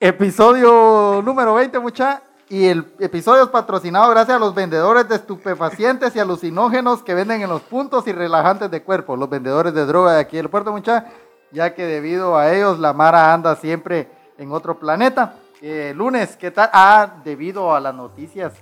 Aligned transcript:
Episodio 0.00 1.20
número 1.24 1.54
20, 1.54 1.76
mucha. 1.80 2.22
Y 2.48 2.66
el 2.66 2.86
episodio 3.00 3.42
es 3.42 3.48
patrocinado 3.48 4.08
gracias 4.10 4.36
a 4.36 4.38
los 4.38 4.54
vendedores 4.54 5.08
de 5.08 5.16
estupefacientes 5.16 6.14
y 6.14 6.20
alucinógenos 6.20 7.02
que 7.02 7.14
venden 7.14 7.42
en 7.42 7.50
los 7.50 7.62
puntos 7.62 8.06
y 8.06 8.12
relajantes 8.12 8.70
de 8.70 8.84
cuerpo, 8.84 9.16
los 9.16 9.28
vendedores 9.28 9.74
de 9.74 9.84
droga 9.86 10.14
de 10.14 10.20
aquí 10.20 10.36
del 10.36 10.48
puerto, 10.48 10.70
mucha, 10.70 11.06
ya 11.50 11.74
que 11.74 11.84
debido 11.84 12.38
a 12.38 12.54
ellos 12.54 12.78
la 12.78 12.92
Mara 12.92 13.34
anda 13.34 13.56
siempre 13.56 14.08
en 14.38 14.52
otro 14.52 14.78
planeta. 14.78 15.34
Eh, 15.60 15.92
lunes, 15.96 16.36
¿qué 16.36 16.52
tal? 16.52 16.70
Ah, 16.72 17.14
debido 17.24 17.74
a 17.74 17.80
las 17.80 17.94
noticias 17.94 18.52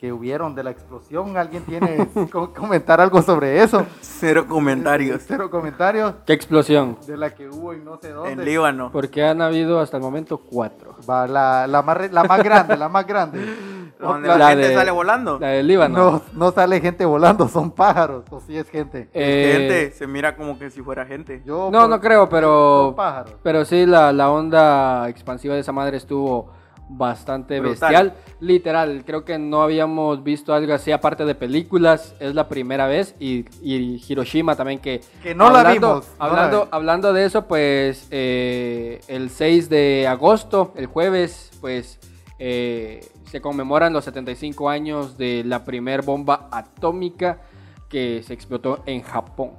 que 0.00 0.12
hubieron 0.12 0.54
de 0.54 0.62
la 0.64 0.70
explosión, 0.70 1.36
¿alguien 1.36 1.62
tiene 1.64 2.08
que 2.14 2.30
comentar 2.30 3.02
algo 3.02 3.20
sobre 3.20 3.62
eso? 3.62 3.84
Cero 4.00 4.46
comentarios. 4.48 5.22
Cero 5.26 5.50
comentarios 5.50 6.14
¿Qué 6.24 6.32
explosión? 6.32 6.96
de 7.06 7.18
la 7.18 7.34
que 7.34 7.48
hubo 7.50 7.74
en 7.74 7.84
no 7.84 7.98
sé 8.00 8.10
dónde. 8.12 8.32
En 8.32 8.44
Líbano. 8.44 8.90
Porque 8.92 9.22
han 9.24 9.42
habido 9.42 9.78
hasta 9.78 9.98
el 9.98 10.02
momento 10.02 10.38
cuatro. 10.38 10.96
Va, 11.08 11.26
la, 11.26 11.66
la, 11.66 11.82
más, 11.82 11.96
re- 11.98 12.10
la 12.10 12.24
más 12.24 12.42
grande, 12.42 12.76
la 12.78 12.88
más 12.88 13.06
grande. 13.06 13.40
Donde 14.00 14.28
la, 14.28 14.38
La 14.38 14.48
gente 14.48 14.68
de- 14.68 14.74
sale 14.74 14.90
volando. 14.90 15.38
La 15.38 15.48
del 15.48 15.66
Líbano. 15.66 15.98
no, 16.12 16.22
no 16.32 16.50
sale 16.52 16.80
gente 16.80 17.04
volando, 17.04 17.46
son 17.48 17.70
pájaros, 17.70 18.24
o 18.30 18.40
sí 18.40 18.56
es 18.56 18.66
gente. 18.70 19.10
Eh, 19.12 19.52
Gente, 19.58 19.90
se 19.90 20.06
mira 20.06 20.34
como 20.34 20.58
que 20.58 20.70
si 20.70 20.80
fuera 20.80 21.04
gente. 21.04 21.42
Yo, 21.44 21.68
no, 21.70 21.80
por- 21.82 21.90
no 21.90 22.00
creo, 22.00 22.20
Son 22.22 22.28
pero. 22.30 22.94
pájaros. 22.96 23.34
Pero 23.42 23.66
sí, 23.66 23.84
la, 23.84 24.14
la 24.14 24.30
onda 24.30 25.06
expansiva 25.10 25.52
de 25.54 25.60
esa 25.60 25.72
madre 25.72 25.98
estuvo 25.98 26.58
bastante 26.92 27.60
Brutal. 27.60 27.80
bestial. 27.80 28.14
Literal, 28.40 29.02
creo 29.06 29.24
que 29.24 29.38
no 29.38 29.62
habíamos 29.62 30.22
visto 30.24 30.52
algo 30.54 30.74
así 30.74 30.92
aparte 30.92 31.24
de 31.24 31.34
películas. 31.34 32.14
Es 32.20 32.34
la 32.34 32.48
primera 32.48 32.86
vez. 32.86 33.14
Y, 33.20 33.44
y 33.62 34.02
Hiroshima 34.08 34.56
también 34.56 34.80
que... 34.80 35.00
Que 35.22 35.34
no 35.34 35.50
la 35.50 35.60
hablando- 35.60 35.88
vimos, 35.94 36.08
no 36.08 36.18
la 36.18 36.24
Hablando, 36.30 36.56
vimos. 36.58 36.68
hablando 36.72 37.12
de 37.12 37.24
eso, 37.24 37.46
pues 37.46 38.08
eh, 38.10 39.00
el 39.08 39.30
6 39.30 39.68
de 39.68 40.06
agosto, 40.08 40.72
el 40.76 40.86
jueves, 40.86 41.50
pues 41.60 41.98
eh, 42.38 43.06
se 43.30 43.40
conmemoran 43.40 43.92
los 43.92 44.04
75 44.04 44.68
años 44.68 45.16
de 45.16 45.42
la 45.44 45.64
primer 45.64 46.02
bomba 46.02 46.48
atómica 46.50 47.40
que 47.88 48.22
se 48.26 48.34
explotó 48.34 48.82
en 48.86 49.02
Japón. 49.02 49.50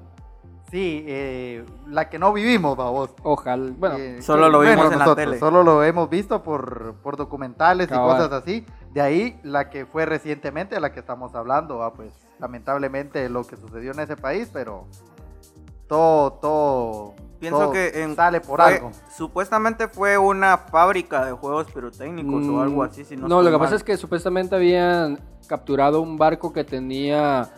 Sí, 0.71 1.03
eh, 1.05 1.65
la 1.87 2.09
que 2.09 2.17
no 2.17 2.31
vivimos, 2.31 2.77
babos. 2.77 3.09
Ojalá, 3.23 3.71
bueno, 3.77 3.97
Eh, 3.97 4.21
Solo 4.21 4.47
lo 4.49 4.61
vimos 4.61 4.89
en 4.91 4.99
la 4.99 5.13
tele. 5.15 5.37
Solo 5.37 5.63
lo 5.63 5.83
hemos 5.83 6.09
visto 6.09 6.41
por, 6.41 6.95
por 7.03 7.17
documentales 7.17 7.89
Cabal. 7.89 8.07
y 8.07 8.23
cosas 8.23 8.41
así. 8.41 8.65
De 8.93 9.01
ahí 9.01 9.39
la 9.43 9.69
que 9.69 9.85
fue 9.85 10.05
recientemente, 10.05 10.79
la 10.79 10.93
que 10.93 11.01
estamos 11.01 11.35
hablando, 11.35 11.83
ah, 11.83 11.93
pues 11.93 12.13
lamentablemente 12.39 13.27
lo 13.29 13.43
que 13.43 13.57
sucedió 13.57 13.91
en 13.91 13.99
ese 13.99 14.15
país, 14.15 14.49
pero 14.53 14.85
todo, 15.87 16.31
todo, 16.33 17.13
Pienso 17.39 17.59
todo 17.59 17.71
que 17.73 18.01
en- 18.03 18.15
sale 18.15 18.39
por 18.39 18.61
fue- 18.61 18.75
algo. 18.75 18.91
Supuestamente 19.15 19.87
fue 19.89 20.17
una 20.17 20.57
fábrica 20.57 21.25
de 21.25 21.33
juegos 21.33 21.67
pirotécnicos 21.71 22.47
o 22.47 22.61
algo 22.61 22.83
así. 22.83 23.03
Si 23.03 23.17
no, 23.17 23.25
Mm, 23.27 23.29
no, 23.29 23.41
lo 23.41 23.51
que 23.51 23.59
pasa 23.59 23.75
es 23.75 23.83
que 23.83 23.97
supuestamente 23.97 24.55
habían 24.55 25.19
capturado 25.47 25.99
un 26.01 26.17
barco 26.17 26.53
que 26.53 26.63
tenía 26.63 27.49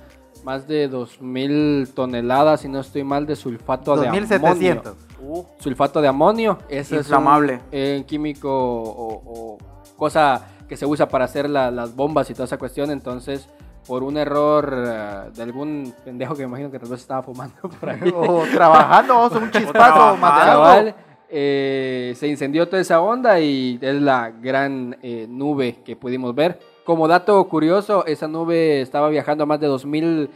más 0.43 0.67
de 0.67 0.89
2.000 0.89 1.93
toneladas, 1.93 2.61
si 2.61 2.67
no 2.67 2.79
estoy 2.79 3.03
mal, 3.03 3.25
de 3.25 3.35
sulfato 3.35 3.95
de 3.95 4.07
amonio. 4.07 4.21
2700. 4.21 4.95
Uh, 5.21 5.43
Sulfato 5.59 6.01
de 6.01 6.07
amonio, 6.09 6.57
ese 6.69 6.97
Inflamable. 6.97 7.53
es 7.53 7.59
un 7.61 7.67
eh, 7.71 8.03
químico 8.05 8.49
o, 8.51 9.21
o 9.25 9.57
cosa 9.97 10.47
que 10.67 10.75
se 10.75 10.85
usa 10.85 11.07
para 11.07 11.25
hacer 11.25 11.49
la- 11.49 11.71
las 11.71 11.95
bombas 11.95 12.29
y 12.29 12.33
toda 12.33 12.45
esa 12.45 12.57
cuestión, 12.57 12.91
entonces 12.91 13.47
por 13.87 14.03
un 14.03 14.17
error 14.17 14.73
eh, 14.85 15.29
de 15.33 15.43
algún 15.43 15.93
pendejo 16.03 16.35
que 16.35 16.41
me 16.43 16.47
imagino 16.49 16.71
que 16.71 16.79
tal 16.79 16.89
vez 16.89 16.99
estaba 17.01 17.21
fumando 17.23 17.55
por 17.79 17.89
ahí. 17.89 18.13
o 18.15 18.43
trabajando, 18.53 19.17
o 19.19 19.37
un 19.37 19.51
chispazo 19.51 20.17
material. 20.17 20.95
Eh, 21.35 22.13
se 22.15 22.27
incendió 22.27 22.67
toda 22.67 22.81
esa 22.81 23.01
onda 23.01 23.39
y 23.39 23.79
es 23.81 24.01
la 24.01 24.29
gran 24.29 24.97
eh, 25.01 25.25
nube 25.27 25.79
que 25.83 25.95
pudimos 25.95 26.35
ver. 26.35 26.59
Como 26.85 27.07
dato 27.07 27.43
curioso, 27.47 28.05
esa 28.05 28.27
nube 28.27 28.81
estaba 28.81 29.07
viajando 29.09 29.43
a 29.43 29.47
más 29.47 29.59
de 29.59 29.67
2000, 29.67 30.29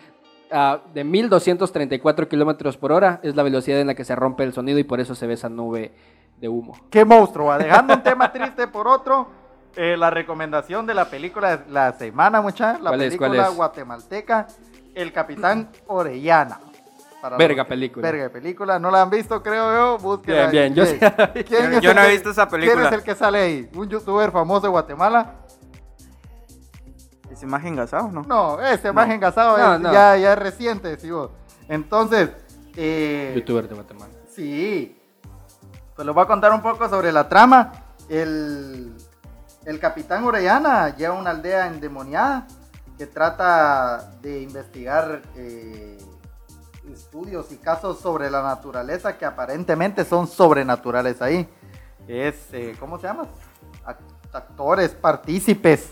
ah, 0.51 0.79
de 0.93 1.03
1234 1.03 2.29
kilómetros 2.29 2.77
por 2.77 2.91
hora. 2.93 3.19
Es 3.23 3.35
la 3.35 3.43
velocidad 3.43 3.79
en 3.81 3.87
la 3.87 3.95
que 3.95 4.05
se 4.05 4.15
rompe 4.15 4.43
el 4.43 4.53
sonido 4.53 4.79
y 4.79 4.83
por 4.85 4.99
eso 5.01 5.13
se 5.13 5.27
ve 5.27 5.33
esa 5.33 5.49
nube 5.49 5.91
de 6.39 6.47
humo. 6.47 6.77
Qué 6.89 7.03
monstruo, 7.03 7.57
dejando 7.57 7.95
un 7.95 8.03
tema 8.03 8.31
triste 8.31 8.67
por 8.67 8.87
otro. 8.87 9.27
eh, 9.75 9.95
la 9.95 10.09
recomendación 10.09 10.87
de 10.87 10.93
la 10.95 11.05
película 11.07 11.57
de 11.57 11.71
la 11.71 11.93
semana, 11.93 12.41
mucha, 12.41 12.79
la 12.79 12.89
¿Cuál 12.89 13.01
es? 13.01 13.07
película 13.09 13.29
¿Cuál 13.29 13.51
es? 13.51 13.55
guatemalteca, 13.57 14.47
El 14.95 15.11
Capitán 15.13 15.69
Orellana. 15.85 16.59
Para 17.21 17.37
Verga 17.37 17.57
los- 17.63 17.67
película. 17.67 18.09
Verga 18.11 18.29
película, 18.29 18.79
no 18.79 18.89
la 18.89 19.03
han 19.03 19.09
visto, 19.11 19.43
creo 19.43 19.71
yo. 19.75 19.97
Búsquela. 19.99 20.47
Bien, 20.47 20.73
bien, 20.73 20.75
yo 20.75 20.83
¿Quién- 20.83 20.99
sí 21.35 21.43
quién 21.43 21.71
Yo- 21.71 21.77
es 21.77 21.81
yo 21.81 21.89
el 21.91 21.95
no 21.95 22.03
he 22.03 22.11
visto 22.11 22.29
esa 22.31 22.47
¿Quién 22.47 22.61
película. 22.61 22.87
es 22.87 22.93
el 22.93 23.03
que 23.03 23.13
sale 23.15 23.37
ahí? 23.39 23.69
¿Un 23.75 23.87
youtuber 23.89 24.31
famoso 24.31 24.61
de 24.61 24.69
Guatemala? 24.69 25.33
¿Es 27.37 27.43
imagen 27.43 27.75
gasado 27.75 28.07
no? 28.11 28.23
No, 28.23 28.59
ese 28.65 28.91
más 28.91 29.07
engasado 29.11 29.57
No, 29.59 29.75
es- 29.75 29.79
no. 29.79 29.93
Ya, 29.93 30.17
ya 30.17 30.33
es 30.33 30.39
reciente, 30.39 30.97
vos. 31.11 31.29
Entonces, 31.69 32.31
eh, 32.75 33.33
Youtuber 33.35 33.69
de 33.69 33.75
Guatemala. 33.75 34.11
Sí. 34.33 34.99
Pues 35.95 36.05
les 36.05 36.15
voy 36.15 36.23
a 36.23 36.27
contar 36.27 36.51
un 36.51 36.61
poco 36.63 36.89
sobre 36.89 37.11
la 37.11 37.29
trama. 37.29 37.71
El, 38.09 38.95
el 39.65 39.79
capitán 39.79 40.23
Orellana 40.23 40.95
lleva 40.95 41.13
una 41.13 41.29
aldea 41.31 41.67
endemoniada 41.67 42.47
que 42.97 43.05
trata 43.05 44.11
de 44.21 44.41
investigar 44.41 45.21
eh, 45.35 45.97
estudios 46.91 47.51
y 47.51 47.57
casos 47.57 47.99
sobre 47.99 48.31
la 48.31 48.41
naturaleza 48.41 49.15
que 49.17 49.25
aparentemente 49.25 50.03
son 50.05 50.25
sobrenaturales 50.27 51.21
ahí. 51.21 51.47
Es, 52.07 52.35
eh, 52.53 52.75
¿cómo 52.79 52.97
se 52.97 53.03
llama? 53.07 53.25
Act- 53.85 54.33
Actores, 54.33 54.91
partícipes 54.91 55.91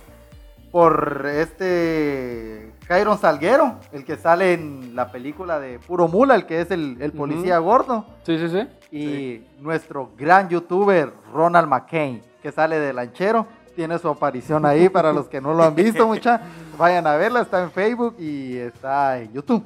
por 0.75 1.25
este 1.25 2.73
Jairon 2.85 3.17
Salguero, 3.17 3.79
el 3.93 4.03
que 4.03 4.17
sale 4.17 4.51
en 4.51 4.93
la 4.93 5.09
película 5.09 5.57
de 5.57 5.79
Puro 5.79 6.09
Mula, 6.09 6.35
el 6.35 6.45
que 6.45 6.59
es 6.59 6.69
el, 6.69 6.97
el 6.99 7.13
policía 7.13 7.59
gordo. 7.59 8.05
Sí, 8.23 8.37
sí, 8.37 8.49
sí. 8.49 8.67
Y 8.91 9.61
nuestro 9.61 10.11
gran 10.17 10.49
youtuber 10.49 11.13
Ronald 11.33 11.69
McCain, 11.69 12.21
que 12.43 12.51
sale 12.51 12.77
de 12.77 12.91
lanchero, 12.91 13.47
tiene 13.73 13.97
su 13.99 14.09
aparición 14.09 14.65
ahí 14.65 14.89
para 14.97 15.13
los 15.13 15.29
que 15.29 15.39
no 15.39 15.53
lo 15.53 15.63
han 15.63 15.75
visto, 15.75 16.05
mucha. 16.05 16.41
Vayan 16.77 17.07
a 17.07 17.15
verla, 17.15 17.39
está 17.39 17.63
en 17.63 17.71
Facebook 17.71 18.17
y 18.19 18.57
está 18.57 19.17
en 19.21 19.31
YouTube. 19.31 19.63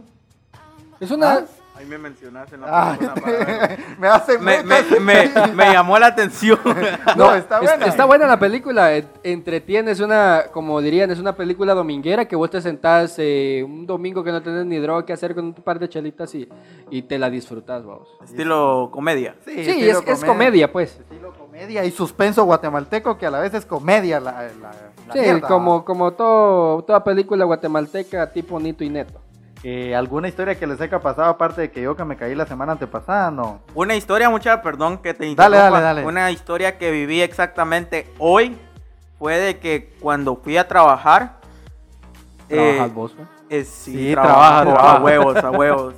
Es 1.00 1.10
una... 1.10 1.34
Ah. 1.34 1.46
Ahí 1.80 1.86
me 1.86 1.98
mencionaste 1.98 2.56
en 2.56 2.62
la 2.62 2.68
Ah, 2.70 2.98
película 2.98 3.78
me 4.00 4.08
hace 4.10 4.38
me, 4.38 4.62
me, 4.64 4.82
me, 5.00 5.30
me 5.56 5.72
llamó 5.72 5.98
la 5.98 6.08
atención. 6.08 6.60
No, 7.16 7.34
está 7.36 7.60
Es- 7.60 7.70
buena. 7.70 7.86
está 7.86 8.04
buena 8.06 8.28
la 8.28 8.38
película, 8.38 8.92
entretiene, 9.24 9.92
es 9.92 10.02
una, 10.02 10.44
como 10.52 10.82
dirían, 10.82 11.10
es 11.10 11.20
una 11.20 11.34
película 11.38 11.74
dominguera 11.74 12.26
que 12.26 12.36
vos 12.36 12.50
te 12.50 12.62
sentás 12.62 13.16
eh, 13.18 13.64
un 13.66 13.88
domingo 13.88 14.24
que 14.26 14.32
no 14.34 14.42
tenés 14.42 14.66
ni 14.66 14.78
droga 14.78 15.06
que 15.06 15.14
hacer 15.14 15.34
con 15.34 15.46
un 15.46 15.54
par 15.54 15.80
de 15.80 15.88
chelitas 15.88 16.36
y, 16.36 16.50
y 16.90 17.02
te 17.04 17.18
la 17.18 17.30
disfrutas, 17.30 17.86
vamos. 17.86 18.10
Estilo 18.26 18.90
comedia. 18.92 19.36
Sí, 19.46 19.54
estilo 19.58 20.00
es, 20.02 20.08
es 20.08 20.24
comedia, 20.26 20.70
pues. 20.72 21.00
Estilo 21.00 21.34
comedia 21.34 21.86
y 21.86 21.92
suspenso 21.92 22.44
guatemalteco 22.44 23.18
que 23.18 23.26
a 23.26 23.32
la 23.32 23.40
vez 23.40 23.54
es 23.54 23.66
comedia. 23.66 24.20
La, 24.20 24.32
la- 24.62 24.72
la 25.08 25.14
Sí, 25.14 25.20
mierda, 25.22 25.48
como, 25.48 25.84
como 25.86 26.12
todo, 26.12 26.84
toda 26.84 27.04
película 27.04 27.46
guatemalteca 27.46 28.32
tipo 28.32 28.60
Nito 28.60 28.84
y 28.84 28.90
Neto. 28.90 29.20
Eh, 29.64 29.94
¿Alguna 29.94 30.30
historia 30.30 30.58
que 30.58 30.66
les 30.66 30.80
haya 30.80 31.00
pasado 31.02 31.28
aparte 31.30 31.60
de 31.62 31.72
que 31.72 31.82
yo 31.82 31.96
que 31.96 32.06
me 32.06 32.16
caí 32.16 32.34
la 32.34 32.46
semana 32.46 32.72
antepasada? 32.74 33.30
No. 33.30 33.60
Una 33.76 33.96
historia, 33.96 34.30
mucha, 34.30 34.62
perdón 34.62 35.00
que 35.00 35.14
te 35.14 35.24
Dale, 35.24 35.32
interrumpa. 35.32 35.60
dale, 35.82 35.82
dale. 35.82 36.06
Una 36.06 36.32
historia 36.32 36.78
que 36.78 36.92
viví 36.92 37.22
exactamente 37.22 38.10
hoy 38.20 38.58
fue 39.18 39.38
de 39.38 39.60
que 39.60 39.94
cuando 40.00 40.38
fui 40.38 40.56
a 40.58 40.68
trabajar. 40.68 41.40
¿Trabajas 42.48 42.88
eh, 42.88 42.92
vos, 42.94 43.16
güey? 43.16 43.28
eh, 43.50 43.64
sí, 43.66 43.92
Sí, 43.98 44.12
trabajo, 44.14 44.80
a 44.80 45.02
huevos, 45.02 45.36
a 45.36 45.52
huevos. 45.52 45.94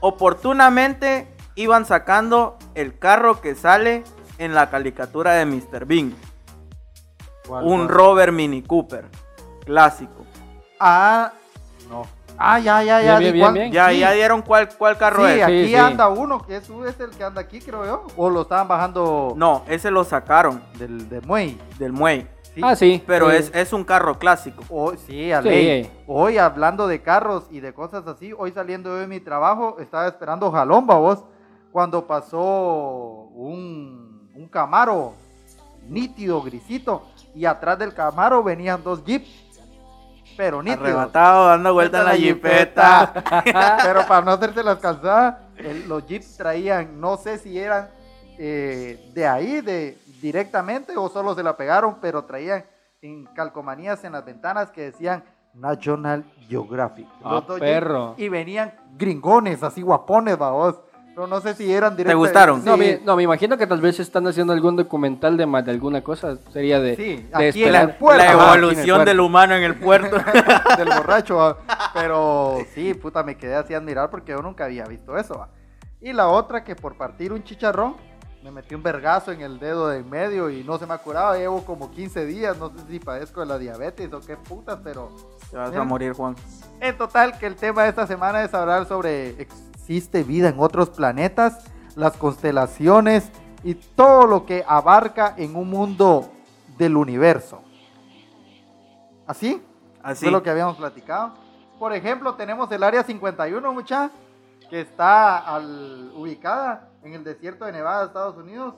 Oportunamente 0.00 1.26
iban 1.56 1.84
sacando 1.86 2.56
el 2.74 2.98
carro 2.98 3.40
que 3.40 3.54
sale 3.56 4.04
en 4.38 4.54
la 4.54 4.70
caricatura 4.70 5.32
de 5.32 5.46
Mr. 5.46 5.86
Bean. 5.86 6.14
Un 7.48 7.88
Rover 7.88 8.30
Mini 8.32 8.62
Cooper, 8.62 9.06
clásico. 9.64 10.24
Ah, 10.78 11.32
no. 11.88 12.02
Ah, 12.38 12.58
ya, 12.58 12.82
ya, 12.82 13.00
ya. 13.00 13.18
Bien, 13.18 13.32
bien, 13.32 13.52
bien, 13.54 13.72
Ya, 13.72 13.88
sí. 13.88 13.98
ya 14.00 14.12
dieron 14.12 14.42
cuál, 14.42 14.68
cuál 14.76 14.98
carro 14.98 15.24
Sí, 15.26 15.32
es. 15.32 15.42
aquí 15.42 15.62
Sí, 15.64 15.68
sí. 15.68 15.74
anda 15.74 16.08
uno, 16.08 16.44
que 16.46 16.56
es, 16.56 16.68
es 16.68 17.00
el 17.00 17.10
que 17.10 17.24
anda 17.24 17.40
aquí, 17.40 17.60
creo 17.60 17.84
yo. 17.86 18.06
O 18.16 18.28
lo 18.28 18.42
estaban 18.42 18.68
bajando 18.68 19.32
No, 19.36 19.62
ese 19.68 19.90
lo 19.90 20.04
sacaron 20.04 20.62
del, 20.78 21.08
del 21.08 21.22
muelle. 21.22 21.56
del 21.78 21.92
muelle. 21.92 22.26
Sí. 22.54 22.60
Ah, 22.62 22.76
sí. 22.76 23.02
Pero 23.06 23.30
sí. 23.30 23.36
es, 23.36 23.50
es 23.54 23.72
un 23.72 23.84
carro 23.84 24.18
clásico. 24.18 24.62
Hoy, 24.68 24.98
sí, 25.06 25.30
Sí. 25.42 25.90
Hoy 26.06 26.36
hablando 26.38 26.86
de 26.88 27.00
carros 27.00 27.44
y 27.50 27.60
de 27.60 27.72
cosas 27.72 28.06
así, 28.06 28.32
hoy 28.36 28.52
saliendo 28.52 28.94
de 28.96 29.06
mi 29.06 29.20
trabajo, 29.20 29.76
estaba 29.80 30.06
esperando 30.06 30.50
jalón, 30.50 30.86
vos, 30.86 31.24
cuando 31.72 32.06
pasó 32.06 32.42
un, 33.34 34.30
un 34.34 34.48
Camaro 34.48 35.14
nítido, 35.88 36.42
grisito, 36.42 37.02
y 37.34 37.44
atrás 37.44 37.78
del 37.78 37.94
Camaro 37.94 38.42
venían 38.42 38.82
dos 38.82 39.04
Jeeps, 39.04 39.28
pero 40.36 40.62
nítidos. 40.62 40.82
Arrebatado, 40.84 41.46
dando 41.48 41.72
vuelta 41.74 41.98
en 42.00 42.04
la 42.04 42.14
jipeta. 42.14 43.12
Pero 43.82 44.06
para 44.06 44.22
no 44.24 44.32
hacerse 44.32 44.62
las 44.62 44.78
calzadas, 44.78 45.36
el- 45.56 45.88
los 45.88 46.06
Jeeps 46.06 46.36
traían, 46.36 47.00
no 47.00 47.16
sé 47.16 47.38
si 47.38 47.58
eran 47.58 47.88
eh, 48.38 49.10
de 49.14 49.26
ahí, 49.26 49.60
de 49.60 49.98
directamente, 50.20 50.96
o 50.96 51.08
solo 51.08 51.34
se 51.34 51.42
la 51.42 51.56
pegaron, 51.56 51.96
pero 52.00 52.24
traían 52.24 52.64
en 53.02 53.24
calcomanías 53.26 54.02
en 54.04 54.12
las 54.12 54.24
ventanas 54.24 54.70
que 54.70 54.82
decían 54.82 55.22
National 55.54 56.24
Geographic. 56.48 57.06
Ah, 57.24 57.32
Los 57.34 57.46
dos 57.46 57.60
perro. 57.60 58.14
Y 58.18 58.28
venían 58.28 58.74
gringones, 58.96 59.62
así 59.62 59.80
guapones, 59.82 60.36
babos. 60.36 60.80
Pero 61.16 61.26
no 61.28 61.40
sé 61.40 61.54
si 61.54 61.72
eran 61.72 61.96
directos. 61.96 62.18
gustaron? 62.18 62.62
No, 62.62 62.76
me, 62.76 63.00
no, 63.02 63.16
me 63.16 63.22
imagino 63.22 63.56
que 63.56 63.66
tal 63.66 63.80
vez 63.80 63.98
están 64.00 64.26
haciendo 64.26 64.52
algún 64.52 64.76
documental 64.76 65.38
de, 65.38 65.46
de 65.46 65.70
alguna 65.70 66.02
cosa. 66.02 66.36
Sería 66.52 66.78
de, 66.78 66.94
Sí, 66.94 67.26
de 67.38 67.48
aquí 67.48 67.64
en 67.64 67.74
el 67.74 67.94
puerto. 67.94 68.22
La 68.22 68.54
evolución 68.54 69.02
del 69.02 69.20
humano 69.20 69.54
en 69.54 69.62
el 69.62 69.76
puerto. 69.76 70.18
del 70.76 70.88
borracho, 70.88 71.36
¿va? 71.36 71.56
pero 71.94 72.58
sí, 72.74 72.92
puta, 72.92 73.22
me 73.22 73.38
quedé 73.38 73.54
así 73.54 73.72
a 73.72 73.78
admirar 73.78 74.10
porque 74.10 74.32
yo 74.32 74.42
nunca 74.42 74.66
había 74.66 74.84
visto 74.84 75.16
eso. 75.16 75.38
¿va? 75.38 75.48
Y 76.02 76.12
la 76.12 76.28
otra 76.28 76.62
que 76.62 76.76
por 76.76 76.98
partir 76.98 77.32
un 77.32 77.42
chicharrón 77.42 77.96
me 78.42 78.50
metí 78.50 78.74
un 78.74 78.82
vergazo 78.82 79.32
en 79.32 79.40
el 79.40 79.58
dedo 79.58 79.88
de 79.88 80.00
en 80.00 80.10
medio 80.10 80.50
y 80.50 80.64
no 80.64 80.78
se 80.78 80.86
me 80.86 80.92
ha 80.92 80.98
curado, 80.98 81.34
llevo 81.34 81.64
como 81.64 81.90
15 81.90 82.26
días, 82.26 82.58
no 82.58 82.68
sé 82.68 82.76
si 82.90 83.00
padezco 83.00 83.40
de 83.40 83.46
la 83.46 83.58
diabetes 83.58 84.12
o 84.12 84.20
qué 84.20 84.36
putas, 84.36 84.78
pero 84.84 85.10
Te 85.50 85.56
vas 85.56 85.74
a 85.74 85.82
morir, 85.82 86.12
Juan. 86.12 86.36
en 86.78 86.96
total 86.98 87.38
que 87.38 87.46
el 87.46 87.56
tema 87.56 87.84
de 87.84 87.88
esta 87.88 88.06
semana 88.06 88.44
es 88.44 88.52
hablar 88.52 88.86
sobre 88.86 89.30
existe 89.86 90.24
vida 90.24 90.48
en 90.48 90.58
otros 90.58 90.90
planetas, 90.90 91.64
las 91.94 92.16
constelaciones 92.16 93.30
y 93.62 93.74
todo 93.74 94.26
lo 94.26 94.44
que 94.44 94.64
abarca 94.66 95.32
en 95.36 95.54
un 95.54 95.70
mundo 95.70 96.28
del 96.76 96.96
universo. 96.96 97.60
¿Así? 99.28 99.62
Así. 100.02 100.24
Fue 100.24 100.32
lo 100.32 100.42
que 100.42 100.50
habíamos 100.50 100.76
platicado. 100.76 101.34
Por 101.78 101.92
ejemplo, 101.92 102.34
tenemos 102.34 102.70
el 102.72 102.82
área 102.82 103.04
51, 103.04 103.72
mucha, 103.72 104.10
que 104.68 104.80
está 104.80 105.38
al- 105.38 106.10
ubicada 106.16 106.88
en 107.04 107.14
el 107.14 107.22
desierto 107.22 107.64
de 107.64 107.70
Nevada, 107.72 108.06
Estados 108.06 108.36
Unidos. 108.36 108.74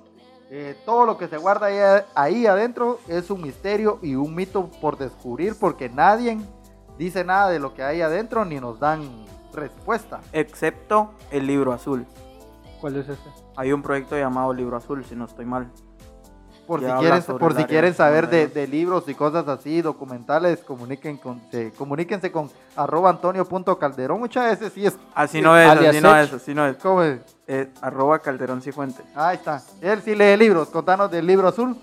Eh, 0.50 0.76
todo 0.84 1.06
lo 1.06 1.16
que 1.16 1.28
se 1.28 1.38
guarda 1.38 1.66
ahí, 1.69 2.02
ahí 2.14 2.46
adentro 2.46 2.99
es 3.08 3.31
un 3.31 3.40
misterio 3.43 3.99
y 4.02 4.14
un 4.14 4.34
mito 4.34 4.66
por 4.82 4.99
descubrir 4.99 5.55
porque 5.58 5.88
nadie 5.88 6.38
dice 6.99 7.25
nada 7.25 7.49
de 7.49 7.58
lo 7.58 7.72
que 7.75 7.82
hay 7.82 8.00
adentro 8.02 8.44
ni 8.46 8.58
nos 8.60 8.78
dan 8.81 9.02
respuesta. 9.52 10.20
Excepto 10.32 11.12
el 11.30 11.46
libro 11.46 11.72
azul. 11.72 12.06
¿Cuál 12.80 12.96
es 12.96 13.08
ese? 13.08 13.20
Hay 13.56 13.72
un 13.72 13.82
proyecto 13.82 14.16
llamado 14.16 14.52
Libro 14.52 14.76
Azul, 14.76 15.04
si 15.04 15.16
no 15.16 15.24
estoy 15.24 15.44
mal. 15.44 15.68
Por 16.66 16.80
si 16.80 16.86
sobre 17.22 17.38
por 17.38 17.56
si 17.56 17.64
quieren 17.64 17.94
saber 17.94 18.28
de, 18.28 18.42
51. 18.44 18.54
de 18.54 18.68
libros 18.68 19.08
y 19.08 19.14
cosas 19.14 19.48
así, 19.48 19.80
documentales, 19.80 20.60
comuniquen 20.60 21.16
con, 21.16 21.40
se- 21.50 21.72
comuníquense 21.72 22.30
con 22.30 22.50
arroba 22.76 23.08
antonio.calderón. 23.08 24.20
Muchas 24.20 24.50
veces 24.50 24.74
sí 24.74 24.84
es. 24.84 24.98
Así 25.14 25.40
no 25.40 25.58
es, 25.58 25.66
así 25.66 26.00
no 26.02 26.14
es, 26.14 26.32
así 26.32 26.54
no 26.54 26.66
es. 26.66 26.76
¿cómo 26.76 27.02
es? 27.02 27.20
Eh, 27.46 27.72
arroba 27.80 28.18
Calderón 28.18 28.60
Cifuentes. 28.60 29.02
Ahí 29.14 29.36
está. 29.36 29.62
Él 29.80 30.02
sí 30.02 30.14
lee 30.14 30.36
libros. 30.36 30.68
Contanos 30.68 31.10
del 31.10 31.26
libro 31.26 31.48
azul. 31.48 31.74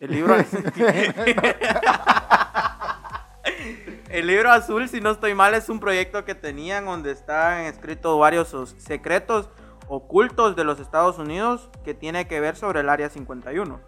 El 0.00 0.10
libro. 0.10 0.34
El 4.10 4.26
libro 4.26 4.50
azul, 4.50 4.88
si 4.88 5.00
no 5.00 5.10
estoy 5.12 5.34
mal, 5.34 5.54
es 5.54 5.68
un 5.68 5.78
proyecto 5.78 6.24
que 6.24 6.34
tenían 6.34 6.84
donde 6.84 7.12
están 7.12 7.60
escritos 7.66 8.18
varios 8.18 8.52
os- 8.54 8.74
secretos 8.78 9.48
ocultos 9.88 10.56
de 10.56 10.64
los 10.64 10.80
Estados 10.80 11.18
Unidos 11.18 11.70
que 11.84 11.94
tiene 11.94 12.26
que 12.26 12.40
ver 12.40 12.56
sobre 12.56 12.80
el 12.80 12.88
área 12.88 13.08
51. 13.08 13.78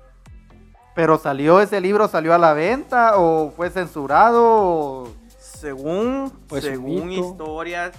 Pero 0.94 1.18
salió 1.18 1.60
ese 1.60 1.80
libro, 1.80 2.06
salió 2.06 2.34
a 2.34 2.38
la 2.38 2.52
venta 2.52 3.16
o 3.18 3.50
fue 3.50 3.70
censurado. 3.70 4.42
o- 4.44 5.08
Según, 5.38 6.32
Pues 6.48 6.64
según 6.64 7.10
historias, 7.12 7.92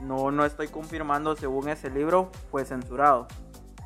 no, 0.00 0.30
no 0.32 0.44
estoy 0.44 0.68
confirmando, 0.68 1.36
según 1.36 1.68
ese 1.68 1.88
libro 1.90 2.30
fue 2.50 2.64
censurado 2.64 3.28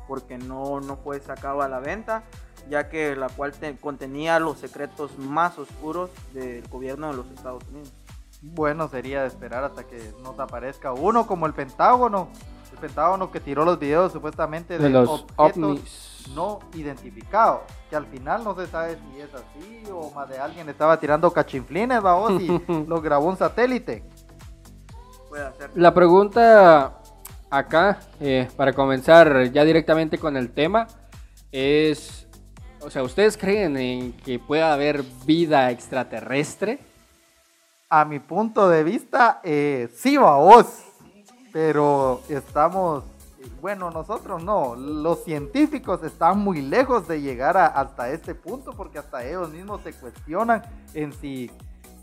porque 0.07 0.39
no, 0.39 0.79
no 0.79 0.97
fue 0.97 1.19
sacado 1.19 1.61
a 1.61 1.67
la 1.67 1.79
venta, 1.79 2.23
ya 2.69 2.87
que 2.89 3.15
la 3.15 3.29
cual 3.29 3.51
te- 3.53 3.75
contenía 3.77 4.39
los 4.39 4.59
secretos 4.59 5.17
más 5.17 5.57
oscuros 5.57 6.09
del 6.33 6.67
gobierno 6.69 7.09
de 7.11 7.17
los 7.17 7.27
Estados 7.31 7.63
Unidos. 7.69 7.91
Bueno, 8.41 8.87
sería 8.87 9.21
de 9.21 9.27
esperar 9.27 9.63
hasta 9.63 9.83
que 9.83 10.13
nos 10.23 10.39
aparezca 10.39 10.93
uno 10.93 11.27
como 11.27 11.45
el 11.45 11.53
Pentágono. 11.53 12.29
El 12.71 12.77
Pentágono 12.77 13.31
que 13.31 13.39
tiró 13.39 13.65
los 13.65 13.77
videos 13.79 14.13
supuestamente 14.13 14.77
de, 14.77 14.83
De 14.85 14.89
los 14.91 15.25
objetos 15.35 15.57
ovnis. 15.57 16.25
no 16.35 16.59
identificados. 16.73 17.61
Que 17.89 17.95
al 17.97 18.05
final 18.05 18.43
no 18.43 18.55
se 18.55 18.67
sabe 18.67 18.97
si 19.11 19.19
es 19.19 19.29
así 19.33 19.83
o 19.91 20.11
más 20.11 20.29
de 20.29 20.37
alguien 20.39 20.69
estaba 20.69 20.97
tirando 20.99 21.31
cachinflines, 21.33 22.01
vamos, 22.01 22.39
y 22.41 22.47
lo 22.87 23.01
grabó 23.01 23.27
un 23.27 23.35
satélite. 23.37 24.03
La 25.75 25.93
pregunta 25.93 26.99
acá, 27.49 27.99
eh, 28.19 28.47
para 28.55 28.73
comenzar 28.73 29.51
ya 29.51 29.63
directamente 29.63 30.17
con 30.17 30.35
el 30.37 30.51
tema, 30.51 30.87
es, 31.51 32.18
o 32.81 32.89
sea, 32.89 33.03
¿ustedes 33.03 33.37
creen 33.37 33.77
en 33.77 34.13
que 34.13 34.39
pueda 34.39 34.73
haber 34.73 35.03
vida 35.25 35.71
extraterrestre? 35.71 36.79
A 37.89 38.05
mi 38.05 38.19
punto 38.19 38.69
de 38.69 38.83
vista, 38.83 39.41
eh, 39.43 39.89
sí, 39.95 40.17
vos. 40.17 40.83
Pero 41.51 42.21
estamos, 42.29 43.03
bueno, 43.61 43.89
nosotros 43.89 44.43
no. 44.43 44.75
Los 44.75 45.23
científicos 45.23 46.03
están 46.03 46.39
muy 46.39 46.61
lejos 46.61 47.07
de 47.07 47.21
llegar 47.21 47.57
hasta 47.57 48.11
este 48.11 48.35
punto 48.35 48.73
porque 48.73 48.99
hasta 48.99 49.25
ellos 49.25 49.49
mismos 49.49 49.81
se 49.81 49.93
cuestionan 49.93 50.61
en 50.93 51.11
si 51.13 51.49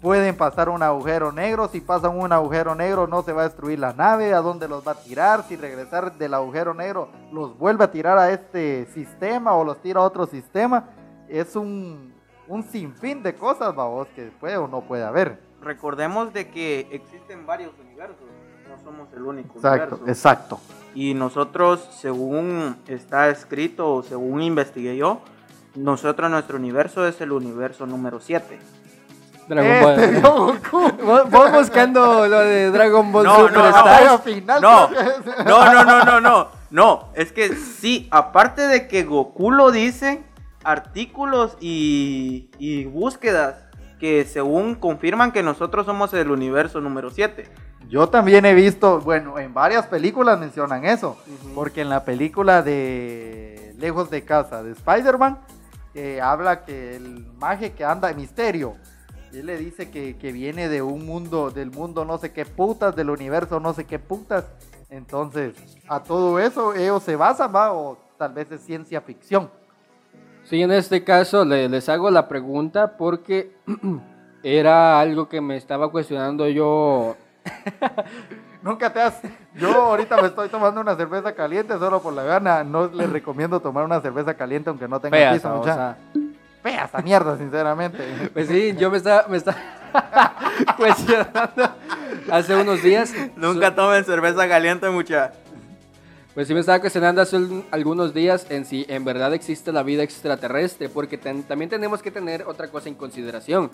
pueden 0.01 0.37
pasar 0.37 0.69
un 0.69 0.83
agujero 0.83 1.33
negro. 1.33 1.69
Si 1.69 1.81
pasan 1.81 2.19
un 2.19 2.33
agujero 2.33 2.75
negro, 2.75 3.07
no 3.07 3.23
se 3.23 3.33
va 3.33 3.43
a 3.43 3.49
destruir 3.49 3.79
la 3.79 3.93
nave. 3.93 4.35
¿A 4.35 4.41
dónde 4.41 4.69
los 4.69 4.87
va 4.87 4.93
a 4.93 4.95
tirar? 5.03 5.45
Si 5.45 5.57
regresar 5.57 6.17
del 6.17 6.35
agujero 6.35 6.75
negro, 6.75 7.09
los 7.33 7.57
vuelve 7.59 7.85
a 7.85 7.91
tirar 7.91 8.19
a 8.19 8.31
este 8.31 8.87
sistema 8.95 9.55
o 9.55 9.65
los 9.65 9.81
tira 9.83 10.01
a 10.01 10.05
otro 10.05 10.27
sistema. 10.27 10.91
Es 11.29 11.57
un, 11.57 12.13
un 12.49 12.63
sinfín 12.63 13.23
de 13.23 13.35
cosas, 13.35 13.75
vamos, 13.75 14.07
que 14.15 14.27
puede 14.39 14.57
o 14.57 14.69
no 14.69 14.83
puede 14.83 15.05
haber. 15.05 15.41
Recordemos 15.61 16.33
de 16.33 16.49
que 16.51 16.89
existen 16.93 17.45
varios 17.47 17.73
universos, 17.81 18.27
no 18.69 18.79
somos 18.85 19.13
el 19.15 19.23
único 19.23 19.55
Exacto, 19.57 19.97
universo. 19.97 20.09
exacto. 20.09 20.61
Y 20.95 21.15
nosotros, 21.15 21.89
según 21.91 22.77
está 22.87 23.29
escrito 23.29 23.93
o 23.95 24.03
según 24.03 24.43
investigué 24.43 24.97
yo, 24.97 25.21
nosotros 25.75 26.31
nuestro 26.31 26.57
universo 26.57 27.07
es 27.07 27.21
el 27.21 27.33
universo 27.33 27.87
número 27.87 28.21
7. 28.21 28.59
Dragon 29.49 29.83
Ball. 29.83 30.01
Este 30.01 30.21
vio 30.21 30.35
Goku. 30.35 30.93
Vos 31.05 31.31
vos 31.31 31.53
buscando 31.53 32.27
lo 32.27 32.41
de 32.41 32.71
Dragon 32.71 33.13
Ball 33.13 33.25
No, 33.25 33.39
no, 33.39 33.47
Super 33.49 34.45
no. 34.61 34.61
No, 34.61 34.89
no, 35.45 35.73
no, 35.73 35.85
no, 35.85 36.05
no, 36.05 36.21
no, 36.21 36.49
no, 36.71 37.09
es 37.15 37.33
que 37.33 37.55
sí, 37.55 38.09
aparte 38.11 38.63
de 38.63 38.89
que 38.89 39.05
Goku 39.05 39.51
lo 39.51 39.71
dice, 39.71 40.23
artículos 40.65 41.57
y, 41.61 42.51
y 42.59 42.85
búsquedas 42.85 43.67
que 43.99 44.25
según 44.25 44.75
confirman 44.75 45.33
que 45.33 45.43
nosotros 45.43 45.87
somos 45.87 46.13
el 46.15 46.31
universo 46.31 46.81
número 46.81 47.11
7. 47.11 47.49
Yo 47.89 48.09
también 48.09 48.45
he 48.45 48.55
visto, 48.55 49.01
bueno, 49.01 49.39
en 49.39 49.55
varias 49.55 49.87
películas 49.87 50.39
mencionan 50.39 50.85
eso, 50.85 51.17
porque 51.55 51.83
en 51.83 51.89
la 51.89 52.05
película 52.05 52.63
de 52.63 53.75
Lejos 53.79 54.11
de 54.11 54.25
Casa 54.25 54.63
de 54.65 54.73
Spider-Man, 54.73 55.39
eh, 55.95 56.21
habla 56.21 56.65
que 56.65 56.97
el 56.97 57.27
maje 57.39 57.73
que 57.73 57.85
anda, 57.85 58.13
Misterio, 58.13 58.77
él 59.39 59.47
le 59.47 59.57
dice 59.59 59.91
que, 59.91 60.17
que 60.17 60.33
viene 60.33 60.69
de 60.69 60.83
un 60.83 61.05
mundo, 61.07 61.51
del 61.51 61.71
mundo 61.71 62.05
no 62.05 62.19
sé 62.19 62.33
qué 62.33 62.45
putas, 62.45 62.95
del 62.97 63.11
universo 63.11 63.61
no 63.61 63.73
sé 63.75 63.85
qué 63.85 63.99
putas. 63.99 64.45
Entonces, 64.91 65.55
a 65.89 66.03
todo 66.03 66.39
eso 66.39 66.75
ellos 66.75 67.03
se 67.03 67.17
basan, 67.17 67.53
va, 67.55 67.73
o 67.73 67.99
tal 68.19 68.33
vez 68.33 68.51
es 68.53 68.61
ciencia 68.63 69.01
ficción. 69.01 69.51
Sí, 70.45 70.63
en 70.63 70.71
este 70.71 71.03
caso 71.03 71.45
le- 71.45 71.69
les 71.69 71.89
hago 71.89 72.09
la 72.11 72.29
pregunta 72.29 72.97
porque 72.97 73.57
era 74.43 75.01
algo 75.01 75.29
que 75.29 75.41
me 75.41 75.57
estaba 75.57 75.91
cuestionando 75.91 76.47
yo. 76.49 77.17
Nunca 78.63 78.93
te 78.93 79.01
has. 79.01 79.21
Yo 79.55 79.69
ahorita 79.71 80.21
me 80.21 80.29
estoy 80.29 80.49
tomando 80.49 80.81
una 80.81 80.97
cerveza 80.97 81.35
caliente 81.35 81.79
solo 81.79 82.01
por 82.01 82.13
la 82.13 82.25
gana. 82.25 82.65
No 82.65 82.87
les 82.89 83.09
recomiendo 83.11 83.61
tomar 83.61 83.85
una 83.85 84.01
cerveza 84.01 84.35
caliente 84.35 84.71
aunque 84.71 84.89
no 84.89 84.99
tenga 85.01 85.17
Fea, 85.17 85.33
piso, 85.35 85.53
o 85.53 85.59
mucha. 85.59 85.75
sea, 85.75 85.99
Fea 86.67 86.85
esa 86.87 86.99
mierda, 87.01 87.39
sinceramente. 87.39 87.99
Pues 88.33 88.49
sí, 88.49 88.75
yo 88.77 88.91
me 88.91 88.97
estaba, 88.97 89.29
me 89.29 89.37
estaba 89.37 89.57
cuestionando 90.77 91.71
hace 92.31 92.57
unos 92.57 92.83
días. 92.83 93.13
Nunca 93.37 93.73
tomen 93.75 94.05
cerveza 94.05 94.49
caliente, 94.49 94.89
mucha. 94.91 95.33
Pues 96.35 96.49
sí 96.49 96.55
me 96.55 96.61
estaba 96.61 96.81
cuestionando 96.81 97.23
hace 97.23 97.37
un- 97.37 97.65
algunos 97.71 98.13
días 98.13 98.47
en 98.51 98.65
si 98.67 98.85
en 98.89 99.05
verdad 99.05 99.33
existe 99.33 99.71
la 99.73 99.85
vida 99.85 100.03
extraterrestre, 100.03 100.89
porque 100.89 101.17
ten- 101.17 101.45
también 101.45 101.71
tenemos 101.71 102.03
que 102.03 102.11
tener 102.11 102.43
otra 102.49 102.67
cosa 102.69 102.89
en 102.89 102.95
consideración. 102.97 103.71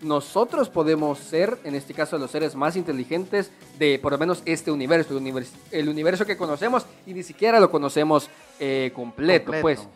Nosotros 0.00 0.68
podemos 0.70 1.18
ser, 1.18 1.58
en 1.64 1.74
este 1.74 1.94
caso, 1.94 2.16
los 2.16 2.30
seres 2.30 2.54
más 2.54 2.76
inteligentes 2.76 3.50
de 3.78 3.98
por 3.98 4.12
lo 4.12 4.18
menos 4.18 4.42
este 4.46 4.70
universo, 4.70 5.18
el 5.18 5.24
univers- 5.24 5.52
el 5.72 5.88
universo 5.88 6.24
que 6.24 6.36
conocemos 6.36 6.86
y 7.06 7.12
ni 7.12 7.22
siquiera 7.24 7.58
lo 7.60 7.70
conocemos 7.72 8.30
eh, 8.60 8.92
completo, 8.94 9.46
Completo. 9.52 9.62
pues. 9.62 9.88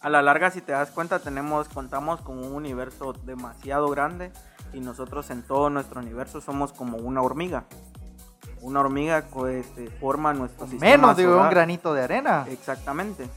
A 0.00 0.08
la 0.08 0.22
larga, 0.22 0.50
si 0.50 0.60
te 0.62 0.72
das 0.72 0.90
cuenta, 0.90 1.18
tenemos, 1.18 1.68
contamos 1.68 2.20
con 2.22 2.38
un 2.38 2.52
universo 2.54 3.12
demasiado 3.12 3.88
grande 3.90 4.32
y 4.72 4.80
nosotros 4.80 5.30
en 5.30 5.42
todo 5.42 5.68
nuestro 5.68 6.00
universo 6.00 6.40
somos 6.40 6.72
como 6.72 6.96
una 6.98 7.20
hormiga. 7.22 7.64
una 8.62 8.80
hormiga 8.80 9.22
co- 9.22 9.46
este, 9.48 9.88
forma 9.88 10.32
nuestro 10.34 10.66
sistema 10.66 10.90
Menos 10.96 11.16
de 11.16 11.26
un 11.26 11.48
granito 11.50 11.94
de 11.94 12.02
arena. 12.02 12.46
Exactamente. 12.50 13.28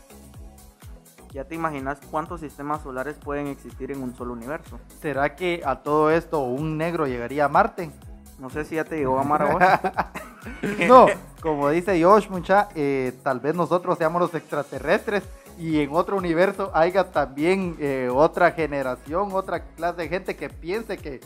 Ya 1.31 1.45
te 1.45 1.55
imaginas 1.55 1.97
cuántos 2.11 2.41
sistemas 2.41 2.81
solares 2.83 3.15
pueden 3.17 3.47
existir 3.47 3.91
en 3.91 4.03
un 4.03 4.15
solo 4.15 4.33
universo. 4.33 4.79
¿Será 5.01 5.35
que 5.35 5.63
a 5.65 5.77
todo 5.81 6.11
esto 6.11 6.39
un 6.41 6.77
negro 6.77 7.07
llegaría 7.07 7.45
a 7.45 7.49
Marte? 7.49 7.89
No 8.37 8.49
sé 8.49 8.65
si 8.65 8.75
ya 8.75 8.83
te 8.83 8.97
llegó 8.97 9.17
a 9.19 9.23
vos. 9.23 9.61
No, 10.87 11.07
como 11.41 11.69
dice 11.69 12.03
Josh, 12.03 12.27
mucha, 12.29 12.67
eh, 12.75 13.17
tal 13.23 13.39
vez 13.39 13.55
nosotros 13.55 13.97
seamos 13.97 14.21
los 14.21 14.33
extraterrestres 14.35 15.23
y 15.57 15.79
en 15.81 15.93
otro 15.93 16.17
universo 16.17 16.71
haya 16.73 17.11
también 17.11 17.75
eh, 17.79 18.09
otra 18.11 18.51
generación, 18.51 19.29
otra 19.31 19.63
clase 19.75 20.01
de 20.01 20.09
gente 20.09 20.35
que 20.35 20.49
piense 20.49 20.97
que 20.97 21.21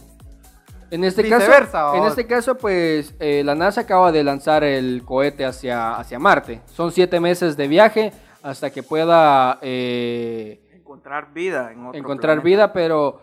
En 0.89 1.03
este 1.03 1.27
caso, 1.27 1.95
en 1.95 2.05
este 2.05 2.25
caso, 2.25 2.55
pues 2.57 3.13
eh, 3.19 3.41
la 3.43 3.55
NASA 3.55 3.81
acaba 3.81 4.11
de 4.11 4.23
lanzar 4.23 4.63
el 4.63 5.03
cohete 5.03 5.45
hacia, 5.45 5.95
hacia 5.95 6.17
Marte. 6.17 6.61
Son 6.73 6.91
siete 6.91 7.19
meses 7.19 7.57
de 7.57 7.67
viaje 7.67 8.13
hasta 8.41 8.69
que 8.69 8.83
pueda 8.83 9.59
eh, 9.61 10.61
Encontrar 10.73 11.33
vida 11.33 11.71
en 11.73 11.85
otro 11.85 11.99
encontrar 11.99 12.41
planeta. 12.41 12.45
vida, 12.45 12.73
pero 12.73 13.19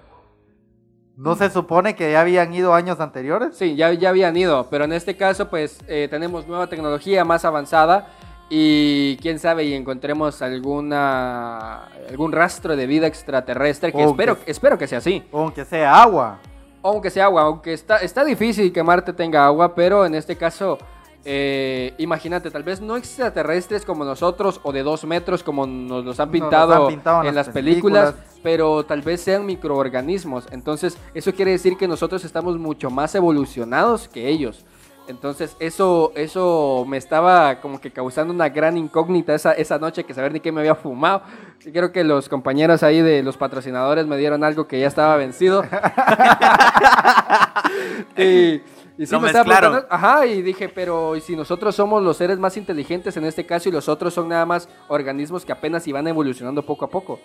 no 1.17 1.37
se 1.37 1.49
supone 1.49 1.95
que 1.95 2.13
ya 2.13 2.21
habían 2.21 2.53
ido 2.53 2.75
años 2.75 3.01
anteriores. 3.01 3.57
sí, 3.57 3.77
ya, 3.77 3.93
ya 3.93 4.11
habían 4.11 4.37
ido. 4.37 4.67
Pero 4.69 4.85
en 4.85 4.93
este 4.93 5.17
caso, 5.17 5.49
pues 5.49 5.79
eh, 5.87 6.09
tenemos 6.11 6.47
nueva 6.47 6.67
tecnología 6.67 7.25
más 7.25 7.45
avanzada 7.45 8.09
y 8.51 9.17
quién 9.19 9.39
sabe 9.39 9.65
y 9.65 9.75
encontremos 9.75 10.41
alguna 10.43 11.85
algún 12.09 12.33
rastro 12.33 12.77
de 12.77 12.87
vida 12.87 13.07
extraterrestre 13.07 13.93
que 13.93 14.03
espero, 14.03 14.45
que- 14.45 14.51
espero 14.51 14.79
que 14.79 14.87
sea 14.87 14.99
así. 14.99 15.23
Aunque 15.33 15.65
sea 15.65 16.03
agua. 16.03 16.39
Aunque 16.83 17.11
sea 17.11 17.25
agua, 17.25 17.43
aunque 17.43 17.73
está, 17.73 17.97
está 17.99 18.25
difícil 18.25 18.73
que 18.73 18.83
Marte 18.83 19.13
tenga 19.15 19.47
agua, 19.47 19.75
pero 19.75 20.05
en 20.05 20.15
este 20.15 20.37
caso, 20.37 20.77
eh, 21.25 21.95
imagínate, 21.97 22.51
tal 22.51 22.63
vez 22.63 22.83
no 22.83 22.99
extraterrestres 22.99 23.87
como 23.87 24.05
nosotros 24.05 24.61
o 24.63 24.71
de 24.73 24.83
dos 24.83 25.05
metros 25.07 25.43
como 25.43 25.67
nos 25.67 26.05
los 26.05 26.21
han 26.21 26.31
pintado, 26.31 26.75
han 26.85 26.89
pintado 26.89 27.23
en 27.23 27.29
en 27.29 27.35
las 27.35 27.47
las 27.47 27.55
películas, 27.55 28.13
películas. 28.13 28.41
pero 28.43 28.85
tal 28.85 29.01
vez 29.01 29.23
sean 29.23 29.47
microorganismos. 29.47 30.47
Entonces, 30.51 30.99
eso 31.15 31.33
quiere 31.33 31.53
decir 31.53 31.79
que 31.79 31.89
nosotros 31.89 32.23
estamos 32.27 32.59
mucho 32.59 32.91
más 32.91 33.15
evolucionados 33.15 34.07
que 34.07 34.29
ellos. 34.29 34.67
Entonces, 35.07 35.55
eso, 35.61 36.13
eso 36.15 36.85
me 36.89 36.97
estaba 36.97 37.61
como 37.61 37.81
que 37.81 37.91
causando 37.91 38.33
una 38.33 38.49
gran 38.49 38.79
incógnita 38.79 39.35
esa, 39.35 39.53
esa 39.53 39.79
noche 39.79 40.05
que 40.05 40.15
saber 40.15 40.33
ni 40.33 40.41
qué 40.41 40.51
me 40.51 40.61
había 40.61 40.75
fumado. 40.75 41.23
Y 41.65 41.73
creo 41.73 41.93
que 41.93 42.05
los 42.05 42.29
compañeros 42.29 42.83
ahí 42.83 43.03
de 43.03 43.23
los 43.23 43.37
patrocinadores 43.37 44.07
me 44.07 44.17
dieron 44.17 44.45
algo 44.45 44.67
que 44.67 44.81
ya 44.81 44.87
estaba 44.87 45.17
vencido. 45.17 45.63
y, 48.17 48.63
y 48.97 49.07
sí 49.07 49.19
me 49.19 49.27
estaba 49.27 49.87
ajá, 49.91 50.27
y 50.27 50.41
dije, 50.41 50.71
pero 50.71 51.17
¿y 51.17 51.21
si 51.21 51.37
nosotros 51.37 51.75
somos 51.75 52.03
los 52.03 52.17
seres 52.17 52.39
más 52.39 52.57
inteligentes 52.57 53.17
en 53.17 53.25
este 53.25 53.45
caso 53.45 53.69
y 53.69 53.73
los 53.73 53.89
otros 53.89 54.15
son 54.15 54.29
nada 54.29 54.47
más 54.47 54.69
organismos 54.89 55.45
que 55.45 55.53
apenas 55.53 55.87
iban 55.87 56.09
evolucionando 56.09 56.65
poco 56.65 56.87
a 56.87 56.89
poco? 56.89 57.21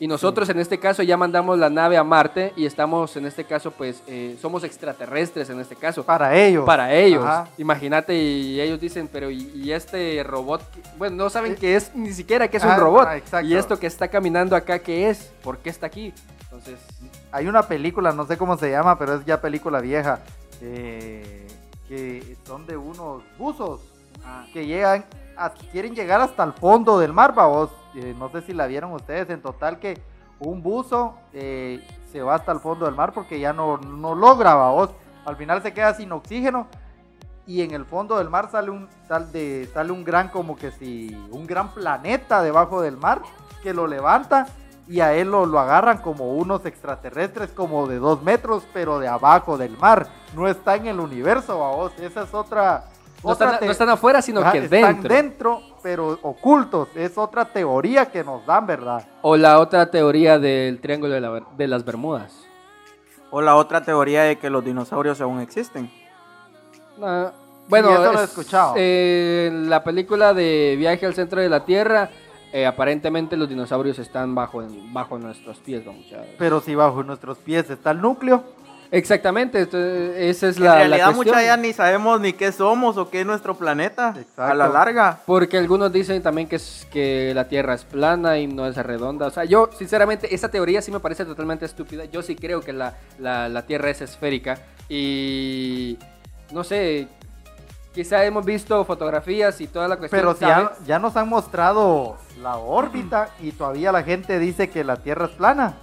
Y 0.00 0.08
nosotros 0.08 0.48
en 0.48 0.58
este 0.58 0.78
caso 0.80 1.04
ya 1.04 1.16
mandamos 1.16 1.56
la 1.56 1.70
nave 1.70 1.96
a 1.96 2.02
Marte 2.02 2.52
y 2.56 2.66
estamos 2.66 3.16
en 3.16 3.26
este 3.26 3.44
caso 3.44 3.70
pues 3.70 4.02
eh, 4.08 4.36
somos 4.42 4.64
extraterrestres 4.64 5.48
en 5.50 5.60
este 5.60 5.76
caso. 5.76 6.04
Para 6.04 6.34
ellos. 6.36 6.64
Para 6.66 6.92
ellos. 6.92 7.24
Imagínate 7.58 8.14
y 8.16 8.60
ellos 8.60 8.80
dicen, 8.80 9.08
pero 9.10 9.30
¿y, 9.30 9.50
y 9.54 9.72
este 9.72 10.22
robot? 10.24 10.62
qué?". 10.72 10.82
Bueno, 10.98 11.14
no 11.16 11.30
saben 11.30 11.54
que 11.54 11.76
es 11.76 11.94
ni 11.94 12.12
siquiera 12.12 12.48
que 12.48 12.56
es 12.56 12.64
Ah, 12.64 12.74
un 12.74 12.80
robot. 12.80 13.08
ah. 13.32 13.42
Y 13.42 13.54
esto 13.54 13.78
que 13.78 13.86
está 13.86 14.08
caminando 14.08 14.56
acá, 14.56 14.80
¿qué 14.80 15.08
es? 15.10 15.30
¿Por 15.44 15.58
qué 15.58 15.70
está 15.70 15.86
aquí? 15.86 16.12
Entonces, 16.42 16.78
Hay 17.30 17.46
una 17.46 17.62
película, 17.66 18.12
no 18.12 18.26
sé 18.26 18.36
cómo 18.36 18.56
se 18.58 18.70
llama, 18.70 18.98
pero 18.98 19.14
es 19.14 19.24
ya 19.24 19.40
película 19.40 19.80
vieja, 19.80 20.20
eh, 20.60 21.46
que 21.88 22.36
son 22.46 22.66
de 22.66 22.76
unos 22.76 23.22
buzos 23.38 23.80
Ah, 24.26 24.46
que 24.52 24.64
llegan, 24.66 25.04
quieren 25.70 25.94
llegar 25.94 26.20
hasta 26.20 26.44
el 26.44 26.52
fondo 26.52 26.98
del 26.98 27.12
mar, 27.12 27.34
vos. 27.34 27.70
no 28.18 28.28
sé 28.30 28.42
si 28.42 28.52
la 28.52 28.66
vieron 28.66 28.92
ustedes, 28.92 29.30
en 29.30 29.42
total 29.42 29.78
que 29.78 30.00
un 30.38 30.62
buzo 30.62 31.14
eh, 31.32 31.86
se 32.10 32.22
va 32.22 32.34
hasta 32.34 32.52
el 32.52 32.60
fondo 32.60 32.86
del 32.86 32.94
mar 32.94 33.12
porque 33.12 33.40
ya 33.40 33.52
no, 33.52 33.78
no 33.78 34.14
logra, 34.14 34.54
vos. 34.54 34.90
Al 35.24 35.36
final 35.36 35.62
se 35.62 35.72
queda 35.72 35.94
sin 35.94 36.12
oxígeno 36.12 36.66
y 37.46 37.62
en 37.62 37.72
el 37.72 37.84
fondo 37.84 38.18
del 38.18 38.30
mar 38.30 38.50
sale 38.50 38.70
un, 38.70 38.88
sale 39.08 39.92
un 39.92 40.04
gran, 40.04 40.28
como 40.28 40.56
que 40.56 40.70
si, 40.70 41.14
un 41.30 41.46
gran 41.46 41.72
planeta 41.72 42.42
debajo 42.42 42.80
del 42.80 42.96
mar 42.96 43.22
que 43.62 43.74
lo 43.74 43.86
levanta 43.86 44.46
y 44.86 45.00
a 45.00 45.14
él 45.14 45.30
lo, 45.30 45.46
lo 45.46 45.58
agarran 45.58 45.98
como 45.98 46.34
unos 46.34 46.66
extraterrestres 46.66 47.50
como 47.50 47.86
de 47.86 47.98
dos 47.98 48.22
metros, 48.22 48.64
pero 48.72 48.98
de 48.98 49.08
abajo 49.08 49.56
del 49.56 49.76
mar. 49.78 50.06
No 50.34 50.46
está 50.46 50.76
en 50.76 50.86
el 50.86 51.00
universo, 51.00 51.58
vos. 51.58 51.92
Esa 51.98 52.22
es 52.22 52.34
otra... 52.34 52.84
no 53.24 53.32
están, 53.32 53.58
te- 53.58 53.66
no 53.66 53.72
están 53.72 53.88
afuera, 53.88 54.22
sino 54.22 54.40
Ajá, 54.40 54.52
que 54.52 54.58
están 54.58 54.80
dentro. 55.02 55.14
dentro, 55.14 55.62
pero 55.82 56.18
ocultos. 56.22 56.88
Es 56.94 57.16
otra 57.18 57.44
teoría 57.46 58.06
que 58.06 58.22
nos 58.24 58.44
dan, 58.46 58.66
¿verdad? 58.66 59.06
O 59.22 59.36
la 59.36 59.58
otra 59.58 59.90
teoría 59.90 60.38
del 60.38 60.80
triángulo 60.80 61.12
de, 61.14 61.20
la 61.20 61.30
Ber- 61.30 61.44
de 61.56 61.66
las 61.68 61.84
Bermudas. 61.84 62.32
O 63.30 63.40
la 63.40 63.56
otra 63.56 63.82
teoría 63.82 64.22
de 64.22 64.36
que 64.38 64.48
los 64.50 64.64
dinosaurios 64.64 65.20
aún 65.20 65.40
existen. 65.40 65.90
Ah, 67.02 67.32
bueno, 67.68 67.90
eso 67.90 68.12
lo 68.12 68.20
he 68.20 68.24
es- 68.24 68.30
escuchado. 68.30 68.74
eh, 68.76 69.48
en 69.50 69.68
la 69.70 69.82
película 69.82 70.34
de 70.34 70.76
Viaje 70.78 71.06
al 71.06 71.14
centro 71.14 71.40
de 71.40 71.48
la 71.48 71.64
Tierra, 71.64 72.10
eh, 72.52 72.66
aparentemente 72.66 73.36
los 73.36 73.48
dinosaurios 73.48 73.98
están 73.98 74.34
bajo, 74.34 74.62
bajo 74.92 75.18
nuestros 75.18 75.58
pies, 75.58 75.84
ver. 75.84 76.36
Pero 76.38 76.60
si 76.60 76.74
bajo 76.76 77.02
nuestros 77.02 77.38
pies 77.38 77.68
está 77.70 77.90
el 77.90 78.00
núcleo, 78.00 78.44
Exactamente, 78.90 79.62
esto- 79.62 79.78
esa 79.78 80.48
es 80.48 80.56
en 80.56 80.64
la, 80.64 80.70
la 80.70 80.74
realidad 80.76 81.06
cuestión. 81.14 81.26
mucha 81.36 81.42
ya 81.46 81.56
ni 81.56 81.72
sabemos 81.72 82.20
ni 82.20 82.32
qué 82.32 82.52
somos 82.52 82.96
o 82.96 83.10
qué 83.10 83.20
es 83.20 83.26
nuestro 83.26 83.54
planeta. 83.56 84.14
Exacto. 84.16 84.42
A 84.42 84.54
la 84.54 84.68
larga. 84.68 85.18
Porque 85.26 85.58
algunos 85.58 85.92
dicen 85.92 86.22
también 86.22 86.48
que, 86.48 86.56
es, 86.56 86.86
que 86.92 87.32
la 87.34 87.48
Tierra 87.48 87.74
es 87.74 87.84
plana 87.84 88.38
y 88.38 88.46
no 88.46 88.66
es 88.66 88.76
redonda. 88.76 89.26
O 89.26 89.30
sea, 89.30 89.44
yo, 89.44 89.70
sinceramente, 89.76 90.34
esa 90.34 90.48
teoría 90.50 90.80
sí 90.82 90.90
me 90.92 91.00
parece 91.00 91.24
totalmente 91.24 91.64
estúpida. 91.64 92.04
Yo 92.04 92.22
sí 92.22 92.36
creo 92.36 92.60
que 92.60 92.72
la, 92.72 92.94
la- 93.18 93.48
la 93.48 93.62
Tierra 93.62 93.90
es 93.90 94.00
esférica. 94.00 94.58
Y 94.88 95.98
no 96.52 96.62
sé, 96.64 97.08
quizá 97.94 98.24
hemos 98.24 98.44
visto 98.44 98.84
fotografías 98.84 99.60
y 99.60 99.66
toda 99.66 99.88
la 99.88 99.96
cuestión. 99.96 100.20
pero 100.20 100.38
ya, 100.38 100.72
ya 100.86 100.98
nos 100.98 101.16
han 101.16 101.28
mostrado 101.28 102.16
la 102.42 102.56
órbita 102.56 103.28
y 103.40 103.52
todavía 103.52 103.92
la 103.92 104.02
gente 104.02 104.38
dice 104.38 104.68
que 104.70 104.84
la 104.84 104.96
Tierra 104.96 105.26
es 105.26 105.32
plana. 105.32 105.74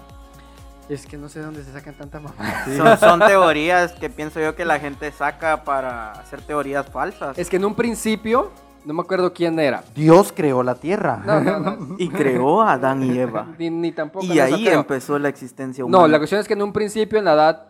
Es 0.92 1.06
que 1.06 1.16
no 1.18 1.30
sé 1.30 1.40
de 1.40 1.46
dónde 1.46 1.64
se 1.64 1.72
sacan 1.72 1.94
tanta 1.94 2.20
mamá. 2.20 2.36
Son, 2.76 2.98
son 2.98 3.20
teorías 3.22 3.94
que 3.94 4.10
pienso 4.10 4.42
yo 4.42 4.56
que 4.56 4.66
la 4.66 4.78
gente 4.78 5.10
saca 5.12 5.64
para 5.64 6.12
hacer 6.12 6.42
teorías 6.42 6.86
falsas. 6.90 7.38
Es 7.38 7.50
que 7.50 7.56
en 7.56 7.64
un 7.66 7.76
principio, 7.76 8.52
no 8.84 8.94
me 8.94 9.02
acuerdo 9.02 9.32
quién 9.32 9.58
era. 9.58 9.84
Dios 9.96 10.34
creó 10.36 10.64
la 10.64 10.76
Tierra. 10.76 11.22
No, 11.26 11.40
no, 11.40 11.60
no. 11.60 11.96
Y 11.98 12.10
creó 12.10 12.62
a 12.62 12.74
Adán 12.74 13.04
y 13.04 13.18
Eva. 13.18 13.48
Ni, 13.58 13.70
ni 13.70 13.94
tampoco. 13.94 14.26
Y 14.26 14.40
ahí 14.42 14.66
creo. 14.66 14.80
empezó 14.82 15.18
la 15.18 15.30
existencia 15.30 15.86
humana. 15.86 16.02
No, 16.02 16.08
la 16.10 16.18
cuestión 16.18 16.42
es 16.42 16.48
que 16.48 16.56
en 16.56 16.62
un 16.62 16.74
principio, 16.74 17.20
en 17.20 17.26
la 17.26 17.34
edad 17.36 17.68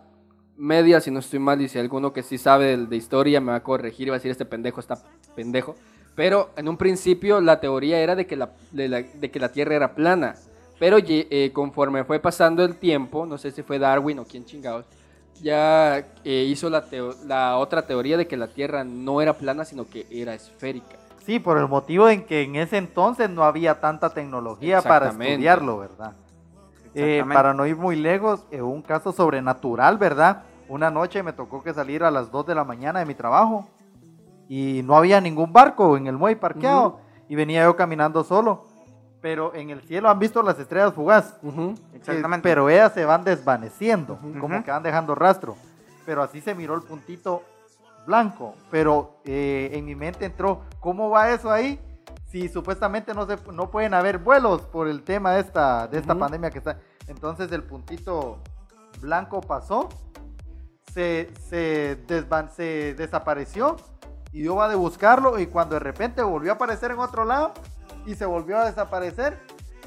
media, 0.57 0.99
si 0.99 1.11
no 1.11 1.19
estoy 1.19 1.37
mal, 1.39 1.61
y 1.61 1.69
si 1.69 1.77
alguno 1.77 2.13
que 2.13 2.23
sí 2.23 2.39
sabe 2.39 2.75
de, 2.77 2.85
de 2.87 2.95
historia 2.95 3.39
me 3.39 3.51
va 3.51 3.57
a 3.57 3.63
corregir 3.63 4.07
y 4.07 4.09
va 4.09 4.15
a 4.15 4.19
decir 4.19 4.31
este 4.31 4.45
pendejo 4.45 4.79
está 4.79 4.97
pendejo. 5.35 5.75
Pero 6.15 6.49
en 6.55 6.67
un 6.67 6.75
principio 6.77 7.39
la 7.39 7.59
teoría 7.59 7.99
era 7.99 8.15
de 8.15 8.25
que 8.25 8.35
la, 8.35 8.49
de 8.71 8.87
la- 8.89 9.03
de 9.03 9.29
que 9.31 9.39
la 9.39 9.49
Tierra 9.49 9.75
era 9.75 9.93
plana. 9.93 10.33
Pero 10.81 10.97
eh, 10.99 11.51
conforme 11.53 12.03
fue 12.05 12.19
pasando 12.19 12.65
el 12.65 12.75
tiempo, 12.75 13.27
no 13.27 13.37
sé 13.37 13.51
si 13.51 13.61
fue 13.61 13.77
Darwin 13.77 14.17
o 14.17 14.25
quién 14.25 14.45
chingados, 14.45 14.87
ya 15.39 15.99
eh, 16.23 16.47
hizo 16.49 16.71
la, 16.71 16.89
teo- 16.89 17.13
la 17.27 17.57
otra 17.57 17.85
teoría 17.85 18.17
de 18.17 18.27
que 18.27 18.35
la 18.35 18.47
Tierra 18.47 18.83
no 18.83 19.21
era 19.21 19.33
plana, 19.37 19.63
sino 19.63 19.85
que 19.87 20.07
era 20.09 20.33
esférica. 20.33 20.95
Sí, 21.23 21.37
por 21.37 21.59
el 21.59 21.67
motivo 21.67 22.09
en 22.09 22.25
que 22.25 22.41
en 22.41 22.55
ese 22.55 22.77
entonces 22.77 23.29
no 23.29 23.43
había 23.43 23.79
tanta 23.79 24.09
tecnología 24.09 24.81
para 24.81 25.05
estudiarlo, 25.35 25.77
¿verdad? 25.77 26.13
Eh, 26.95 27.19
para 27.35 27.53
no 27.53 27.67
ir 27.67 27.75
muy 27.75 27.95
lejos, 27.95 28.47
eh, 28.49 28.63
un 28.63 28.81
caso 28.81 29.11
sobrenatural, 29.11 29.99
¿verdad? 29.99 30.41
Una 30.67 30.89
noche 30.89 31.21
me 31.21 31.31
tocó 31.31 31.61
que 31.61 31.75
salir 31.75 32.03
a 32.03 32.09
las 32.09 32.31
2 32.31 32.47
de 32.47 32.55
la 32.55 32.63
mañana 32.63 32.97
de 33.01 33.05
mi 33.05 33.13
trabajo 33.13 33.67
y 34.49 34.81
no 34.83 34.95
había 34.97 35.21
ningún 35.21 35.53
barco 35.53 35.95
en 35.95 36.07
el 36.07 36.17
muelle 36.17 36.37
parqueado 36.37 36.97
y 37.29 37.35
venía 37.35 37.65
yo 37.65 37.75
caminando 37.75 38.23
solo. 38.23 38.70
Pero 39.21 39.53
en 39.53 39.69
el 39.69 39.81
cielo 39.83 40.09
han 40.09 40.17
visto 40.19 40.41
las 40.41 40.57
estrellas 40.57 40.93
fugaz. 40.93 41.35
Que- 41.91 41.97
Exactamente. 41.97 42.47
pero 42.49 42.69
ellas 42.69 42.91
se 42.93 43.05
van 43.05 43.23
desvaneciendo, 43.23 44.17
como 44.39 44.63
que 44.63 44.71
van 44.71 44.81
dejando 44.83 45.13
rastro. 45.15 45.55
Pero 46.05 46.23
así 46.23 46.41
se 46.41 46.55
miró 46.55 46.73
el 46.75 46.81
puntito 46.81 47.43
blanco. 48.07 48.55
Pero 48.71 49.17
eh, 49.25 49.69
en 49.73 49.85
mi 49.85 49.93
mente 49.95 50.25
entró, 50.25 50.61
¿cómo 50.79 51.09
va 51.11 51.31
eso 51.31 51.51
ahí? 51.51 51.79
Si 52.27 52.49
supuestamente 52.49 53.13
no, 53.13 53.27
se, 53.27 53.37
no 53.53 53.69
pueden 53.69 53.93
haber 53.93 54.17
vuelos 54.17 54.61
por 54.63 54.87
el 54.87 55.03
tema 55.03 55.33
de 55.33 55.41
esta, 55.41 55.87
de 55.87 55.99
esta 55.99 56.13
pandemia 56.19 56.49
que 56.49 56.57
está. 56.59 56.79
Entonces 57.07 57.51
el 57.51 57.61
puntito 57.63 58.39
blanco 59.01 59.41
pasó, 59.41 59.89
se, 60.93 61.29
se, 61.49 62.05
desvan- 62.07 62.49
se 62.49 62.93
desapareció 62.95 63.75
y 64.31 64.43
yo 64.43 64.55
va 64.55 64.67
de 64.69 64.75
buscarlo 64.75 65.39
y 65.39 65.47
cuando 65.47 65.75
de 65.75 65.79
repente 65.79 66.21
volvió 66.23 66.51
a 66.53 66.55
aparecer 66.55 66.91
en 66.91 66.99
otro 66.99 67.25
lado 67.25 67.53
y 68.05 68.15
se 68.15 68.25
volvió 68.25 68.57
a 68.59 68.65
desaparecer, 68.65 69.37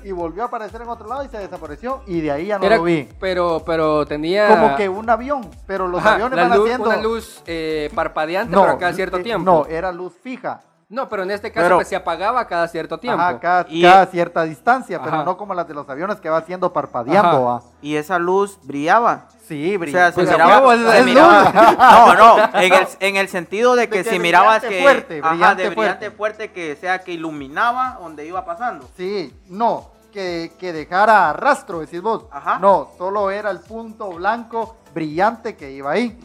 y 0.03 0.13
volvió 0.13 0.43
a 0.43 0.47
aparecer 0.47 0.83
en 0.83 0.89
otro 0.89 1.09
lado 1.09 1.25
y 1.25 1.29
se 1.29 1.39
desapareció 1.39 2.03
y 2.07 2.21
de 2.21 2.31
ahí 2.31 2.47
ya 2.49 2.59
no 2.59 2.67
Era- 2.67 2.77
lo 2.77 2.83
vi. 2.83 3.09
pero, 3.19 3.63
pero 3.65 4.05
tenía... 4.05 4.49
Como 4.49 4.77
que 4.77 4.87
un 4.89 5.09
avión, 5.09 5.49
pero 5.67 5.89
los 5.89 6.01
Ajá, 6.01 6.15
aviones 6.15 6.39
van 6.39 6.51
luz- 6.59 6.65
haciendo... 6.67 6.89
Una 6.91 6.97
luz 6.99 7.43
eh, 7.47 7.91
parpadeante, 7.95 8.55
pero 8.55 8.79
cada 8.79 8.93
cierto 8.93 9.17
eh, 9.17 9.23
tiempo. 9.23 9.51
No, 9.51 9.67
era 9.67 9.91
luz 9.93 10.13
fija. 10.23 10.61
No, 10.91 11.09
pero 11.09 11.23
en 11.23 11.31
este 11.31 11.51
caso 11.51 11.65
Pero- 11.65 11.77
pues, 11.77 11.89
se 11.89 11.97
apagaba 11.97 12.47
cada 12.47 12.69
cierto 12.69 12.99
tiempo. 12.99 13.21
Ajá, 13.23 13.41
cada, 13.41 13.67
Y- 13.71 13.81
cada 13.81 14.05
cierta 14.05 14.43
distancia, 14.45 15.01
pero 15.03 15.17
Ajá. 15.17 15.25
no 15.25 15.39
como 15.39 15.55
las 15.55 15.67
de 15.67 15.73
los 15.73 15.89
aviones 15.89 16.21
que 16.21 16.29
va 16.29 16.37
haciendo 16.37 16.71
parpadeando. 16.75 17.63
Y 17.81 17.97
esa 17.97 18.19
luz 18.19 18.59
brillaba. 18.63 19.29
Sí, 19.47 19.77
O 19.77 19.79
brilla. 19.79 19.99
sea, 19.99 20.09
se 20.09 20.15
Pues 20.15 20.29
a 20.31 20.33
miraba, 20.33 20.67
huevo, 20.69 20.91
se 20.93 21.03
miraba- 21.03 21.53
no, 21.79 22.15
no, 22.15 22.45
en 22.63 22.73
el, 22.73 22.87
en 23.01 23.17
el 23.17 23.29
sentido 23.29 23.77
de 23.77 23.89
que 23.89 24.03
que 24.03 24.11
si 24.11 24.19
mirabas 24.19 24.63
que, 24.65 24.81
fuerte, 24.81 25.19
ajá, 25.23 25.31
brillante 25.31 25.63
de 25.65 25.69
brillante 25.71 26.11
fuerte. 26.11 26.17
fuerte 26.17 26.53
que 26.53 26.77
sea 26.77 27.01
que 27.01 27.13
iluminaba 27.13 27.99
donde 28.01 28.27
iba 28.27 28.45
pasando. 28.47 28.89
Sí, 28.97 29.35
no, 29.49 29.91
que, 30.13 30.53
que 30.59 30.73
dejara 30.73 31.33
rastro, 31.35 31.81
decís 31.81 32.01
vos. 32.01 32.25
Ajá. 32.31 32.59
No, 32.59 32.91
solo 32.97 33.31
era 33.31 33.51
el 33.51 33.61
punto 33.61 34.11
blanco 34.13 34.77
brillante 34.95 35.57
que 35.57 35.73
iba 35.73 35.91
ahí. 35.93 36.19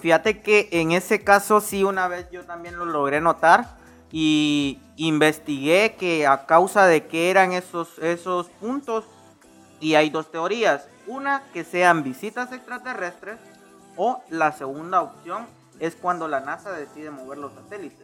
Fíjate 0.00 0.40
que 0.40 0.68
en 0.72 0.92
ese 0.92 1.22
caso 1.22 1.60
sí 1.60 1.84
una 1.84 2.08
vez 2.08 2.30
yo 2.30 2.44
también 2.44 2.78
lo 2.78 2.84
logré 2.86 3.20
notar 3.20 3.76
y 4.10 4.78
investigué 4.96 5.96
que 5.98 6.26
a 6.26 6.46
causa 6.46 6.86
de 6.86 7.06
qué 7.06 7.30
eran 7.30 7.52
esos, 7.52 7.98
esos 7.98 8.48
puntos 8.48 9.04
y 9.80 9.96
hay 9.96 10.08
dos 10.10 10.30
teorías. 10.30 10.86
Una 11.06 11.42
que 11.52 11.64
sean 11.64 12.02
visitas 12.02 12.52
extraterrestres 12.52 13.38
o 13.96 14.22
la 14.30 14.52
segunda 14.52 15.02
opción 15.02 15.46
es 15.80 15.94
cuando 15.96 16.28
la 16.28 16.40
NASA 16.40 16.72
decide 16.72 17.10
mover 17.10 17.38
los 17.38 17.52
satélites. 17.52 17.98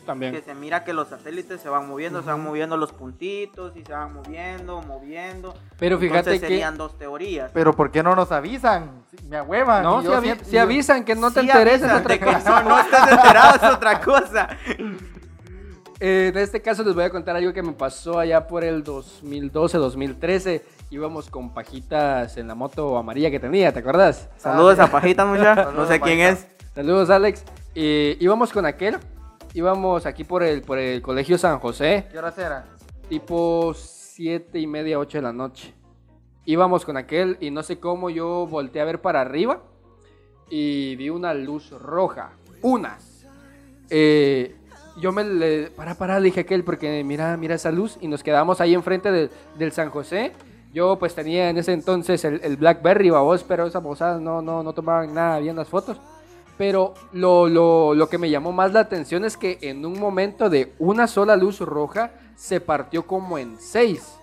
Que 0.00 0.06
También. 0.06 0.42
se 0.44 0.54
mira 0.54 0.82
que 0.82 0.94
los 0.94 1.08
satélites 1.08 1.60
se 1.60 1.68
van 1.68 1.86
moviendo, 1.86 2.22
se 2.22 2.28
van 2.28 2.42
moviendo 2.42 2.76
los 2.78 2.90
puntitos 2.92 3.76
y 3.76 3.84
se 3.84 3.92
van 3.92 4.14
moviendo, 4.14 4.80
moviendo. 4.82 5.54
Pero 5.78 5.98
fíjate 5.98 6.18
Entonces 6.20 6.40
que... 6.40 6.46
serían 6.48 6.78
dos 6.78 6.96
teorías. 6.98 7.50
Pero 7.52 7.74
¿por 7.76 7.90
qué 7.90 8.02
no 8.02 8.16
nos 8.16 8.32
avisan? 8.32 8.90
Me 9.28 9.36
ahuevan. 9.36 9.82
No, 9.82 10.00
si, 10.00 10.08
avi- 10.08 10.42
si 10.42 10.56
avisan 10.56 11.04
que 11.04 11.14
no 11.14 11.30
te 11.30 11.40
Sí 11.40 11.46
intereses 11.46 11.82
avisan 11.82 12.00
otra 12.00 12.14
de 12.14 12.18
que 12.18 12.24
cosa. 12.24 12.62
no, 12.62 12.68
no 12.70 12.80
estés 12.80 13.00
enterado 13.12 13.56
es 13.56 13.74
otra 13.74 14.00
cosa. 14.00 14.48
Eh, 16.00 16.28
en 16.34 16.38
este 16.38 16.62
caso 16.62 16.82
les 16.82 16.94
voy 16.94 17.04
a 17.04 17.10
contar 17.10 17.36
algo 17.36 17.52
que 17.52 17.62
me 17.62 17.72
pasó 17.72 18.18
allá 18.18 18.46
por 18.48 18.64
el 18.64 18.82
2012-2013. 18.82 20.62
Íbamos 20.90 21.30
con 21.30 21.54
pajitas 21.54 22.36
en 22.36 22.48
la 22.48 22.54
moto 22.56 22.96
amarilla 22.98 23.30
que 23.30 23.38
tenía, 23.38 23.72
¿te 23.72 23.78
acuerdas? 23.78 24.28
Saludos 24.36 24.78
a 24.80 24.90
Pajita, 24.90 25.24
mucha. 25.24 25.70
No 25.72 25.86
sé 25.86 26.00
quién 26.00 26.18
es. 26.20 26.48
Saludos, 26.74 27.10
Alex. 27.10 27.44
Eh, 27.76 28.16
íbamos 28.20 28.52
con 28.52 28.66
aquel. 28.66 28.96
Íbamos 29.54 30.04
aquí 30.06 30.24
por 30.24 30.42
el, 30.42 30.62
por 30.62 30.78
el 30.78 31.00
Colegio 31.02 31.36
San 31.38 31.58
José, 31.58 32.06
¿Qué 32.10 32.18
horas 32.18 32.38
era? 32.38 32.64
tipo 33.08 33.72
siete 33.74 34.58
y 34.60 34.66
media, 34.68 34.98
8 34.98 35.18
de 35.18 35.22
la 35.22 35.32
noche. 35.32 35.74
Íbamos 36.44 36.84
con 36.84 36.96
aquel 36.96 37.36
y 37.40 37.50
no 37.50 37.62
sé 37.64 37.78
cómo 37.80 38.10
yo 38.10 38.46
volteé 38.48 38.80
a 38.82 38.84
ver 38.84 39.00
para 39.00 39.20
arriba 39.20 39.60
y 40.48 40.94
vi 40.96 41.10
una 41.10 41.34
luz 41.34 41.70
roja. 41.70 42.30
Una. 42.62 42.98
Eh, 43.90 44.56
yo 45.00 45.10
me 45.12 45.24
le, 45.24 45.70
para, 45.70 45.94
para, 45.96 46.18
le 46.20 46.26
dije 46.26 46.40
a 46.40 46.42
aquel 46.42 46.62
porque 46.64 47.02
mira, 47.04 47.36
mira 47.36 47.54
esa 47.56 47.70
luz 47.72 47.98
y 48.00 48.06
nos 48.08 48.22
quedamos 48.22 48.60
ahí 48.60 48.74
enfrente 48.74 49.10
del- 49.10 49.30
del 49.58 49.72
San 49.72 49.90
José. 49.90 50.32
Yo 50.72 50.98
pues 50.98 51.14
tenía 51.14 51.50
en 51.50 51.58
ese 51.58 51.72
entonces 51.72 52.24
el, 52.24 52.40
el 52.44 52.56
Blackberry, 52.56 53.10
babos, 53.10 53.42
pero 53.42 53.66
esas 53.66 53.82
bozadas 53.82 54.20
no, 54.20 54.40
no, 54.40 54.62
no 54.62 54.72
tomaban 54.72 55.12
nada 55.12 55.40
bien 55.40 55.56
las 55.56 55.68
fotos. 55.68 55.98
Pero 56.56 56.94
lo, 57.12 57.48
lo, 57.48 57.94
lo 57.94 58.08
que 58.08 58.18
me 58.18 58.30
llamó 58.30 58.52
más 58.52 58.72
la 58.72 58.80
atención 58.80 59.24
es 59.24 59.36
que 59.36 59.58
en 59.62 59.84
un 59.84 59.98
momento 59.98 60.50
de 60.50 60.74
una 60.78 61.06
sola 61.06 61.34
luz 61.34 61.60
roja 61.60 62.12
se 62.36 62.60
partió 62.60 63.06
como 63.06 63.38
en 63.38 63.58
seis. 63.58 64.16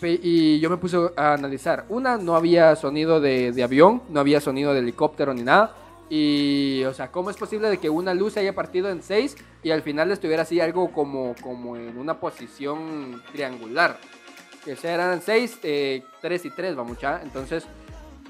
Y 0.00 0.58
yo 0.58 0.68
me 0.68 0.78
puse 0.78 0.96
a 1.16 1.34
analizar. 1.34 1.84
Una, 1.88 2.16
no 2.16 2.34
había 2.34 2.74
sonido 2.74 3.20
de, 3.20 3.52
de 3.52 3.62
avión, 3.62 4.02
no 4.08 4.18
había 4.18 4.40
sonido 4.40 4.72
de 4.72 4.80
helicóptero 4.80 5.32
ni 5.34 5.42
nada. 5.42 5.76
Y, 6.08 6.82
o 6.84 6.92
sea, 6.92 7.10
¿cómo 7.10 7.30
es 7.30 7.36
posible 7.36 7.68
de 7.70 7.78
que 7.78 7.88
una 7.88 8.12
luz 8.12 8.34
se 8.34 8.40
haya 8.40 8.54
partido 8.54 8.90
en 8.90 9.02
seis 9.02 9.36
y 9.62 9.70
al 9.70 9.82
final 9.82 10.10
estuviera 10.10 10.42
así 10.42 10.60
algo 10.60 10.92
como, 10.92 11.34
como 11.40 11.76
en 11.76 11.96
una 11.96 12.18
posición 12.18 13.22
triangular? 13.32 13.98
Que 14.64 14.76
eran 14.82 15.20
seis, 15.22 15.58
eh, 15.62 16.04
tres 16.20 16.44
y 16.44 16.50
tres, 16.50 16.78
va 16.78 16.84
mucha. 16.84 17.20
Entonces, 17.22 17.64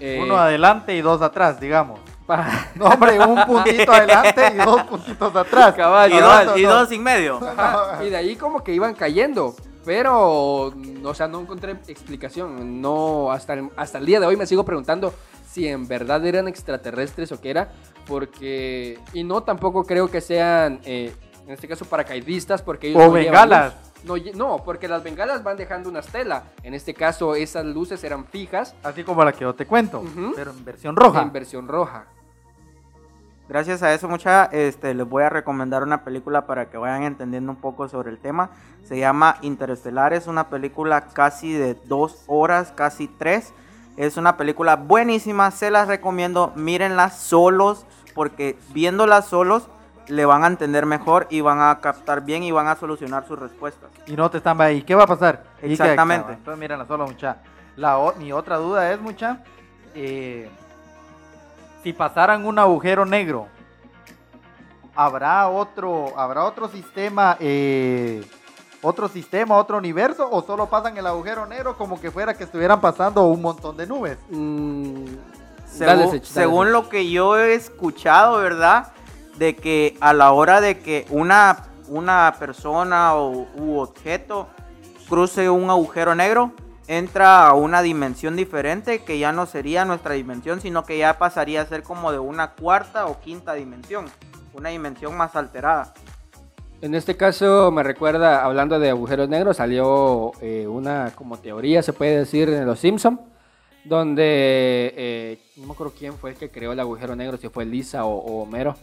eh, 0.01 0.19
Uno 0.23 0.37
adelante 0.37 0.95
y 0.95 1.01
dos 1.03 1.21
atrás, 1.23 1.61
digamos. 1.61 2.01
No, 2.77 2.87
hombre, 2.87 3.19
un 3.21 3.45
puntito 3.45 3.93
adelante 3.93 4.53
y 4.55 4.57
dos 4.57 4.83
puntitos 4.85 5.37
atrás. 5.37 5.75
Cabal, 5.75 6.13
Y 6.13 6.19
dos, 6.19 6.57
y 6.57 6.63
dos 6.63 6.89
sin 6.89 7.03
medio. 7.03 7.39
Ajá, 7.45 8.03
y 8.03 8.09
de 8.09 8.17
ahí 8.17 8.37
como 8.37 8.65
que 8.65 8.73
iban 8.73 8.95
cayendo. 8.95 9.55
Pero, 9.85 10.73
o 11.05 11.15
sea, 11.15 11.29
no 11.29 11.41
encontré 11.41 11.73
explicación. 11.89 12.81
No, 12.81 13.31
hasta 13.33 13.55
el, 13.55 13.69
hasta 13.77 13.99
el 13.99 14.07
día 14.07 14.21
de 14.21 14.27
hoy 14.27 14.37
me 14.37 14.47
sigo 14.47 14.65
preguntando 14.65 15.13
si 15.47 15.67
en 15.69 15.87
verdad 15.89 16.25
eran 16.25 16.49
extraterrestres 16.49 17.33
o 17.33 17.41
qué 17.41 17.51
era. 17.51 17.73
Porque, 18.07 18.99
y 19.13 19.25
no 19.25 19.43
tampoco 19.43 19.85
creo 19.85 20.11
que 20.11 20.21
sean, 20.21 20.81
eh, 20.85 21.13
en 21.47 21.53
este 21.53 21.69
caso, 21.69 21.85
paracaidistas, 21.85 22.63
porque 22.63 22.89
ellos 22.89 23.03
O 23.03 23.09
no 23.09 23.19
llevan 23.19 23.49
bengalas. 23.49 23.75
luz. 23.75 23.92
No, 24.05 24.15
no, 24.35 24.63
porque 24.65 24.89
las 24.89 25.03
bengalas 25.03 25.43
van 25.43 25.57
dejando 25.57 25.89
una 25.89 26.01
estela. 26.01 26.45
En 26.63 26.75
este 26.75 26.95
caso, 26.95 27.35
esas 27.35 27.65
luces 27.65 28.03
eran 28.05 28.25
fijas 28.25 28.75
Así 28.83 29.05
como 29.05 29.25
la 29.25 29.33
que 29.33 29.41
yo 29.41 29.55
te 29.55 29.67
cuento, 29.67 30.03
pero 30.35 30.51
en 30.51 30.65
versión 30.65 30.97
roja. 30.97 31.23
en 31.23 31.33
versión 31.33 31.69
roja. 31.69 32.07
Gracias 33.49 33.83
a 33.83 33.93
eso, 33.93 34.09
mucha, 34.09 34.47
este, 34.47 34.95
les 34.95 35.07
voy 35.07 35.25
a 35.25 35.29
recomendar 35.29 35.83
una 35.83 36.05
película 36.05 36.47
para 36.47 36.71
que 36.71 36.79
vayan 36.79 37.03
entendiendo 37.03 37.53
un 37.53 37.59
poco 37.59 37.89
sobre 37.89 38.11
el 38.11 38.19
tema. 38.19 38.51
Se 38.85 38.99
llama 38.99 39.37
Interestelar, 39.43 40.13
es 40.15 40.27
una 40.27 40.49
película 40.49 41.09
casi 41.09 41.53
de 41.53 41.75
dos 41.75 42.23
horas, 42.29 42.73
casi 42.75 43.09
tres. 43.09 43.53
Es 43.97 44.17
una 44.17 44.37
película 44.39 44.77
buenísima, 44.77 45.51
se 45.51 45.71
las 45.71 45.87
recomiendo. 45.87 46.53
Mírenla 46.57 47.11
solos, 47.11 47.85
porque 48.15 48.57
viéndola 48.73 49.21
solos 49.21 49.69
le 50.09 50.25
van 50.27 50.45
a 50.45 50.47
entender 50.49 50.87
mejor 50.87 51.27
y 51.31 51.41
van 51.41 51.61
a 51.61 51.79
captar 51.81 52.23
bien 52.23 52.43
y 52.43 52.51
van 52.53 52.67
a 52.69 52.77
solucionar 52.77 53.27
sus 53.27 53.39
respuestas. 53.39 53.91
Y 54.07 54.13
no 54.13 54.31
te 54.31 54.39
están 54.39 54.61
ahí. 54.61 54.83
¿Qué 54.83 54.95
va 54.95 55.05
a 55.05 55.07
pasar? 55.07 55.43
Y 55.63 55.73
Exactamente. 55.73 56.33
Entonces, 56.33 56.59
miren, 56.59 56.87
solo 56.87 57.07
mucha. 57.07 57.37
La, 57.77 57.99
o- 57.99 58.15
mi 58.17 58.33
otra 58.33 58.57
duda 58.57 58.91
es, 58.93 59.01
mucha, 59.01 59.39
eh, 59.95 60.51
si 61.83 61.93
pasaran 61.93 62.45
un 62.47 62.59
agujero 62.59 63.05
negro, 63.07 63.47
¿habrá 64.95 65.49
otro, 65.49 66.13
habrá 66.19 66.45
otro 66.45 66.69
sistema, 66.69 67.37
eh, 67.41 68.25
otro 68.83 69.09
sistema, 69.09 69.57
otro 69.57 69.79
universo, 69.79 70.29
o 70.31 70.43
solo 70.43 70.67
pasan 70.67 70.97
el 70.97 71.07
agujero 71.07 71.47
negro 71.47 71.77
como 71.77 72.01
que 72.01 72.11
fuera 72.11 72.35
que 72.35 72.45
estuvieran 72.45 72.81
pasando 72.81 73.23
un 73.25 73.41
montón 73.41 73.77
de 73.77 73.87
nubes? 73.87 74.19
Mm, 74.31 75.05
Según, 75.67 75.87
dale, 75.87 76.21
dale, 76.35 76.71
lo 76.71 76.89
que 76.89 77.11
yo 77.11 77.39
he 77.39 77.55
escuchado, 77.55 78.37
¿verdad? 78.39 78.93
De 79.43 79.57
que 79.57 79.97
a 79.99 80.13
la 80.13 80.31
hora 80.31 80.61
de 80.61 80.79
que 80.79 81.05
una, 81.11 81.65
una 81.89 82.37
persona 82.39 83.17
o, 83.17 83.49
u 83.57 83.79
objeto 83.79 84.47
cruce 85.09 85.51
un 85.51 85.69
agujero 85.69 86.15
negro, 86.15 86.53
entra 86.87 87.49
a 87.49 87.55
una 87.55 87.83
dimensión 87.83 88.37
diferente 88.37 89.01
que 89.01 89.19
ya 89.19 89.33
no 89.33 89.47
sería 89.47 89.85
nuestra 89.85 90.15
dimensión, 90.15 90.61
sino 90.61 90.85
que 90.85 90.97
ya 90.97 91.19
pasaría 91.19 91.61
a 91.61 91.67
ser 91.67 91.83
como 91.83 92.13
de 92.13 92.21
una 92.21 92.53
cuarta 92.53 93.07
o 93.07 93.19
quinta 93.19 93.55
dimensión, 93.55 94.05
una 94.55 94.69
dimensión 94.69 95.17
más 95.17 95.35
alterada. 95.35 95.93
En 96.81 96.95
este 96.95 97.17
caso 97.17 97.73
me 97.73 97.83
recuerda, 97.83 98.45
hablando 98.45 98.79
de 98.79 98.91
agujeros 98.91 99.29
negros, 99.29 99.57
salió 99.57 100.31
eh, 100.41 100.69
una 100.69 101.11
como 101.17 101.37
teoría, 101.37 101.83
se 101.83 101.93
puede 101.93 102.17
decir, 102.17 102.49
en 102.49 102.65
Los 102.65 102.79
Simpson, 102.79 103.21
donde 103.85 104.95
eh, 104.97 105.39
no 105.57 105.67
me 105.67 105.73
acuerdo 105.73 105.95
quién 105.99 106.15
fue 106.15 106.31
el 106.31 106.37
que 106.37 106.49
creó 106.49 106.71
el 106.71 106.79
agujero 106.79 107.17
negro, 107.17 107.39
si 107.39 107.49
fue 107.49 107.65
Lisa 107.65 108.05
o, 108.05 108.19
o 108.19 108.43
Homero, 108.45 108.77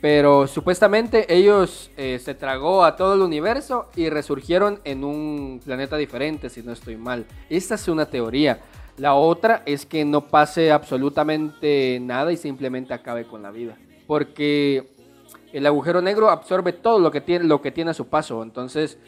pero 0.00 0.46
supuestamente 0.46 1.32
ellos 1.34 1.90
eh, 1.96 2.20
se 2.22 2.34
tragó 2.34 2.84
a 2.84 2.96
todo 2.96 3.14
el 3.14 3.22
universo 3.22 3.88
y 3.96 4.10
resurgieron 4.10 4.80
en 4.84 5.04
un 5.04 5.60
planeta 5.64 5.96
diferente, 5.96 6.50
si 6.50 6.62
no 6.62 6.72
estoy 6.72 6.96
mal. 6.96 7.26
Esta 7.48 7.76
es 7.76 7.88
una 7.88 8.06
teoría. 8.06 8.60
La 8.98 9.14
otra 9.14 9.62
es 9.66 9.84
que 9.86 10.04
no 10.04 10.28
pase 10.28 10.70
absolutamente 10.70 11.98
nada 12.00 12.32
y 12.32 12.36
simplemente 12.36 12.94
acabe 12.94 13.26
con 13.26 13.42
la 13.42 13.50
vida. 13.50 13.76
Porque 14.06 14.88
el 15.52 15.66
agujero 15.66 16.00
negro 16.02 16.30
absorbe 16.30 16.72
todo 16.72 16.98
lo 16.98 17.10
que 17.10 17.20
tiene, 17.20 17.44
lo 17.44 17.60
que 17.60 17.72
tiene 17.72 17.90
a 17.90 17.94
su 17.94 18.06
paso. 18.06 18.42
Entonces, 18.42 18.98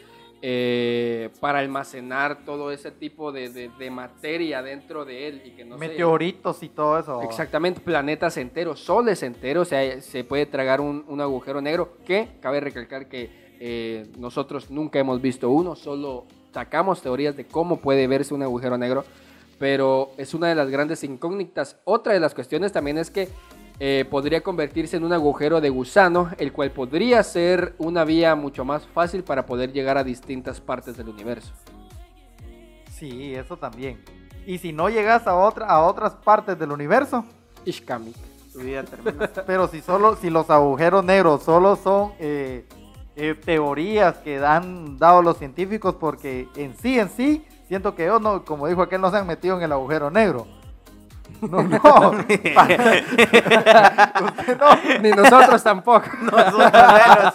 eh, 0.41 1.29
para 1.41 1.59
almacenar 1.59 2.45
todo 2.45 2.71
ese 2.71 2.91
tipo 2.91 3.31
de, 3.31 3.49
de- 3.49 3.69
de 3.77 3.91
materia 3.91 4.61
dentro 4.61 5.03
de 5.05 5.27
él 5.27 5.41
y 5.45 5.51
que 5.51 5.65
no 5.65 5.77
se- 5.77 5.87
Meteoritos 5.87 6.63
y 6.63 6.69
todo 6.69 6.97
eso. 6.99 7.21
Exactamente, 7.23 7.81
planetas 7.81 8.37
enteros, 8.37 8.79
soles 8.79 9.21
enteros, 9.23 9.67
o 9.67 9.69
sea, 9.69 9.99
se 10.01 10.23
puede 10.23 10.45
tragar 10.45 10.79
un, 10.81 11.03
un 11.07 11.19
agujero 11.21 11.61
negro 11.61 11.97
que, 12.05 12.29
cabe 12.41 12.59
recalcar 12.61 13.07
que 13.07 13.29
eh, 13.59 14.07
nosotros 14.17 14.71
nunca 14.71 14.99
hemos 14.99 15.21
visto 15.21 15.49
uno, 15.49 15.75
solo 15.75 16.25
sacamos 16.53 17.01
teorías 17.01 17.35
de 17.35 17.45
cómo 17.45 17.77
puede 17.81 18.07
verse 18.07 18.33
un 18.33 18.41
agujero 18.43 18.77
negro, 18.77 19.03
pero 19.59 20.11
es 20.17 20.33
una 20.33 20.47
de 20.47 20.55
las 20.55 20.69
grandes 20.69 21.03
incógnitas. 21.03 21.77
Otra 21.83 22.13
de 22.13 22.21
las 22.21 22.33
cuestiones 22.33 22.71
también 22.71 22.97
es 22.97 23.11
que 23.11 23.27
eh, 23.79 24.05
podría 24.09 24.41
convertirse 24.41 24.97
en 24.97 25.05
un 25.05 25.13
agujero 25.13 25.61
de 25.61 25.69
gusano, 25.69 26.29
el 26.37 26.51
cual 26.51 26.71
podría 26.71 27.23
ser 27.23 27.75
una 27.77 28.03
vía 28.03 28.35
mucho 28.35 28.65
más 28.65 28.85
fácil 28.87 29.23
para 29.23 29.45
poder 29.45 29.71
llegar 29.71 29.97
a 29.97 30.03
distintas 30.03 30.59
partes 30.59 30.97
del 30.97 31.07
universo. 31.07 31.53
Sí, 32.91 33.33
eso 33.33 33.55
también. 33.55 34.03
Y 34.45 34.57
si 34.57 34.73
no 34.73 34.89
llegas 34.89 35.27
a, 35.27 35.35
otra, 35.35 35.67
a 35.67 35.83
otras 35.83 36.13
partes 36.15 36.59
del 36.59 36.71
universo, 36.71 37.23
Ishkamik. 37.63 38.17
Tu 38.51 38.59
vida 38.59 38.83
termina. 38.83 39.29
pero 39.47 39.67
si 39.67 39.79
solo 39.79 40.15
si 40.17 40.29
los 40.29 40.49
agujeros 40.49 41.05
negros 41.05 41.43
solo 41.43 41.77
son 41.77 42.13
eh, 42.19 42.65
eh, 43.15 43.35
teorías 43.35 44.17
que 44.17 44.43
han 44.43 44.97
dado 44.97 45.21
los 45.21 45.37
científicos, 45.37 45.95
porque 45.95 46.49
en 46.55 46.75
sí, 46.75 46.99
en 46.99 47.09
sí, 47.09 47.45
siento 47.67 47.95
que 47.95 48.05
ellos 48.05 48.21
no, 48.21 48.43
como 48.43 48.67
dijo 48.67 48.81
aquel, 48.81 48.99
no 48.99 49.09
se 49.11 49.17
han 49.17 49.27
metido 49.27 49.55
en 49.55 49.63
el 49.63 49.71
agujero 49.71 50.11
negro. 50.11 50.47
No, 51.41 51.63
no. 51.63 51.77
Usted 54.25 54.57
no. 54.59 54.99
Ni 55.01 55.11
nosotros 55.11 55.63
tampoco. 55.63 56.05
Nosotros 56.21 56.71
menos. 56.73 57.33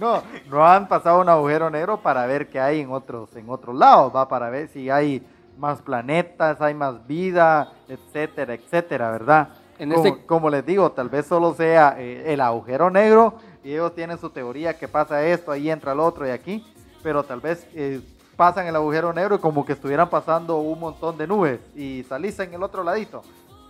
No, 0.00 0.22
no 0.50 0.66
han 0.66 0.88
pasado 0.88 1.20
un 1.20 1.28
agujero 1.28 1.70
negro 1.70 1.98
para 1.98 2.26
ver 2.26 2.48
qué 2.48 2.60
hay 2.60 2.80
en 2.80 2.90
otros, 2.92 3.34
en 3.36 3.48
otros 3.48 3.74
lados, 3.76 4.12
va 4.14 4.28
para 4.28 4.50
ver 4.50 4.68
si 4.68 4.88
hay 4.90 5.24
más 5.58 5.80
planetas, 5.82 6.60
hay 6.60 6.74
más 6.74 7.06
vida, 7.06 7.72
etcétera, 7.88 8.54
etcétera, 8.54 9.10
¿verdad? 9.10 9.48
En 9.78 9.90
como, 9.92 10.06
este- 10.06 10.26
como 10.26 10.50
les 10.50 10.64
digo, 10.66 10.90
tal 10.92 11.08
vez 11.08 11.26
solo 11.26 11.54
sea 11.54 11.94
eh, 11.98 12.32
el 12.32 12.40
agujero 12.40 12.90
negro 12.90 13.34
y 13.62 13.72
ellos 13.72 13.94
tienen 13.94 14.18
su 14.18 14.30
teoría 14.30 14.76
que 14.78 14.88
pasa 14.88 15.22
esto, 15.24 15.52
ahí 15.52 15.70
entra 15.70 15.92
el 15.92 16.00
otro 16.00 16.26
y 16.26 16.30
aquí, 16.30 16.64
pero 17.02 17.22
tal 17.22 17.40
vez 17.40 17.66
eh, 17.74 18.00
pasan 18.42 18.66
el 18.66 18.74
agujero 18.74 19.12
negro 19.12 19.36
y 19.36 19.38
como 19.38 19.64
que 19.64 19.72
estuvieran 19.72 20.10
pasando 20.10 20.56
un 20.58 20.80
montón 20.80 21.16
de 21.16 21.28
nubes 21.28 21.60
y 21.76 22.04
salís 22.08 22.36
en 22.40 22.52
el 22.52 22.60
otro 22.64 22.82
ladito. 22.82 23.22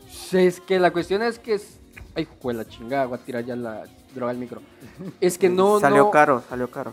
Sí, 0.08 0.38
Es 0.38 0.62
que 0.62 0.78
la 0.80 0.90
cuestión 0.90 1.20
es 1.22 1.38
que 1.38 1.52
es... 1.56 1.78
Ay, 2.16 2.26
fue 2.40 2.54
la 2.54 2.66
chingada, 2.66 3.04
voy 3.04 3.18
a 3.18 3.22
tirar 3.22 3.44
ya 3.44 3.54
la 3.54 3.84
droga 4.14 4.30
al 4.30 4.38
micro. 4.38 4.62
Es 5.20 5.36
que 5.36 5.50
no, 5.50 5.78
salió 5.78 6.04
no- 6.04 6.10
caro, 6.10 6.42
salió 6.48 6.70
caro. 6.70 6.92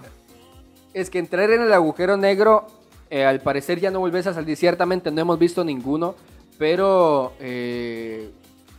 Es 0.94 1.10
que 1.10 1.20
entrar 1.20 1.50
en 1.52 1.62
el 1.62 1.72
agujero 1.72 2.18
negro, 2.18 2.68
eh, 3.10 3.24
al 3.24 3.40
parecer 3.40 3.80
ya 3.80 3.92
no 3.92 4.02
volvés 4.02 4.28
a 4.28 4.34
salir. 4.34 4.58
Ciertamente 4.58 5.10
no 5.10 5.22
hemos 5.22 5.40
visto 5.40 5.64
ninguno, 5.64 6.16
pero 6.58 7.32
eh, 7.40 8.30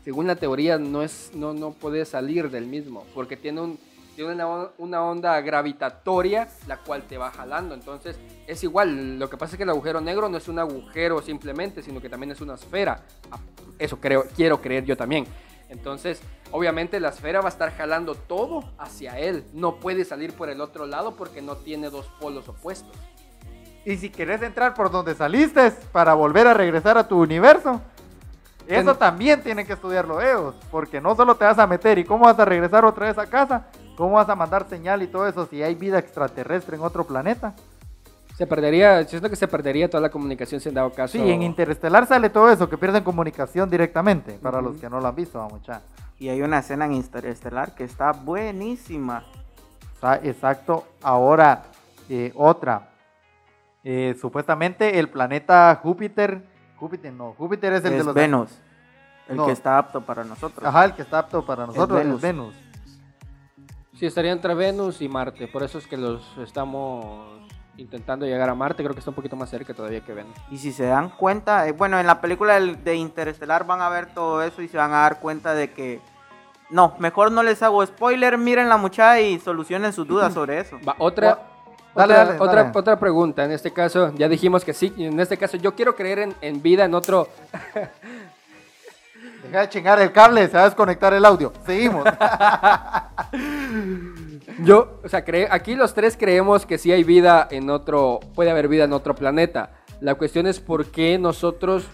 según 0.05 0.27
la 0.27 0.37
teoría 0.37 0.77
no 0.77 1.03
es, 1.03 1.31
no, 1.35 1.55
no 1.55 1.71
puede 1.71 2.05
salir 2.05 2.51
del 2.51 2.67
mismo, 2.67 3.05
porque 3.15 3.39
tiene 3.39 3.63
un 3.63 3.79
tiene 4.17 4.35
una, 4.35 4.69
una 4.79 5.03
onda 5.03 5.41
gravitatoria 5.41 6.49
la 6.67 6.79
cual 6.79 7.03
te 7.03 7.19
va 7.19 7.31
jalando. 7.31 7.75
Entonces 7.75 8.19
es 8.47 8.63
igual. 8.65 9.19
Lo 9.19 9.29
que 9.31 9.37
pasa 9.37 9.55
es 9.55 9.57
que 9.57 9.63
el 9.65 9.71
agujero 9.71 10.01
negro 10.01 10.29
no 10.29 10.37
es 10.37 10.49
un 10.49 10.59
agujero 10.59 11.23
simplemente, 11.23 11.83
sino 11.83 12.01
que 12.01 12.09
también 12.09 12.33
es 12.33 12.41
una 12.41 12.55
esfera. 12.55 13.03
Ah, 13.31 13.39
Eso 13.79 13.99
creo, 13.99 14.25
quiero 14.37 14.61
creer 14.61 14.85
yo 14.85 14.97
también. 14.97 15.27
Entonces, 15.69 16.21
obviamente 16.51 16.99
la 16.99 17.11
esfera 17.11 17.41
va 17.41 17.47
a 17.47 17.51
estar 17.51 17.73
jalando 17.77 18.15
todo 18.17 18.65
hacia 18.77 19.19
él. 19.19 19.45
No 19.53 19.77
puede 19.77 20.05
salir 20.05 20.33
por 20.35 20.51
el 20.51 20.61
otro 20.61 20.85
lado 20.85 21.15
porque 21.15 21.41
no 21.43 21.57
tiene 21.57 21.91
dos 21.91 22.07
polos 22.21 22.49
opuestos. 22.49 22.97
Y 23.85 23.97
si 23.97 24.11
querés 24.11 24.43
entrar 24.43 24.75
por 24.75 24.91
donde 24.91 25.15
saliste 25.15 25.71
para 25.93 26.15
volver 26.15 26.47
a 26.47 26.55
regresar 26.55 26.99
a 26.99 27.07
tu 27.07 27.23
universo, 27.23 27.81
eso 28.67 28.95
también 28.95 29.43
tienen 29.43 29.67
que 29.67 29.73
estudiarlo 29.73 30.21
ellos, 30.21 30.55
porque 30.71 31.01
no 31.01 31.17
solo 31.17 31.35
te 31.35 31.45
vas 31.45 31.59
a 31.59 31.67
meter 31.67 31.99
y 31.99 32.05
cómo 32.05 32.27
vas 32.27 32.39
a 32.39 32.45
regresar 32.45 32.85
otra 32.85 33.07
vez 33.07 33.19
a 33.19 33.27
casa, 33.27 33.67
cómo 34.01 34.15
vas 34.15 34.31
a 34.31 34.35
mandar 34.35 34.67
señal 34.67 35.03
y 35.03 35.09
todo 35.09 35.29
eso 35.29 35.45
si 35.45 35.63
hay 35.63 35.75
vida 35.75 35.99
extraterrestre 35.99 36.77
en 36.77 36.83
otro 36.83 37.05
planeta. 37.07 37.55
Se 38.35 38.47
perdería, 38.47 39.05
siento 39.05 39.29
que 39.29 39.37
se 39.37 39.47
perdería 39.47 39.91
toda 39.91 40.01
la 40.01 40.09
comunicación 40.09 40.59
si 40.59 40.71
en 40.71 40.75
dado 40.75 40.91
caso. 40.91 41.13
Sí, 41.13 41.31
en 41.31 41.43
Interestelar 41.43 42.07
sale 42.07 42.31
todo 42.31 42.51
eso, 42.51 42.67
que 42.71 42.79
pierden 42.79 43.05
comunicación 43.05 43.69
directamente, 43.69 44.39
para 44.41 44.63
los 44.63 44.79
que 44.79 44.89
no 44.89 45.01
lo 45.01 45.07
han 45.09 45.15
visto, 45.15 45.39
vamos 45.39 45.61
ya. 45.67 45.83
Y 46.19 46.31
hay 46.31 46.41
una 46.41 46.61
escena 46.61 46.87
en 46.87 46.95
Interestelar 46.95 47.75
que 47.75 47.85
está 47.85 48.13
buenísima. 48.13 49.25
Sa- 50.01 50.17
Exacto. 50.23 50.87
Ahora, 51.03 51.65
eh, 52.09 52.33
otra. 52.35 52.89
Eh, 53.85 54.17
supuestamente 54.19 54.99
el 54.99 55.11
planeta 55.11 55.79
Júpiter, 55.83 56.43
Júpiter 56.77 57.13
no, 57.13 57.35
Júpiter 57.37 57.75
es 57.75 57.85
el 57.85 57.91
de 57.93 57.99
es 57.99 58.05
los... 58.07 58.15
Venus, 58.15 58.51
el 59.29 59.37
No. 59.37 59.45
que 59.47 59.53
está 59.53 59.77
apto 59.77 60.01
para 60.01 60.25
nosotros. 60.25 60.67
Ajá, 60.67 60.87
el 60.87 60.95
que 60.95 61.03
está 61.03 61.19
apto 61.19 61.45
para 61.45 61.67
nosotros 61.67 61.99
es 62.01 62.07
Venus. 62.07 62.21
Venus. 62.23 62.55
Sí, 64.01 64.07
estaría 64.07 64.33
entre 64.33 64.55
Venus 64.55 65.03
y 65.03 65.11
Marte. 65.11 65.47
Por 65.47 65.63
eso 65.63 65.77
es 65.77 65.87
que 65.87 65.99
los 65.99 66.23
estamos 66.39 67.39
intentando 67.77 68.25
llegar 68.25 68.49
a 68.49 68.55
Marte. 68.55 68.83
Creo 68.83 68.95
que 68.95 69.01
está 69.01 69.11
un 69.11 69.15
poquito 69.15 69.37
más 69.37 69.51
cerca 69.51 69.75
todavía 69.75 70.01
que 70.01 70.15
Venus. 70.15 70.35
Y 70.51 70.57
si 70.57 70.73
se 70.73 70.87
dan 70.87 71.11
cuenta, 71.11 71.69
eh, 71.69 71.73
bueno, 71.73 72.01
en 72.01 72.07
la 72.07 72.19
película 72.23 72.59
de 72.59 72.95
Interestelar 72.95 73.67
van 73.67 73.83
a 73.83 73.91
ver 73.91 74.07
todo 74.07 74.43
eso 74.43 74.63
y 74.63 74.69
se 74.69 74.79
van 74.79 74.95
a 74.95 75.01
dar 75.01 75.21
cuenta 75.21 75.53
de 75.53 75.73
que... 75.73 76.01
No, 76.71 76.95
mejor 76.99 77.31
no 77.31 77.43
les 77.43 77.63
hago 77.63 77.85
spoiler, 77.85 78.39
miren 78.39 78.71
la 78.71 78.79
muchacha 78.79 79.21
y 79.21 79.39
solucionen 79.39 79.93
sus 79.93 80.09
dudas 80.09 80.33
sobre 80.33 80.61
eso. 80.61 80.79
Va, 80.89 80.97
otra, 80.99 81.39
Dale, 81.95 82.15
otra, 82.15 82.25
dale, 82.25 82.41
otra, 82.41 82.63
dale. 82.63 82.79
otra 82.79 82.99
pregunta. 82.99 83.45
En 83.45 83.53
este 83.53 83.71
caso, 83.71 84.15
ya 84.15 84.31
dijimos 84.31 84.65
que 84.65 84.73
sí. 84.73 84.95
En 84.97 85.21
este 85.21 85.37
caso, 85.37 85.59
yo 85.59 85.75
quiero 85.75 85.95
creer 85.95 86.21
en, 86.21 86.35
en 86.41 86.63
vida 86.63 86.87
en 86.87 86.95
otro. 86.95 87.29
Deja 89.51 89.63
de 89.63 89.69
chingar 89.69 90.01
el 90.01 90.13
cable, 90.13 90.47
se 90.47 90.57
va 90.57 90.63
a 90.63 90.67
desconectar 90.67 91.13
el 91.13 91.25
audio. 91.25 91.53
Seguimos. 91.67 92.05
Yo, 94.65 95.01
o 95.03 95.09
sea, 95.09 95.25
cre- 95.25 95.49
aquí 95.51 95.75
los 95.75 95.93
tres 95.93 96.17
creemos 96.17 96.65
que 96.67 96.79
sí 96.79 96.93
hay 96.93 97.03
vida 97.03 97.49
en 97.51 97.69
otro. 97.69 98.21
Puede 98.37 98.51
haber 98.53 98.69
vida 98.69 98.85
en 98.85 98.93
otro 98.93 99.17
planeta. 99.17 99.71
La 100.01 100.15
cuestión 100.15 100.47
es 100.47 100.61
por 100.61 100.87
qué 100.87 101.19
nosotros 101.19 101.85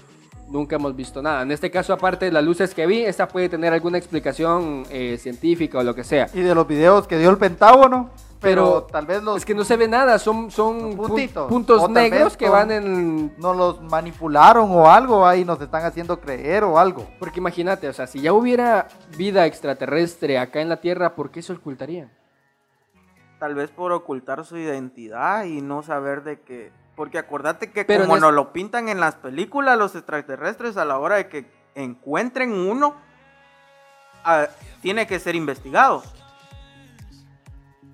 nunca 0.49 0.77
hemos 0.77 0.95
visto 0.95 1.23
nada. 1.23 1.41
En 1.43 1.51
este 1.51 1.71
caso, 1.71 1.95
aparte 1.95 2.27
de 2.27 2.33
las 2.33 2.45
luces 2.45 2.75
que 2.75 2.87
vi, 2.87 3.03
esta 3.05 3.27
puede 3.27 3.49
tener 3.49 3.73
alguna 3.73 3.97
explicación 3.97 4.85
eh, 4.91 5.17
científica 5.19 5.79
o 5.79 5.83
lo 5.83 5.95
que 5.95 6.05
sea. 6.05 6.29
y 6.35 6.41
de 6.41 6.55
los 6.55 6.69
videos 6.69 7.07
que 7.07 7.17
dio 7.17 7.31
el 7.31 7.39
Pentágono, 7.39 8.11
pero, 8.51 8.65
Pero 8.65 8.83
tal 8.85 9.07
vez 9.07 9.23
los 9.23 9.37
Es 9.39 9.45
que 9.45 9.55
no 9.55 9.65
se 9.65 9.77
ve 9.77 9.89
nada, 9.89 10.19
son, 10.19 10.51
son 10.51 10.81
Son 10.81 10.93
pun- 10.97 11.07
puntitos. 11.09 11.49
puntos 11.49 11.83
O 11.83 11.89
negros 11.89 12.37
que 12.37 12.47
son- 12.47 12.53
van 12.55 12.71
en... 12.71 13.35
no 13.39 13.53
los 13.55 13.81
manipularon 13.83 14.71
o 14.71 14.91
algo 14.91 15.27
ahí, 15.27 15.45
nos 15.45 15.61
están 15.61 15.85
haciendo 15.85 16.21
creer 16.21 16.65
o 16.65 16.79
algo. 16.79 17.07
Porque 17.19 17.41
imagínate, 17.41 17.89
o 17.89 17.93
sea, 17.93 18.07
si 18.07 18.21
ya 18.21 18.33
hubiera 18.33 18.89
vida 19.17 19.47
extraterrestre 19.47 20.39
acá 20.39 20.61
en 20.61 20.69
la 20.69 20.79
Tierra, 20.81 21.15
¿por 21.15 21.31
qué 21.31 21.43
se 21.43 21.53
ocultarían? 21.53 22.11
Tal 23.39 23.55
vez 23.55 23.71
por 23.71 23.93
ocultar 23.93 24.45
su 24.45 24.57
identidad 24.57 25.45
y 25.45 25.61
no 25.61 25.83
saber 25.83 26.23
de 26.25 26.41
qué. 26.41 26.73
Porque 26.97 27.19
acordate 27.19 27.71
que 27.71 27.85
Pero 27.85 28.05
como 28.05 28.17
es- 28.17 28.23
nos 28.23 28.33
lo 28.33 28.53
pintan 28.53 28.89
en 28.89 28.99
las 29.01 29.17
películas, 29.17 29.77
los 29.77 29.95
extraterrestres 29.95 30.79
a 30.79 30.87
la 30.87 30.99
hora 30.99 31.17
de 31.17 31.29
que 31.29 31.45
encuentren 31.75 32.53
uno, 32.53 32.95
ah, 34.25 34.47
tiene 34.81 35.07
que 35.07 35.19
ser 35.19 35.35
investigado. 35.35 36.03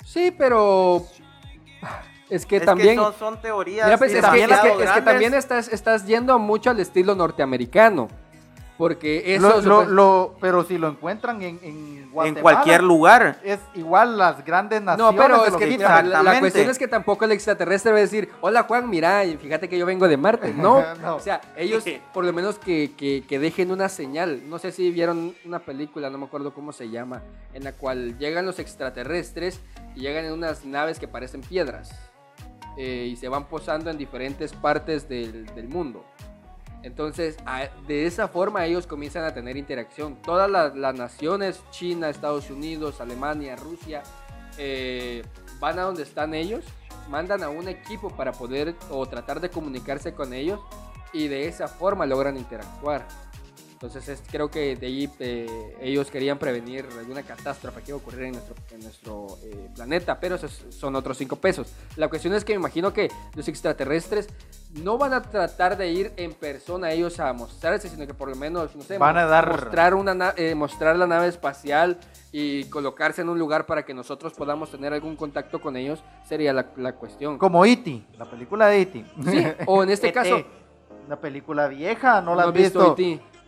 Sí, 0.05 0.35
pero... 0.37 1.05
Es 2.31 2.47
que 2.47 2.57
es 2.57 2.65
también... 2.65 2.97
que 2.97 3.03
son, 3.03 3.15
son 3.19 3.41
teorías. 3.43 3.87
Mira, 3.87 3.99
pues, 3.99 4.13
es, 4.13 4.25
que, 4.25 4.41
es 4.43 4.47
que- 4.47 4.55
es 4.55 4.61
que 4.61 4.77
grandes. 4.85 5.05
también 5.05 5.35
estás, 5.35 5.69
estás 5.69 6.07
yendo 6.07 6.39
mucho 6.39 6.71
al 6.71 6.81
estilo 6.81 7.15
norteamericano. 7.15 8.09
Porque 8.83 9.37
eso... 9.37 9.49
Lo- 9.49 9.61
lo- 9.63 9.83
supe- 9.85 9.89
lo- 9.91 10.35
pero 10.41 10.65
si 10.65 10.77
lo 10.77 10.89
encuentran 10.89 11.41
en, 11.41 11.61
en 11.63 12.11
Guatemala, 12.11 12.27
en 12.39 12.43
cualquier 12.43 12.83
lugar. 12.83 13.39
es 13.45 13.61
igual 13.75 14.19
las 14.19 14.45
grandes 14.45 14.81
No, 14.83 14.87
naciones. 14.97 15.21
pero 15.23 15.41
se 15.41 15.47
es 15.47 15.53
lo 15.53 15.59
que 15.61 15.79
la, 15.79 16.03
la 16.25 16.41
cuestión 16.41 16.69
es 16.69 16.79
que 16.81 16.89
tampoco 16.89 17.25
el 17.25 17.31
extraterrestre 17.31 17.93
va 17.93 17.99
a 17.99 18.01
decir, 18.01 18.29
hola 18.41 18.65
Juan, 18.65 18.91
mira, 18.91 19.25
y 19.25 19.37
fíjate 19.37 19.69
que 19.69 19.79
yo 19.79 19.87
vengo 19.87 20.09
de 20.09 20.17
Marte. 20.17 20.53
No, 20.57 20.83
No. 21.01 21.15
o 21.15 21.21
sea, 21.21 21.41
ellos 21.57 21.85
por 22.13 22.25
lo 22.25 22.33
menos 22.33 22.59
que, 22.59 22.91
que- 22.97 23.23
que 23.29 23.39
dejen 23.39 23.71
una 23.71 23.89
señal. 23.89 24.43
No 24.51 24.59
sé 24.59 24.73
si 24.73 24.91
vieron 24.91 25.33
una 25.45 25.61
película, 25.61 26.11
no 26.11 26.19
me 26.19 26.25
acuerdo 26.25 26.53
cómo 26.53 26.73
se 26.73 26.91
llama, 26.91 27.23
en 27.55 27.63
la 27.63 27.71
cual 27.75 28.19
llegan 28.19 28.47
los 28.47 28.59
extraterrestres 28.59 29.61
y 29.95 30.01
llegan 30.01 30.25
en 30.25 30.33
unas 30.33 30.65
naves 30.65 30.99
que 30.99 31.07
parecen 31.07 31.43
piedras 31.43 31.93
eh, 32.77 33.09
y 33.13 33.15
se 33.17 33.29
van 33.29 33.45
posando 33.45 33.91
en 33.91 33.97
diferentes 33.99 34.53
partes 34.53 35.09
del, 35.09 35.47
del 35.55 35.69
mundo. 35.69 36.05
Entonces, 36.83 37.37
de 37.87 38.07
esa 38.07 38.29
forma 38.29 38.65
ellos 38.67 38.87
comienzan 38.87 39.25
a 39.25 39.33
tener 39.33 39.57
interacción. 39.57 40.17
Todas 40.23 40.51
las, 40.51 40.75
las 40.77 40.95
naciones, 40.95 41.61
China, 41.71 42.09
Estados 42.09 42.51
Unidos, 42.51 43.01
Alemania, 43.01 43.57
Rusia, 43.57 44.03
eh, 44.59 45.23
van 45.61 45.79
a 45.79 45.83
donde 45.83 46.03
están 46.03 46.35
ellos, 46.35 46.65
mandan 47.09 47.43
a 47.43 47.49
un 47.49 47.69
equipo 47.69 48.11
para 48.11 48.33
poder 48.33 48.75
o 48.91 49.07
tratar 49.07 49.41
de 49.41 49.49
comunicarse 49.51 50.13
con 50.15 50.33
ellos 50.33 50.61
y 51.13 51.29
de 51.29 51.47
esa 51.49 51.69
forma 51.69 52.05
logran 52.07 52.37
interactuar. 52.37 53.07
Entonces 53.73 54.09
es- 54.09 54.23
creo 54.31 54.49
que 54.51 54.77
de 54.77 54.87
ahí 54.87 55.11
eh, 55.19 55.77
ellos 55.81 56.09
querían 56.11 56.39
prevenir 56.39 56.87
alguna 56.99 57.23
catástrofe 57.25 57.83
que 57.83 57.91
iba 57.91 57.99
a 57.99 58.01
ocurrir 58.01 58.23
en 58.25 58.33
nuestro, 58.33 58.55
en 58.71 58.81
nuestro 58.81 59.39
eh, 59.43 59.69
planeta, 59.75 60.21
pero 60.21 60.37
esos 60.37 60.63
son 60.71 60.95
otros 60.95 61.19
cinco 61.19 61.37
pesos. 61.37 61.73
La 61.97 62.09
cuestión 62.09 62.33
es 62.35 62.45
que 62.45 62.53
me 62.53 62.61
imagino 62.61 62.93
que 62.93 63.09
los 63.35 63.49
extraterrestres 63.49 64.29
no 64.73 64.97
van 64.99 65.13
a 65.13 65.23
tratar 65.23 65.77
de 65.77 65.91
ir 65.91 66.13
en 66.17 66.33
persona 66.33 66.91
ellos 66.93 67.21
a 67.21 67.33
mostrarse, 67.33 67.89
sino 67.89 68.07
que 68.07 68.15
por 68.15 68.29
lo 68.29 68.37
menos, 68.37 68.75
no 68.75 68.83
sé, 68.83 68.97
Van 68.99 69.17
a 69.19 69.27
dar- 69.27 69.49
mostrar, 69.51 69.95
una 69.95 70.15
na- 70.15 70.35
eh, 70.37 70.55
mostrar 70.55 70.97
la 70.97 71.07
nave 71.07 71.29
espacial 71.29 71.99
y 72.33 72.65
colocarse 72.65 73.21
en 73.21 73.29
un 73.29 73.39
lugar 73.39 73.67
para 73.67 73.85
que 73.85 73.93
nosotros 73.93 74.33
podamos 74.33 74.71
tener 74.71 74.93
algún 74.95 75.17
contacto 75.17 75.61
con 75.61 75.77
ellos, 75.77 76.03
sería 76.27 76.53
la, 76.55 76.67
la 76.77 76.93
cuestión. 76.95 77.37
Como 77.39 77.65
E.T., 77.67 78.03
la 78.19 78.25
película 78.25 78.67
de 78.69 78.81
E.T. 78.83 79.05
Sí, 79.31 79.47
o 79.67 79.83
en 79.83 79.91
este 79.91 80.07
E.T., 80.09 80.15
caso, 80.15 80.43
Una 81.07 81.17
película 81.17 81.69
vieja, 81.69 82.23
¿no 82.23 82.35
la 82.35 82.43
¿no 82.45 82.49
has 82.49 82.55
has 82.57 82.63
visto? 82.63 82.97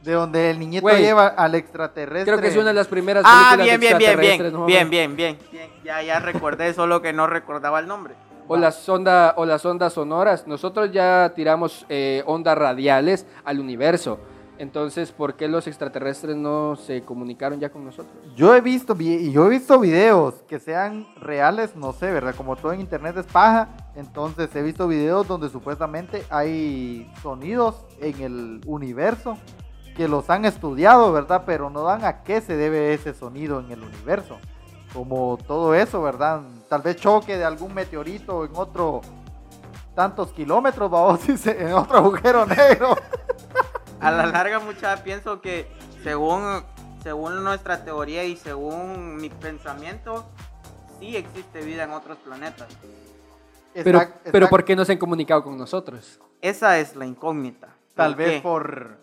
De 0.03 0.13
donde 0.13 0.51
el 0.51 0.59
niñito 0.59 0.87
lleva 0.99 1.29
al 1.29 1.55
extraterrestre. 1.55 2.31
Creo 2.31 2.43
que 2.43 2.49
es 2.49 2.57
una 2.57 2.67
de 2.69 2.75
las 2.75 2.89
primeras 2.89 3.25
Ah, 3.27 3.55
películas 3.57 3.65
bien, 3.67 3.81
bien, 3.81 3.99
bien, 3.99 4.11
extraterrestres, 4.11 4.53
bien, 4.53 4.61
¿no? 4.61 4.67
bien, 4.67 4.91
bien, 4.91 5.17
bien, 5.17 5.39
bien. 5.51 5.71
Ya, 5.83 6.03
ya 6.03 6.19
recordé, 6.19 6.75
solo 6.75 7.01
que 7.01 7.15
no 7.15 7.27
recordaba 7.27 7.79
el 7.81 7.87
nombre. 7.87 8.15
O 8.49 8.57
las, 8.57 8.89
ondas, 8.89 9.35
o 9.37 9.45
las 9.47 9.65
ondas 9.65 9.93
sonoras. 9.93 10.47
Nosotros 10.47 10.93
ya 10.93 11.33
tiramos 11.35 11.87
eh, 11.89 12.23
ondas 12.27 12.57
radiales 12.59 13.27
al 13.45 13.61
universo. 13.61 14.19
Entonces, 14.57 15.11
¿por 15.11 15.35
qué 15.35 15.49
los 15.49 15.67
extraterrestres 15.67 16.37
no 16.37 16.77
se 16.77 17.03
comunicaron 17.03 17.59
ya 17.59 17.71
con 17.71 17.85
nosotros? 17.85 18.15
Yo 18.37 18.55
he 18.55 18.61
visto 18.61 18.95
vi- 18.95 19.33
yo 19.33 19.47
he 19.47 19.49
visto 19.49 19.81
videos 19.81 20.35
que 20.47 20.61
sean 20.61 21.09
reales, 21.17 21.75
no 21.75 21.93
sé, 21.93 22.13
¿verdad? 22.13 22.37
Como 22.37 22.55
todo 22.55 22.73
en 22.73 22.81
internet 22.81 23.17
es 23.17 23.27
paja, 23.27 23.69
entonces 23.97 24.55
he 24.55 24.63
visto 24.63 24.87
videos 24.87 25.27
donde 25.27 25.49
supuestamente 25.49 26.25
hay 26.31 27.11
sonidos 27.21 27.85
en 28.01 28.21
el 28.21 28.61
universo 28.65 29.37
que 29.97 30.07
los 30.07 30.31
han 30.31 30.45
estudiado, 30.45 31.13
¿verdad? 31.13 31.43
Pero 31.45 31.69
no 31.69 31.83
dan 31.83 32.05
a 32.05 32.23
qué 32.23 32.41
se 32.41 32.57
debe 32.57 32.95
ese 32.95 33.13
sonido 33.13 33.59
en 33.59 33.73
el 33.73 33.83
universo. 33.83 34.37
Como 34.93 35.37
todo 35.49 35.75
eso, 35.75 36.01
¿verdad? 36.01 36.43
Tal 36.69 36.83
vez 36.83 36.97
choque 36.97 37.37
de 37.37 37.45
algún 37.45 37.75
meteorito 37.75 38.45
en 38.45 38.53
otro 38.55 39.01
tantos 39.95 40.33
kilómetros, 40.33 40.91
vamos, 40.91 41.27
dice, 41.27 41.57
en 41.63 41.73
otro 41.73 41.99
agujero 41.99 42.47
negro. 42.47 42.97
A 44.01 44.11
la 44.11 44.27
larga, 44.27 44.59
mucha 44.59 45.03
pienso 45.05 45.41
que 45.41 45.69
según, 46.03 46.63
según 47.03 47.45
nuestra 47.45 47.85
teoría 47.85 48.25
y 48.25 48.37
según 48.37 49.17
mi 49.17 49.31
pensamiento, 49.31 50.27
sí 50.99 51.17
existe 51.17 51.61
vida 51.61 51.85
en 51.85 51.91
otros 51.93 52.19
planetas. 52.19 52.69
Pero, 53.73 54.01
Exact- 54.01 54.31
pero 54.31 54.49
¿por 54.49 54.65
qué 54.65 54.77
no 54.77 54.85
se 54.85 54.93
han 54.93 54.99
comunicado 54.99 55.43
con 55.45 55.57
nosotros? 55.57 56.21
Esa 56.41 56.79
es 56.79 56.95
la 56.97 57.07
incógnita. 57.07 57.69
Tal 57.95 58.13
¿Por 58.13 58.19
vez 58.25 58.33
qué? 58.35 58.41
por 58.41 58.99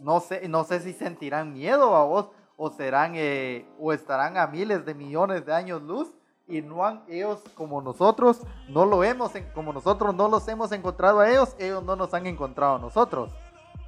no 0.00 0.20
sé, 0.20 0.48
no 0.48 0.64
sé 0.64 0.80
si 0.80 0.92
sentirán 0.92 1.52
miedo 1.52 1.96
a 1.96 2.04
vos 2.04 2.30
o 2.56 2.70
serán 2.70 3.12
eh, 3.16 3.66
o 3.78 3.92
estarán 3.92 4.36
a 4.38 4.46
miles 4.46 4.84
de 4.86 4.94
millones 4.94 5.44
de 5.44 5.52
años 5.52 5.82
luz 5.82 6.08
y 6.48 6.62
no 6.62 6.84
han 6.84 7.02
ellos 7.08 7.42
como 7.54 7.80
nosotros 7.80 8.40
no 8.68 8.84
lo 8.84 9.02
hemos 9.02 9.32
como 9.54 9.72
nosotros 9.72 10.14
no 10.14 10.28
los 10.28 10.46
hemos 10.48 10.70
encontrado 10.72 11.20
a 11.20 11.30
ellos, 11.30 11.56
ellos 11.58 11.82
no 11.82 11.96
nos 11.96 12.14
han 12.14 12.26
encontrado 12.26 12.76
a 12.76 12.78
nosotros. 12.78 13.32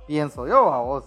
Pienso 0.06 0.46
yo 0.46 0.72
a 0.72 0.80
vos. 0.80 1.04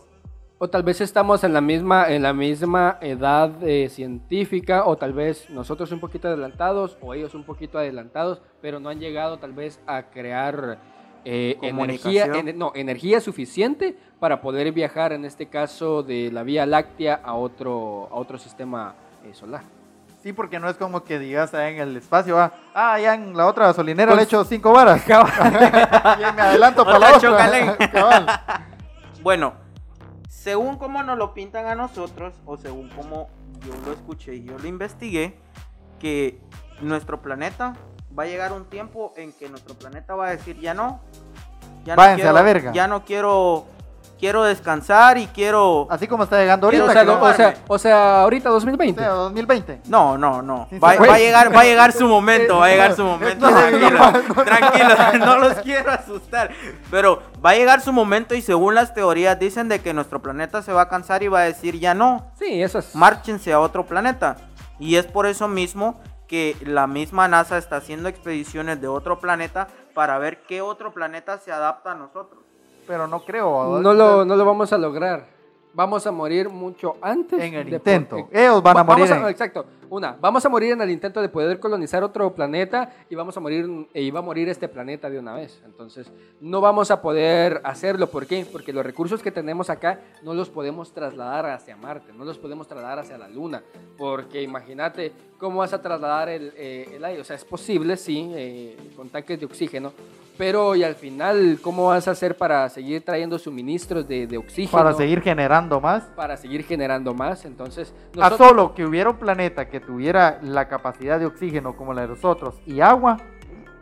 O 0.60 0.70
tal 0.70 0.84
vez 0.84 1.02
estamos 1.02 1.44
en 1.44 1.54
la 1.54 1.62
misma, 1.62 2.08
en 2.14 2.22
la 2.22 2.34
misma 2.34 3.00
edad 3.02 3.52
eh, 3.64 3.90
científica, 3.90 4.86
o 4.86 4.96
tal 4.96 5.12
vez 5.12 5.50
nosotros 5.50 5.92
un 5.92 6.00
poquito 6.00 6.28
adelantados, 6.28 7.00
o 7.02 7.16
ellos 7.16 7.34
un 7.34 7.44
poquito 7.44 7.80
adelantados, 7.80 8.44
pero 8.62 8.80
no 8.80 8.90
han 8.90 9.00
llegado 9.00 9.40
tal 9.40 9.54
vez 9.54 9.82
a 9.88 10.12
crear 10.12 10.78
eh, 11.26 11.58
energía, 11.64 12.28
no, 12.54 12.74
energía 12.76 13.20
suficiente 13.22 13.98
para 14.20 14.40
poder 14.40 14.72
viajar, 14.72 15.14
en 15.14 15.26
este 15.26 15.48
caso, 15.48 16.04
de 16.04 16.32
la 16.32 16.44
Vía 16.44 16.68
Láctea 16.68 17.16
a 17.24 17.34
otro, 17.34 18.08
a 18.12 18.16
otro 18.16 18.38
sistema 18.38 18.94
eh, 19.26 19.34
solar. 19.34 19.81
Sí, 20.22 20.34
porque 20.34 20.60
no 20.60 20.70
es 20.70 20.78
como 20.78 21.04
que 21.04 21.18
digas 21.18 21.54
ahí 21.56 21.74
en 21.76 21.82
el 21.82 21.98
espacio, 21.98 22.40
ah, 22.40 22.52
ah, 22.76 23.00
ya 23.00 23.16
en 23.16 23.36
la 23.36 23.48
otra 23.48 23.66
gasolinera 23.68 24.12
Pues- 24.12 24.18
le 24.18 24.24
echo 24.26 24.44
cinco 24.44 24.72
varas. 24.72 25.02
y 25.08 26.34
me 26.36 26.42
adelanto 26.42 26.86
para 26.86 27.00
la 27.00 27.18
Otra. 27.18 28.62
Bueno, 29.24 29.54
según 30.30 30.78
como 30.78 31.04
nos 31.04 31.18
lo 31.18 31.34
pintan 31.34 31.66
a 31.68 31.76
nosotros, 31.76 32.34
o 32.46 32.58
según 32.58 32.90
como 32.90 33.30
yo 33.66 33.74
lo 33.86 33.94
escuché 33.94 34.36
y 34.36 34.44
yo 34.44 34.58
lo 34.58 34.68
investigué, 34.68 35.38
que 36.00 36.40
nuestro 36.82 37.22
planeta 37.22 37.74
va 38.18 38.24
a 38.24 38.26
llegar 38.26 38.52
un 38.52 38.66
tiempo 38.66 39.14
en 39.16 39.32
que 39.34 39.48
nuestro 39.50 39.76
planeta 39.76 40.16
va 40.16 40.28
a 40.28 40.32
decir 40.32 40.60
ya 40.60 40.74
no. 40.74 41.02
Ya 41.86 41.96
no 41.96 42.02
Váyanse 42.02 42.24
a 42.24 42.26
quiero- 42.26 42.34
la 42.34 42.42
verga. 42.42 42.72
Ya 42.74 42.88
no 42.88 43.06
quiero, 43.06 43.66
quiero 44.22 44.44
descansar 44.44 45.18
y 45.18 45.26
quiero... 45.28 45.88
Así 45.90 46.08
como 46.08 46.24
está 46.24 46.38
llegando 46.40 46.68
o, 46.68 46.70
ahorita. 46.70 46.94
sea, 46.94 47.04
no- 47.04 47.20
o, 47.22 47.34
sea, 47.34 47.54
o 47.68 47.78
sea, 47.80 48.22
ahorita 48.22 48.50
2020. 48.50 49.02
o 49.02 49.04
sea, 49.04 49.14
2020. 49.14 49.82
No, 49.88 50.16
no, 50.18 50.42
no. 50.44 50.68
Sí, 50.70 50.78
Va, 50.78 50.92
a 50.92 51.18
llegar, 51.18 51.54
va 51.54 51.62
a 51.62 51.64
llegar 51.64 51.92
su 51.92 52.08
momento, 52.08 52.60
va 52.60 52.68
a 52.68 52.70
llegar 52.70 52.96
su 52.96 53.04
momento. 53.06 53.50
no, 53.50 53.58
Tranquilos, 53.58 53.92
no. 54.38 54.44
tranquilos, 54.44 54.98
no 55.20 55.38
los 55.40 55.54
quiero 55.56 55.92
asustar. 55.92 56.52
Pero 56.92 57.24
va 57.44 57.50
a 57.50 57.56
llegar 57.56 57.82
su 57.82 57.92
momento 57.92 58.36
y 58.36 58.42
según 58.44 58.76
las 58.76 58.94
teorías 58.94 59.40
dicen 59.40 59.68
de 59.68 59.80
que 59.82 59.94
nuestro 59.94 60.22
planeta 60.22 60.62
se 60.62 60.72
va 60.72 60.84
a 60.84 60.88
cansar 60.90 61.24
y 61.24 61.28
va 61.28 61.40
a 61.40 61.44
decir 61.46 61.80
ya 61.80 61.94
no, 61.96 62.32
Sí, 62.38 62.62
eso 62.62 62.78
es. 62.80 62.96
márchense 62.96 63.52
a 63.52 63.60
otro 63.60 63.88
planeta. 63.88 64.38
Y 64.80 64.98
es 64.98 65.08
por 65.08 65.26
eso 65.26 65.48
mismo 65.48 66.00
que 66.28 66.56
la 66.64 66.86
misma 66.88 67.28
NASA 67.28 67.58
está 67.58 67.78
haciendo 67.78 68.08
expediciones 68.08 68.80
de 68.80 68.88
otro 68.88 69.20
planeta 69.20 69.68
para 69.96 70.18
ver 70.20 70.44
qué 70.44 70.62
otro 70.62 70.94
planeta 70.94 71.38
se 71.40 71.52
adapta 71.52 71.92
a 71.92 71.96
nosotros. 71.96 72.40
Pero 72.92 73.08
no 73.08 73.22
creo. 73.22 73.80
no, 73.80 73.94
lo, 73.94 74.26
no 74.26 74.36
lo 74.36 74.44
vamos 74.44 74.74
a 74.74 74.78
lograr. 74.78 75.26
Vamos 75.74 76.06
a 76.06 76.12
morir 76.12 76.50
mucho 76.50 76.98
antes. 77.02 77.40
En 77.42 77.54
el 77.54 77.70
de- 77.70 77.78
intento. 77.78 78.28
Ellos 78.30 78.62
van 78.62 78.76
a 78.80 78.84
vamos 78.84 79.00
morir. 79.00 79.14
en- 79.16 79.30
Exacto. 79.30 79.66
Una, 79.92 80.16
vamos 80.22 80.46
a 80.46 80.48
morir 80.48 80.72
en 80.72 80.80
el 80.80 80.90
intento 80.90 81.22
de 81.22 81.28
poder 81.28 81.60
colonizar 81.60 82.02
otro 82.02 82.34
planeta 82.34 82.94
y 83.10 83.16
vamos 83.16 83.36
a 83.36 83.42
morir 83.42 83.90
e 83.94 84.02
iba 84.02 84.20
a 84.20 84.22
morir 84.22 84.48
este 84.48 84.70
planeta 84.70 85.10
de 85.10 85.20
una 85.20 85.34
vez. 85.34 85.62
Entonces, 85.66 86.10
no 86.40 86.62
vamos 86.62 86.92
a 86.92 87.02
poder 87.02 87.60
hacerlo. 87.66 88.08
¿Por 88.08 88.26
qué? 88.26 88.48
Porque 88.50 88.72
los 88.72 88.86
recursos 88.86 89.22
que 89.22 89.32
tenemos 89.32 89.70
acá 89.70 90.00
no 90.24 90.34
los 90.34 90.48
podemos 90.48 90.94
trasladar 90.94 91.46
hacia 91.48 91.76
Marte, 91.76 92.14
no 92.14 92.24
los 92.24 92.38
podemos 92.38 92.70
trasladar 92.70 93.00
hacia 93.00 93.18
la 93.18 93.28
Luna. 93.28 93.64
Porque 93.98 94.42
imagínate 94.42 95.12
cómo 95.38 95.58
vas 95.58 95.74
a 95.74 95.82
trasladar 95.82 96.30
el, 96.30 96.54
eh, 96.56 96.94
el 96.96 97.04
aire. 97.04 97.20
O 97.20 97.26
sea, 97.26 97.36
es 97.36 97.44
posible, 97.44 97.98
sí, 97.98 98.32
eh, 98.34 98.78
con 98.96 99.10
tanques 99.10 99.42
de 99.42 99.46
oxígeno. 99.46 99.92
Pero, 100.38 100.76
y 100.76 100.84
al 100.84 100.96
final, 100.96 101.60
¿cómo 101.62 101.88
vas 101.88 102.08
a 102.08 102.12
hacer 102.12 102.36
para 102.38 102.68
seguir 102.70 103.04
trayendo 103.04 103.38
suministros 103.38 104.08
de, 104.08 104.26
de 104.26 104.38
oxígeno? 104.38 104.72
Para 104.72 104.94
seguir 104.94 105.22
generando 105.22 105.80
más. 105.80 106.04
para 106.16 106.38
seguir 106.38 106.64
generando 106.64 107.14
más. 107.14 107.46
Entonces, 107.46 107.94
A 108.20 108.32
solo 108.38 108.74
que 108.74 108.86
hubiera 108.86 109.10
un 109.10 109.18
planeta 109.18 109.68
que 109.68 109.81
tuviera 109.82 110.40
la 110.42 110.68
capacidad 110.68 111.20
de 111.20 111.26
oxígeno 111.26 111.76
como 111.76 111.94
la 111.94 112.02
de 112.04 112.08
nosotros 112.10 112.56
y 112.66 112.82
agua 112.82 113.18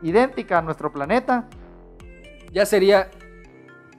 idéntica 0.01 0.57
a 0.57 0.62
nuestro 0.62 0.91
planeta, 0.91 1.45
ya 2.51 2.65
sería 2.65 3.09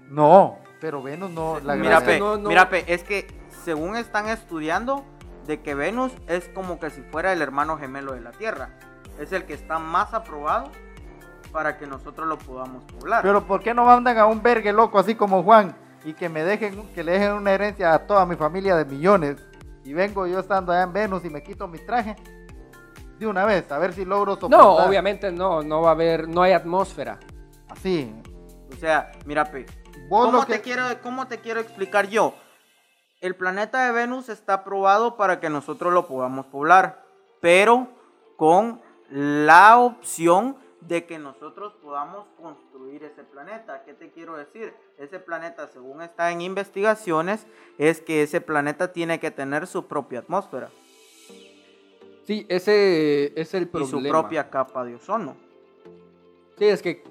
no. 0.09 0.59
Pero 0.81 1.03
Venus 1.03 1.31
no. 1.31 1.61
La 1.61 1.75
Mira, 1.77 2.01
pe, 2.01 2.19
no- 2.19 2.37
no- 2.39 2.49
mira, 2.49 2.69
pe, 2.69 2.85
es 2.93 3.05
que 3.05 3.27
según 3.65 3.97
están 3.97 4.29
estudiando 4.29 5.05
de 5.47 5.61
que 5.61 5.75
Venus 5.75 6.13
es 6.27 6.49
como 6.55 6.81
que 6.81 6.91
si 6.91 7.03
fuera 7.03 7.33
el 7.33 7.43
hermano 7.43 7.77
gemelo 7.77 8.13
de 8.15 8.21
la 8.21 8.31
Tierra. 8.33 8.71
Es 9.19 9.33
el 9.33 9.45
que 9.45 9.53
está 9.53 9.79
más 9.79 10.15
aprobado 10.15 10.71
para 11.53 11.77
que 11.77 11.87
nosotros 11.87 12.27
lo 12.27 12.39
podamos 12.39 12.85
poblar. 12.85 13.23
Pero 13.23 13.45
¿por 13.47 13.61
qué 13.63 13.75
no 13.75 13.85
mandan 13.85 14.17
a 14.19 14.27
un 14.27 14.43
vergue 14.43 14.73
loco 14.73 14.99
así 14.99 15.15
como 15.15 15.43
Juan 15.43 15.75
y 16.05 16.15
que 16.15 16.29
me 16.31 16.43
dejen, 16.45 16.89
que 16.95 17.05
le 17.05 17.13
dejen 17.13 17.33
una 17.33 17.53
herencia 17.53 17.93
a 17.93 17.99
toda 18.07 18.25
mi 18.25 18.37
familia 18.37 18.77
de 18.77 18.85
millones? 18.87 19.37
Y 19.91 19.93
vengo 19.93 20.25
yo 20.25 20.39
estando 20.39 20.71
allá 20.71 20.85
en 20.85 20.93
Venus 20.93 21.25
y 21.25 21.31
me 21.31 21.43
quito 21.43 21.67
mi 21.67 21.81
traje 21.81 22.15
de 23.19 23.27
una 23.27 23.45
vez, 23.45 23.73
a 23.73 23.79
ver 23.81 23.93
si 23.93 24.05
logro 24.05 24.35
soportar. 24.35 24.61
No, 24.61 24.77
obviamente 24.77 25.33
no, 25.33 25.65
no 25.65 25.81
va 25.83 25.89
a 25.89 25.93
haber, 25.95 26.29
no 26.29 26.43
hay 26.43 26.53
atmósfera. 26.53 27.19
Así. 27.69 28.15
o 28.73 28.77
sea, 28.77 29.11
mira, 29.27 29.47
pe, 29.47 29.67
Vos 30.09 30.27
¿Cómo 30.27 30.39
lo 30.39 30.47
te, 30.47 30.61
quiero, 30.61 30.85
¿Cómo 31.03 31.27
te 31.27 31.41
quiero 31.41 31.59
explicar 31.59 32.09
yo? 32.09 32.37
El 33.21 33.35
planeta 33.35 33.85
de 33.85 33.91
Venus 33.91 34.29
está 34.29 34.55
aprobado 34.55 35.17
para 35.17 35.41
que 35.41 35.51
nosotros 35.51 35.93
lo 35.93 36.07
podamos 36.07 36.47
poblar, 36.47 37.03
pero 37.41 37.89
con 38.37 38.81
la 39.11 39.77
opción 39.77 40.57
de 40.81 41.05
que 41.07 41.19
nosotros 41.19 41.75
podamos 41.83 42.27
construir 42.41 43.05
ese 43.05 43.23
planeta. 43.25 43.83
¿Qué 43.85 43.95
te 43.95 44.11
quiero 44.11 44.37
decir? 44.37 44.73
Ese 44.99 45.19
planeta, 45.19 45.69
según 45.69 46.03
está 46.03 46.31
en 46.33 46.41
investigaciones, 46.41 47.47
es 47.79 48.01
que 48.01 48.23
ese 48.23 48.41
planeta 48.41 48.93
tiene 48.93 49.21
que 49.21 49.31
tener 49.31 49.67
su 49.67 49.87
propia 49.87 50.21
atmósfera 50.21 50.71
Sí, 52.31 52.47
ese 52.49 53.33
es 53.41 53.55
el 53.55 53.65
y 53.65 53.67
problema. 53.67 53.91
su 53.91 54.09
propia 54.09 54.51
capa 54.51 54.85
de 54.85 54.95
ozono. 54.95 55.35
Sí, 56.57 56.67
es 56.67 56.81
que 56.81 57.03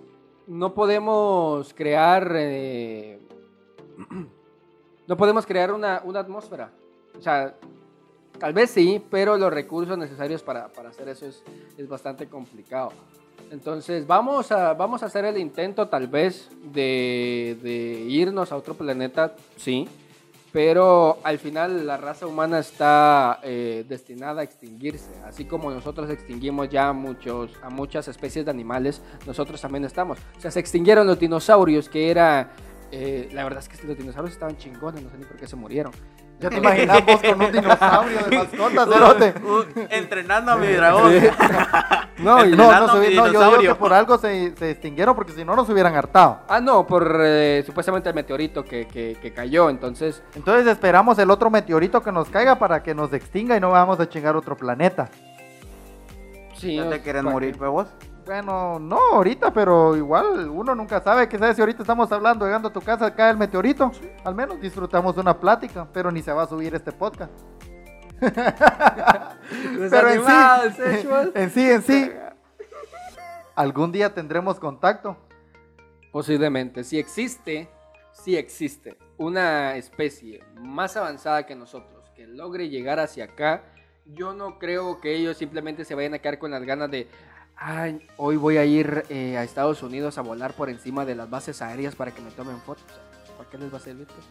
no 0.48 0.74
podemos 0.74 1.74
crear, 1.74 2.32
eh, 2.36 3.20
no 5.08 5.18
podemos 5.18 5.46
crear 5.46 5.74
una, 5.74 6.02
una 6.06 6.22
atmósfera. 6.22 6.72
O 7.18 7.22
sea, 7.22 7.54
tal 8.40 8.54
vez 8.54 8.70
sí, 8.70 9.04
pero 9.12 9.36
los 9.36 9.52
recursos 9.52 9.98
necesarios 9.98 10.42
para, 10.42 10.70
para 10.72 10.88
hacer 10.88 11.10
eso 11.10 11.26
es, 11.26 11.44
es 11.78 11.90
bastante 11.90 12.30
complicado. 12.30 12.94
Entonces, 13.52 14.06
vamos 14.06 14.52
a, 14.52 14.74
vamos 14.74 15.04
a 15.04 15.08
hacer 15.08 15.26
el 15.26 15.38
intento 15.38 15.88
tal 15.88 16.08
vez 16.08 16.50
de, 16.64 17.58
de 17.62 18.06
irnos 18.08 18.52
a 18.52 18.56
otro 18.56 18.74
planeta, 18.76 19.36
sí, 19.58 19.88
pero 20.52 21.20
al 21.24 21.38
final 21.38 21.86
la 21.86 21.98
raza 21.98 22.26
humana 22.26 22.60
está 22.60 23.40
eh, 23.44 23.86
destinada 23.88 24.42
a 24.42 24.44
extinguirse. 24.44 25.12
Así 25.26 25.46
como 25.46 25.70
nosotros 25.72 26.10
extinguimos 26.10 26.70
ya 26.70 26.92
muchos, 26.94 27.52
a 27.62 27.70
muchas 27.70 28.08
especies 28.08 28.46
de 28.46 28.52
animales, 28.52 29.02
nosotros 29.28 29.62
también 29.62 29.86
estamos. 29.86 30.18
O 30.38 30.42
sea, 30.42 30.50
se 30.52 30.60
extinguieron 30.60 31.06
los 31.06 31.20
dinosaurios, 31.20 31.88
que 31.90 32.10
era... 32.10 32.52
eh, 32.92 33.30
la 33.32 33.44
verdad 33.44 33.60
es 33.60 33.70
que 33.70 33.88
los 33.88 33.98
dinosaurios 33.98 34.34
estaban 34.34 34.58
chingones, 34.58 35.04
no 35.04 35.10
sé 35.10 35.18
ni 35.18 35.26
por 35.26 35.38
qué 35.38 35.48
se 35.48 35.56
murieron. 35.56 35.92
Ya 36.40 36.50
te 36.50 36.56
imaginas 36.58 37.06
vos 37.06 37.22
con 37.22 37.42
un 37.42 37.52
dinosaurio 37.52 38.20
de 38.30 38.38
mascota, 38.38 38.86
cerote. 38.88 39.34
Uh, 39.44 39.64
entrenando 39.90 40.52
a 40.54 40.56
mi 40.56 40.68
dragón. 40.68 41.12
No, 42.20 42.46
y- 42.46 42.52
No, 42.56 42.72
no, 42.80 42.88
se- 43.02 43.14
no, 43.16 43.28
yo 43.28 43.44
digo 43.50 43.60
que 43.60 43.76
por 43.76 43.92
algo 43.94 44.18
se, 44.18 44.56
se 44.56 44.72
extinguieron 44.72 45.16
porque 45.16 45.34
si 45.34 45.44
no 45.44 45.56
nos 45.56 45.68
hubieran 45.70 45.96
hartado. 45.96 46.40
Ah, 46.48 46.62
no, 46.62 46.88
por 46.88 47.18
eh, 47.24 47.64
supuestamente 47.66 48.08
el 48.10 48.16
meteorito 48.16 48.64
que, 48.64 48.88
que- 48.88 49.18
que 49.22 49.34
cayó, 49.34 49.70
entonces... 49.70 50.24
Entonces 50.36 50.66
esperamos 50.68 51.20
el 51.20 51.30
otro 51.30 51.50
meteorito 51.50 52.02
que 52.02 52.12
nos 52.12 52.30
caiga 52.30 52.56
para 52.58 52.84
que 52.84 52.96
nos 52.96 53.12
extinga 53.14 53.58
y 53.58 53.60
no 53.60 53.72
vamos 53.72 54.00
a 54.00 54.08
chingar 54.08 54.36
otro 54.38 54.56
planeta. 54.56 55.10
Sí, 56.58 56.76
¿Ya 56.76 56.90
te 56.90 57.02
quieres 57.02 57.22
para 57.24 57.34
morir, 57.34 57.54
que- 57.54 57.60
pe, 57.60 57.68
vos? 57.68 57.88
Bueno, 58.30 58.78
no 58.78 59.00
ahorita, 59.14 59.52
pero 59.52 59.98
igual 59.98 60.48
uno 60.50 60.76
nunca 60.76 61.02
sabe. 61.02 61.28
Que 61.28 61.40
sabes 61.40 61.56
si 61.56 61.64
ahorita 61.64 61.82
estamos 61.82 62.12
hablando, 62.12 62.46
llegando 62.46 62.68
a 62.68 62.72
tu 62.72 62.80
casa, 62.80 63.16
cae 63.16 63.32
el 63.32 63.38
meteorito. 63.38 63.92
Al 64.24 64.36
menos 64.36 64.62
disfrutamos 64.62 65.16
de 65.16 65.22
una 65.22 65.40
plática, 65.40 65.88
pero 65.92 66.12
ni 66.12 66.22
se 66.22 66.32
va 66.32 66.44
a 66.44 66.48
subir 66.48 66.76
este 66.76 66.92
podcast. 66.92 67.32
pero 68.20 70.10
en 70.10 70.22
sí, 70.24 70.76
sexual. 70.76 71.32
en 71.36 71.50
sí, 71.50 71.72
en 71.72 71.82
sí, 71.82 72.12
algún 73.56 73.92
día 73.92 74.14
tendremos 74.14 74.60
contacto. 74.60 75.18
Posiblemente. 76.12 76.84
Si 76.84 77.00
existe, 77.00 77.68
si 78.12 78.38
existe 78.38 78.96
una 79.18 79.76
especie 79.76 80.44
más 80.54 80.96
avanzada 80.96 81.48
que 81.48 81.56
nosotros 81.56 82.12
que 82.16 82.28
logre 82.28 82.70
llegar 82.70 83.00
hacia 83.00 83.24
acá, 83.24 83.64
yo 84.06 84.34
no 84.34 84.60
creo 84.60 85.02
que 85.02 85.16
ellos 85.16 85.36
simplemente 85.36 85.84
se 85.84 85.96
vayan 85.96 86.14
a 86.14 86.20
quedar 86.20 86.38
con 86.38 86.52
las 86.52 86.64
ganas 86.64 86.92
de, 86.92 87.08
ay, 87.60 88.08
hoy 88.18 88.38
voy 88.38 88.58
a 88.58 88.66
ir 88.66 89.04
eh, 89.10 89.38
a 89.38 89.44
Estados 89.44 89.84
Unidos 89.84 90.18
a 90.18 90.22
volar 90.22 90.54
por 90.54 90.70
encima 90.70 91.06
de 91.06 91.16
las 91.16 91.30
bases 91.30 91.62
aéreas 91.62 91.96
para 91.96 92.12
que 92.12 92.22
me 92.22 92.32
tomen 92.32 92.60
fotos. 92.62 92.84
¿Para 93.38 93.50
qué 93.50 93.58
les 93.58 93.72
va 93.74 93.78
a 93.78 93.82
servir? 93.82 94.08
pues? 94.08 94.26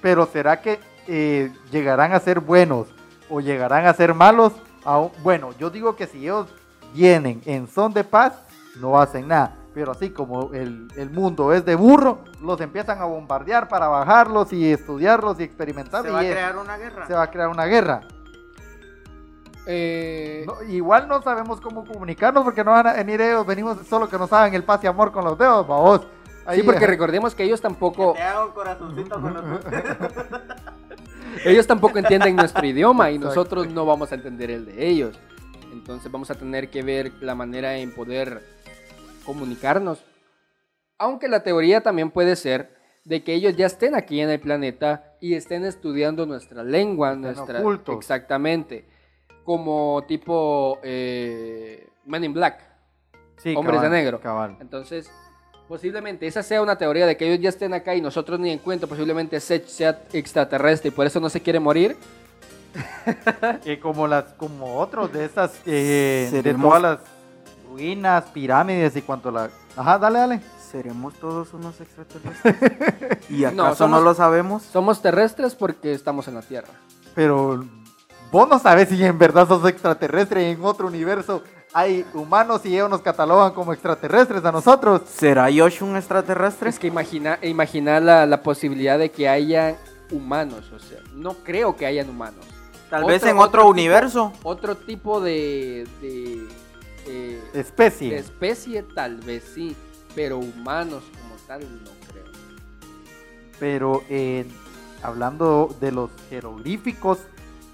Pero 0.00 0.26
¿será 0.26 0.60
que 0.60 0.80
eh, 1.06 1.52
llegarán 1.70 2.12
a 2.12 2.20
ser 2.20 2.40
buenos 2.40 2.88
o 3.30 3.40
llegarán 3.40 3.86
a 3.86 3.94
ser 3.94 4.14
malos? 4.14 4.52
Aún- 4.84 5.10
bueno, 5.22 5.50
yo 5.58 5.70
digo 5.70 5.96
que 5.96 6.06
si 6.06 6.18
ellos 6.18 6.48
vienen 6.94 7.40
en 7.46 7.66
son 7.68 7.92
de 7.92 8.04
paz, 8.04 8.34
no 8.80 9.00
hacen 9.00 9.28
nada. 9.28 9.56
Pero 9.74 9.90
así 9.90 10.10
como 10.10 10.52
el, 10.52 10.86
el 10.96 11.10
mundo 11.10 11.52
es 11.52 11.64
de 11.64 11.74
burro, 11.74 12.20
los 12.40 12.60
empiezan 12.60 13.00
a 13.00 13.06
bombardear 13.06 13.66
para 13.68 13.88
bajarlos 13.88 14.52
y 14.52 14.70
estudiarlos 14.72 15.40
y 15.40 15.44
experimentar. 15.44 16.02
Se 16.02 16.10
y 16.10 16.12
va 16.12 16.20
a 16.20 16.24
es- 16.24 16.30
crear 16.32 16.56
una 16.58 16.76
guerra. 16.76 17.06
se 17.06 17.14
va 17.14 17.22
a 17.22 17.30
crear 17.30 17.48
una 17.48 17.64
guerra. 17.64 18.00
Eh, 19.66 20.44
No, 20.46 20.62
igual 20.64 21.08
no 21.08 21.22
sabemos 21.22 21.60
cómo 21.60 21.84
comunicarnos 21.84 22.44
porque 22.44 22.62
no 22.62 22.72
van 22.72 22.86
a 22.86 22.92
venir 22.94 23.20
ellos, 23.20 23.46
venimos 23.46 23.78
solo 23.86 24.08
que 24.08 24.18
nos 24.18 24.32
hagan 24.32 24.52
el 24.54 24.62
paz 24.64 24.82
y 24.84 24.86
amor 24.86 25.10
con 25.12 25.24
los 25.24 25.38
dedos, 25.38 25.66
vamos. 25.66 26.02
sí, 26.52 26.62
porque 26.62 26.86
recordemos 26.86 27.34
que 27.34 27.44
ellos 27.44 27.60
tampoco, 27.60 28.12
Te 28.12 28.22
hago 28.22 28.52
corazoncito 28.52 29.20
con 29.20 29.32
los 29.34 29.44
ellos 31.44 31.66
tampoco 31.66 31.98
entienden 31.98 32.36
nuestro 32.36 32.64
idioma 32.66 33.10
y 33.10 33.18
nosotros 33.18 33.68
no 33.68 33.86
vamos 33.86 34.12
a 34.12 34.14
entender 34.14 34.50
el 34.50 34.66
de 34.66 34.86
ellos. 34.86 35.18
Entonces 35.72 36.10
vamos 36.10 36.30
a 36.30 36.34
tener 36.34 36.70
que 36.70 36.82
ver 36.82 37.12
la 37.20 37.34
manera 37.34 37.76
en 37.76 37.92
poder 37.92 38.42
comunicarnos. 39.24 40.04
Aunque 40.98 41.28
la 41.28 41.42
teoría 41.42 41.82
también 41.82 42.10
puede 42.10 42.36
ser 42.36 42.74
de 43.04 43.22
que 43.24 43.34
ellos 43.34 43.56
ya 43.56 43.66
estén 43.66 43.94
aquí 43.94 44.20
en 44.20 44.30
el 44.30 44.40
planeta 44.40 45.14
y 45.20 45.34
estén 45.34 45.64
estudiando 45.64 46.24
nuestra 46.26 46.62
lengua, 46.62 47.08
Estén 47.10 47.22
nuestra 47.22 47.60
ocultos. 47.60 47.96
exactamente, 47.96 48.86
como 49.44 50.04
tipo 50.08 50.78
eh, 50.82 51.88
Men 52.06 52.24
in 52.24 52.32
Black. 52.34 52.60
Sí, 53.36 53.54
hombres 53.54 53.80
de 53.80 53.86
cabal, 53.86 53.90
negro. 53.92 54.20
cabal. 54.20 54.56
Entonces, 54.60 55.10
posiblemente 55.68 56.26
esa 56.26 56.42
sea 56.42 56.62
una 56.62 56.76
teoría 56.78 57.06
de 57.06 57.16
que 57.16 57.26
ellos 57.26 57.40
ya 57.42 57.48
estén 57.50 57.74
acá 57.74 57.94
y 57.94 58.00
nosotros 58.00 58.40
ni 58.40 58.50
en 58.50 58.58
cuenta, 58.58 58.86
posiblemente 58.86 59.38
Sech 59.40 59.66
sea 59.66 60.00
extraterrestre 60.12 60.88
y 60.88 60.92
por 60.92 61.06
eso 61.06 61.20
no 61.20 61.28
se 61.28 61.40
quiere 61.40 61.60
morir. 61.60 61.96
Eh, 63.64 63.78
como 63.78 64.08
las 64.08 64.24
como 64.34 64.78
otros 64.78 65.12
de 65.12 65.26
esas 65.26 65.52
eh, 65.66 66.28
de 66.32 66.42
Seremos- 66.42 66.62
todas 66.70 66.82
las 66.82 66.98
ruinas, 67.70 68.24
pirámides 68.32 68.96
y 68.96 69.02
cuanto 69.02 69.30
la 69.30 69.48
Ajá, 69.76 69.98
dale, 69.98 70.18
dale. 70.18 70.40
¿Seremos 70.72 71.14
todos 71.14 71.52
unos 71.54 71.80
extraterrestres? 71.80 73.18
¿Y 73.30 73.44
acaso 73.44 73.56
No, 73.56 73.68
no, 73.68 73.74
somos- 73.76 74.02
lo 74.02 74.14
sabemos? 74.14 74.62
Somos 74.64 75.02
terrestres 75.02 75.54
porque 75.54 75.92
estamos 75.92 76.26
en 76.28 76.34
la 76.34 76.42
Tierra. 76.42 76.68
Pero 77.14 77.64
vos 78.34 78.48
no 78.48 78.58
sabes 78.58 78.88
si 78.88 79.00
en 79.04 79.16
verdad 79.16 79.46
sos 79.46 79.64
extraterrestre 79.68 80.42
y 80.42 80.50
en 80.50 80.64
otro 80.64 80.88
universo 80.88 81.44
hay 81.72 82.04
humanos 82.14 82.66
y 82.66 82.74
ellos 82.74 82.90
nos 82.90 83.00
catalogan 83.00 83.52
como 83.52 83.72
extraterrestres 83.72 84.44
a 84.44 84.50
nosotros. 84.50 85.02
¿Será 85.06 85.48
Yosh 85.50 85.84
un 85.84 85.96
extraterrestre? 85.96 86.68
Es 86.68 86.80
que 86.80 86.88
imagina, 86.88 87.38
imagina 87.42 88.00
la, 88.00 88.26
la 88.26 88.42
posibilidad 88.42 88.98
de 88.98 89.12
que 89.12 89.28
haya 89.28 89.76
humanos, 90.10 90.72
o 90.74 90.80
sea, 90.80 90.98
no 91.14 91.34
creo 91.44 91.76
que 91.76 91.86
hayan 91.86 92.10
humanos. 92.10 92.44
Tal 92.90 93.04
vez 93.04 93.22
en 93.22 93.38
otro, 93.38 93.44
otro 93.46 93.60
tipo- 93.62 93.70
universo. 93.70 94.32
Otro 94.42 94.76
tipo 94.78 95.20
de, 95.20 95.86
de, 96.02 96.48
eh, 97.06 97.40
de 97.52 97.60
Especie. 97.60 98.16
especie 98.18 98.82
tal 98.82 99.18
vez 99.18 99.44
sí, 99.54 99.76
pero 100.16 100.38
humanos 100.38 101.04
como 101.22 101.36
tal 101.46 101.60
no 101.84 101.90
creo. 102.10 102.24
Pero 103.60 104.02
eh, 104.08 104.44
hablando 105.04 105.72
de 105.80 105.92
los 105.92 106.10
jeroglíficos 106.30 107.18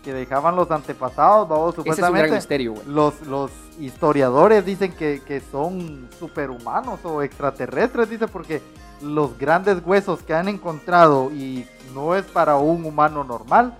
que 0.02 0.12
dejaban 0.12 0.56
los 0.56 0.70
antepasados, 0.70 1.48
vamos, 1.48 1.76
Ese 1.78 2.00
es 2.00 2.08
un 2.08 2.14
gran 2.14 2.30
supuestamente 2.30 2.30
misterio, 2.30 2.72
güey. 2.72 2.86
los, 2.86 3.20
los 3.26 3.50
historiadores 3.78 4.64
dicen 4.64 4.92
que, 4.92 5.22
que 5.26 5.40
son 5.40 6.08
superhumanos 6.18 7.00
o 7.04 7.22
extraterrestres, 7.22 8.08
dice, 8.08 8.26
porque 8.26 8.62
los 9.02 9.38
grandes 9.38 9.78
huesos 9.84 10.22
que 10.22 10.34
han 10.34 10.48
encontrado 10.48 11.30
y 11.30 11.66
no 11.94 12.14
es 12.14 12.24
para 12.26 12.56
un 12.56 12.84
humano 12.84 13.24
normal. 13.24 13.76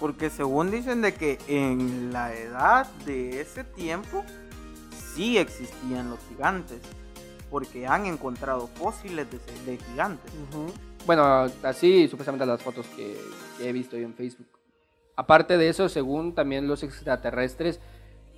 Porque 0.00 0.30
según 0.30 0.70
dicen 0.70 1.00
de 1.00 1.12
que 1.12 1.38
en 1.48 2.12
la 2.12 2.32
edad 2.32 2.86
de 3.04 3.40
ese 3.40 3.64
tiempo 3.64 4.24
sí 5.14 5.38
existían 5.38 6.08
los 6.10 6.20
gigantes. 6.28 6.80
Porque 7.50 7.86
han 7.86 8.06
encontrado 8.06 8.68
fósiles 8.68 9.26
de, 9.30 9.38
de 9.64 9.78
gigantes. 9.78 10.30
Bueno, 11.06 11.50
así 11.62 12.06
supuestamente 12.06 12.46
las 12.46 12.62
fotos 12.62 12.86
que, 12.94 13.18
que 13.56 13.68
he 13.68 13.72
visto 13.72 13.96
yo 13.96 14.04
en 14.06 14.14
Facebook. 14.14 14.46
Aparte 15.18 15.58
de 15.58 15.68
eso, 15.68 15.88
según 15.88 16.32
también 16.32 16.68
los 16.68 16.84
extraterrestres, 16.84 17.80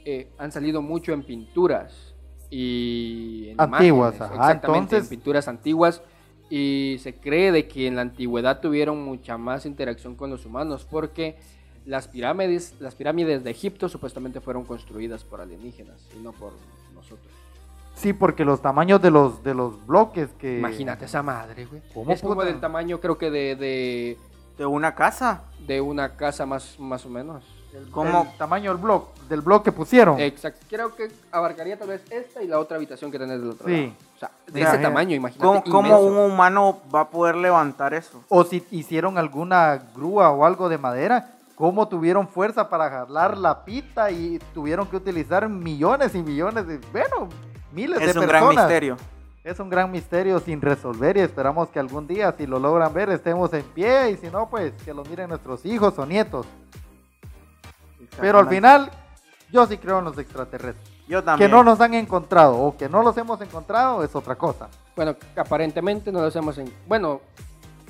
eh, 0.07 0.29
han 0.39 0.51
salido 0.51 0.81
mucho 0.81 1.13
en 1.13 1.23
pinturas 1.23 2.15
y 2.49 3.51
en 3.51 3.61
Antiguas, 3.61 4.15
imágenes, 4.15 4.21
ajá, 4.23 4.35
exactamente, 4.53 4.79
entonces- 4.97 5.03
en 5.13 5.19
pinturas 5.19 5.47
antiguas. 5.47 6.03
Y 6.49 6.97
se 7.03 7.15
cree 7.15 7.53
de 7.53 7.69
que 7.69 7.87
en 7.87 7.97
la 7.97 8.03
antigüedad 8.03 8.61
tuvieron 8.61 9.05
mucha 9.05 9.37
más 9.37 9.67
interacción 9.67 10.17
con 10.17 10.31
los 10.31 10.47
humanos 10.47 10.87
porque 10.91 11.37
las 11.85 12.09
pirámides, 12.09 12.75
las 12.81 12.95
pirámides 12.95 13.45
de 13.45 13.51
Egipto 13.51 13.91
supuestamente 13.91 14.41
fueron 14.41 14.65
construidas 14.65 15.23
por 15.23 15.43
alienígenas 15.43 16.09
y 16.19 16.23
no 16.23 16.33
por 16.33 16.55
nosotros. 16.95 17.31
Sí, 17.95 18.15
porque 18.15 18.47
los 18.47 18.63
tamaños 18.63 19.03
de 19.03 19.11
los, 19.11 19.45
de 19.45 19.53
los 19.53 19.87
bloques 19.87 20.31
que... 20.39 20.59
Imagínate 20.59 21.05
esa 21.05 21.23
madre, 21.23 21.67
güey. 21.67 21.83
¿Cómo 21.93 22.11
Es 22.11 22.23
como 22.23 22.37
puta? 22.37 22.47
del 22.47 22.59
tamaño, 22.59 22.99
creo 23.01 23.19
que 23.19 23.31
de, 23.31 23.55
de, 23.57 24.17
De 24.61 24.67
una 24.67 24.95
casa. 24.95 25.41
de 25.67 25.81
una 25.81 26.17
casa 26.17 26.45
más, 26.45 26.79
más 26.79 27.07
o 27.07 27.09
menos. 27.09 27.43
El, 27.73 27.89
¿Cómo? 27.91 28.27
el 28.31 28.37
tamaño 28.37 28.73
del 28.75 28.83
blog, 28.83 29.15
del 29.27 29.41
blog 29.41 29.63
que 29.63 29.73
pusieron. 29.73 30.21
Exacto. 30.21 30.67
Creo 30.69 30.95
que 30.95 31.11
abarcaría 31.33 31.79
tal 31.79 31.89
vez 31.89 32.03
esta 32.11 32.43
y 32.43 32.47
la 32.47 32.59
otra 32.59 32.77
habitación 32.77 33.11
que 33.11 33.19
tenés 33.19 33.41
del 33.41 33.51
otro 33.53 33.67
Sí. 33.67 33.87
lado. 33.87 33.93
O 34.17 34.19
sea, 34.19 34.31
de 34.49 34.61
ese 34.61 34.73
ya. 34.77 34.83
tamaño, 34.83 35.17
imagínate. 35.17 35.47
¿Cómo, 35.47 35.65
cómo 35.65 36.01
un 36.01 36.19
humano 36.31 36.79
va 36.95 37.01
a 37.01 37.09
poder 37.09 37.37
levantar 37.37 37.95
eso? 37.95 38.23
O 38.29 38.45
si 38.45 38.63
hicieron 38.71 39.17
alguna 39.17 39.81
grúa 39.97 40.31
o 40.31 40.45
algo 40.45 40.69
de 40.69 40.77
madera, 40.77 41.31
cómo 41.55 41.89
tuvieron 41.89 42.29
fuerza 42.29 42.69
para 42.69 42.91
jalar 42.91 43.39
la 43.39 43.65
pita 43.65 44.11
y 44.11 44.39
tuvieron 44.53 44.87
que 44.89 44.97
utilizar 44.97 45.49
millones 45.49 46.15
y 46.15 46.23
millones 46.23 46.67
de, 46.67 46.79
bueno, 46.93 47.31
miles 47.73 47.99
Es 48.03 48.13
de 48.13 48.21
un 48.21 48.27
personas. 48.27 48.53
gran 48.55 48.67
misterio. 48.67 48.97
Es 49.43 49.59
un 49.59 49.71
gran 49.71 49.91
misterio 49.91 50.39
sin 50.39 50.61
resolver 50.61 51.17
y 51.17 51.21
esperamos 51.21 51.71
que 51.71 51.79
algún 51.81 52.07
día, 52.07 52.35
si 52.37 52.47
lo 52.47 52.59
logran 52.59 52.93
ver, 52.93 53.09
estemos 53.09 53.53
en 53.55 53.63
pie 53.63 54.11
y 54.11 54.17
si 54.19 54.29
no, 54.29 54.49
pues 54.51 54.73
que 54.85 54.93
lo 54.93 55.03
miren 55.05 55.31
nuestros 55.31 55.65
hijos 55.65 55.99
o 55.99 56.05
nietos. 56.05 56.47
Pero 58.21 58.39
al 58.39 58.49
final, 58.49 58.91
yo 59.51 59.67
sí 59.67 59.79
creo 59.79 60.01
en 60.01 60.05
los 60.05 60.19
extraterrestres. 60.19 60.87
Yo 61.09 61.21
Que 61.21 61.25
también. 61.27 61.51
no 61.51 61.65
nos 61.65 61.81
han 61.81 61.95
encontrado 61.95 62.57
o 62.59 62.77
que 62.77 62.89
no 62.89 63.03
los 63.03 63.17
hemos 63.17 63.41
encontrado 63.41 64.05
es 64.05 64.15
otra 64.15 64.37
cosa. 64.37 64.69
Bueno, 64.95 65.17
aparentemente 65.37 66.13
no 66.13 66.21
los 66.21 66.37
hemos... 66.37 66.59
en- 66.59 66.73
Bueno, 66.87 67.21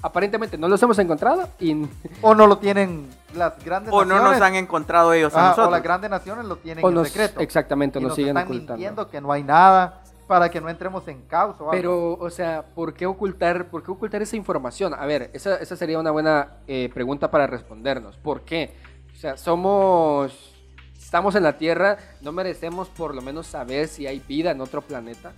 aparentemente 0.02 0.56
no 0.56 0.68
los 0.68 0.80
hemos 0.82 0.98
encontrado 1.00 1.48
y... 1.58 1.84
O 2.22 2.34
no 2.34 2.46
lo 2.46 2.58
tienen 2.58 3.10
las 3.34 3.62
grandes 3.64 3.92
o 3.92 4.04
no 4.04 4.14
naciones. 4.14 4.38
nos 4.38 4.46
han 4.46 4.54
encontrado 4.54 5.12
ellos 5.12 5.34
a 5.34 5.38
Ajá, 5.38 5.48
nosotros. 5.48 5.68
o 5.68 5.70
las 5.72 5.82
grandes 5.82 6.10
naciones 6.10 6.44
lo 6.46 6.56
tienen 6.56 6.84
o 6.84 6.88
en 6.88 6.94
nos- 6.94 7.08
secreto. 7.08 7.40
Exactamente, 7.40 7.98
y 7.98 8.02
nos, 8.02 8.10
nos 8.10 8.16
siguen 8.16 8.36
están 8.36 8.44
ocultando. 8.46 8.72
mintiendo 8.74 9.10
que 9.10 9.20
no 9.20 9.32
hay 9.32 9.42
nada 9.42 9.99
para 10.30 10.48
que 10.48 10.60
no 10.60 10.68
entremos 10.68 11.08
en 11.08 11.22
caos 11.22 11.56
o 11.60 11.64
algo. 11.64 11.72
Pero, 11.72 12.12
o 12.12 12.30
sea, 12.30 12.64
¿por 12.72 12.94
qué 12.94 13.04
ocultar, 13.04 13.68
por 13.68 13.82
qué 13.82 13.90
ocultar 13.90 14.22
esa 14.22 14.36
información? 14.36 14.94
A 14.94 15.04
ver, 15.04 15.28
esa, 15.34 15.56
esa 15.56 15.74
sería 15.74 15.98
una 15.98 16.12
buena 16.12 16.58
eh, 16.68 16.88
pregunta 16.94 17.32
para 17.32 17.48
respondernos. 17.48 18.16
¿Por 18.16 18.42
qué? 18.42 18.76
O 19.12 19.16
sea, 19.16 19.36
somos... 19.36 20.54
Estamos 20.96 21.34
en 21.34 21.42
la 21.42 21.58
Tierra, 21.58 21.98
¿no 22.20 22.30
merecemos 22.30 22.88
por 22.90 23.12
lo 23.16 23.22
menos 23.22 23.48
saber 23.48 23.88
si 23.88 24.06
hay 24.06 24.20
vida 24.20 24.52
en 24.52 24.60
otro 24.60 24.82
planeta? 24.82 25.32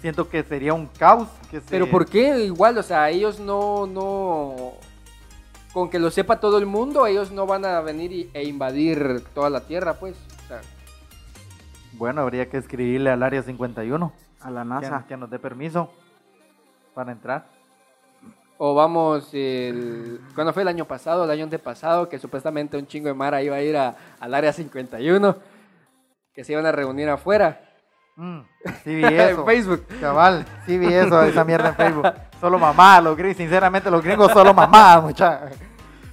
Siento 0.00 0.28
que 0.28 0.42
sería 0.42 0.74
un 0.74 0.86
caos. 0.88 1.28
Que 1.48 1.60
se- 1.60 1.70
Pero 1.70 1.88
¿por 1.88 2.06
qué 2.06 2.40
igual? 2.44 2.76
O 2.78 2.82
sea, 2.82 3.08
ellos 3.10 3.38
no, 3.38 3.86
no... 3.86 4.72
Con 5.72 5.88
que 5.88 6.00
lo 6.00 6.10
sepa 6.10 6.40
todo 6.40 6.58
el 6.58 6.66
mundo, 6.66 7.06
ellos 7.06 7.30
no 7.30 7.46
van 7.46 7.64
a 7.64 7.80
venir 7.80 8.10
y- 8.10 8.30
e 8.34 8.42
invadir 8.42 9.22
toda 9.34 9.48
la 9.50 9.60
Tierra, 9.60 9.94
pues. 10.00 10.16
O 10.44 10.48
sea, 10.48 10.60
Bueno, 11.92 12.22
habría 12.22 12.50
que 12.50 12.56
escribirle 12.56 13.10
al 13.10 13.22
área 13.22 13.42
51 13.44 14.12
A 14.44 14.50
la 14.50 14.62
que, 14.62 14.68
NASA. 14.68 15.04
que 15.06 15.16
nos 15.16 15.30
dé 15.30 15.38
permiso 15.38 15.90
para 16.94 17.12
entrar. 17.12 17.46
O 18.58 18.74
vamos, 18.74 19.28
el... 19.32 20.20
¿cuándo 20.34 20.52
fue 20.52 20.62
el 20.62 20.68
año 20.68 20.84
pasado? 20.84 21.24
El 21.24 21.30
año 21.30 21.44
antepasado, 21.44 22.08
que 22.08 22.18
supuestamente 22.18 22.76
un 22.76 22.86
chingo 22.86 23.08
de 23.08 23.14
Mara 23.14 23.42
iba 23.42 23.56
a 23.56 23.62
ir 23.62 23.76
a- 23.76 23.96
al 24.20 24.34
área 24.34 24.52
51, 24.52 25.36
que 26.32 26.44
se 26.44 26.52
iban 26.52 26.66
a 26.66 26.72
reunir 26.72 27.08
afuera. 27.08 27.60
Mm, 28.16 28.40
sí 28.84 28.94
vi 28.94 29.04
eso. 29.04 29.40
En 29.40 29.46
Facebook. 29.46 29.86
Cabal, 30.00 30.44
sí 30.66 30.78
vi 30.78 30.92
eso, 30.92 31.22
esa 31.22 31.44
mierda 31.44 31.70
en 31.70 31.74
Facebook. 31.74 32.06
Solo 32.40 32.58
mamá, 32.58 33.00
los 33.00 33.16
gringos, 33.16 33.36
sinceramente 33.38 33.90
los 33.90 34.02
gringos 34.02 34.30
solo 34.32 34.52
mamá, 34.54 35.00
muchachos. 35.00 35.56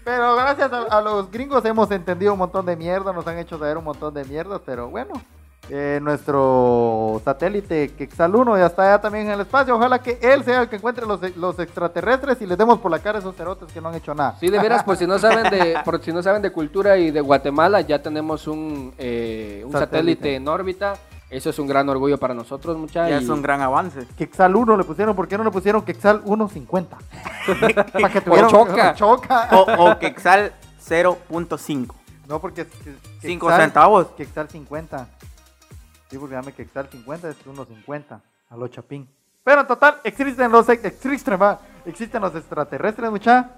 Pero 0.03 0.35
gracias 0.37 0.71
a, 0.73 0.83
a 0.97 1.01
los 1.01 1.29
gringos 1.29 1.63
hemos 1.65 1.91
entendido 1.91 2.33
un 2.33 2.39
montón 2.39 2.65
de 2.65 2.75
mierda, 2.75 3.13
nos 3.13 3.27
han 3.27 3.37
hecho 3.37 3.59
saber 3.59 3.77
un 3.77 3.83
montón 3.83 4.11
de 4.13 4.23
mierda, 4.25 4.57
pero 4.59 4.89
bueno. 4.89 5.13
Eh, 5.69 5.99
nuestro 6.01 7.21
satélite 7.23 7.89
Quexal 7.89 8.35
1 8.35 8.57
ya 8.57 8.65
está 8.65 8.83
allá 8.83 9.01
también 9.01 9.27
en 9.27 9.33
el 9.33 9.41
espacio. 9.41 9.75
Ojalá 9.75 9.99
que 9.99 10.17
él 10.21 10.43
sea 10.43 10.61
el 10.63 10.69
que 10.69 10.77
encuentre 10.77 11.05
los, 11.05 11.19
los 11.37 11.59
extraterrestres 11.59 12.41
y 12.41 12.45
les 12.45 12.57
demos 12.57 12.79
por 12.79 12.89
la 12.91 12.99
cara 12.99 13.19
a 13.19 13.21
esos 13.21 13.35
cerotes 13.35 13.71
que 13.71 13.79
no 13.81 13.89
han 13.89 13.95
hecho 13.95 14.13
nada. 14.15 14.35
Sí, 14.39 14.49
de 14.49 14.59
veras, 14.59 14.83
por 14.83 14.97
si 14.97 15.05
no 15.05 15.19
saben 15.19 15.49
de, 15.51 15.77
por 15.85 16.01
si 16.03 16.11
no 16.11 16.23
saben 16.23 16.41
de 16.41 16.51
cultura 16.51 16.97
y 16.97 17.11
de 17.11 17.21
Guatemala, 17.21 17.81
ya 17.81 18.01
tenemos 18.01 18.47
un, 18.47 18.93
eh, 18.97 19.61
un 19.65 19.71
satélite. 19.71 19.89
Satélite. 20.19 20.35
en 20.35 20.47
órbita. 20.47 20.93
Eso 21.29 21.51
es 21.51 21.59
un 21.59 21.67
gran 21.67 21.87
orgullo 21.87 22.17
para 22.17 22.33
nosotros, 22.33 22.75
Ya 22.75 22.79
muchachos. 22.81 23.21
es 23.23 23.29
un 23.29 23.43
gran 23.43 23.61
avance. 23.61 24.07
Quexal 24.17 24.55
1 24.55 24.77
le 24.77 24.83
pusieron, 24.83 25.15
¿por 25.15 25.27
qué 25.27 25.37
no 25.37 25.43
le 25.43 25.51
pusieron 25.51 25.83
Quexal 25.83 26.23
1.50? 26.23 26.87
Para 27.93 28.09
que 28.09 28.21
tuvieran 28.21 28.49
choca. 28.49 28.93
choca. 28.95 29.47
O, 29.51 29.91
o 29.91 29.99
Quexal 29.99 30.53
0.5. 30.83 31.93
No, 32.27 32.39
porque 32.39 32.61
es 32.61 32.67
que- 32.67 32.95
5 33.21 33.47
Quexal- 33.47 33.59
centavos. 33.61 34.07
Quexal 34.17 34.49
50. 34.49 35.07
Sí, 36.09 36.17
porque 36.17 36.35
dame 36.35 36.51
Quexal 36.53 36.87
50 36.89 37.29
es 37.29 37.45
1.50 37.45 38.19
a 38.49 38.57
lo 38.57 38.67
chapín. 38.67 39.07
Pero 39.43 39.61
en 39.61 39.67
total, 39.67 39.97
existen 40.03 40.51
los, 40.51 40.67
ex- 40.69 40.83
existen, 40.85 41.39
va, 41.41 41.59
existen 41.85 42.21
los 42.21 42.33
extraterrestres, 42.35 43.09
mucha. 43.11 43.51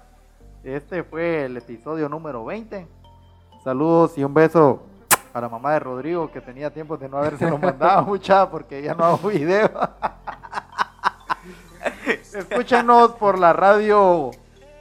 Este 0.62 1.02
fue 1.02 1.46
el 1.46 1.56
episodio 1.56 2.08
número 2.08 2.44
20. 2.44 2.86
Saludos 3.64 4.16
y 4.18 4.24
un 4.24 4.32
beso 4.34 4.82
a 5.32 5.40
la 5.40 5.48
mamá 5.48 5.72
de 5.72 5.80
Rodrigo 5.80 6.30
que 6.30 6.40
tenía 6.40 6.70
tiempo 6.72 6.96
de 6.96 7.08
no 7.08 7.16
habérselo 7.18 7.56
mandado, 7.58 8.02
mucha, 8.06 8.48
porque 8.50 8.82
ya 8.82 8.94
no 8.94 9.04
hago 9.04 9.28
video. 9.28 9.70
Escúchenos 12.34 13.12
por 13.12 13.38
la 13.38 13.52
radio 13.52 14.30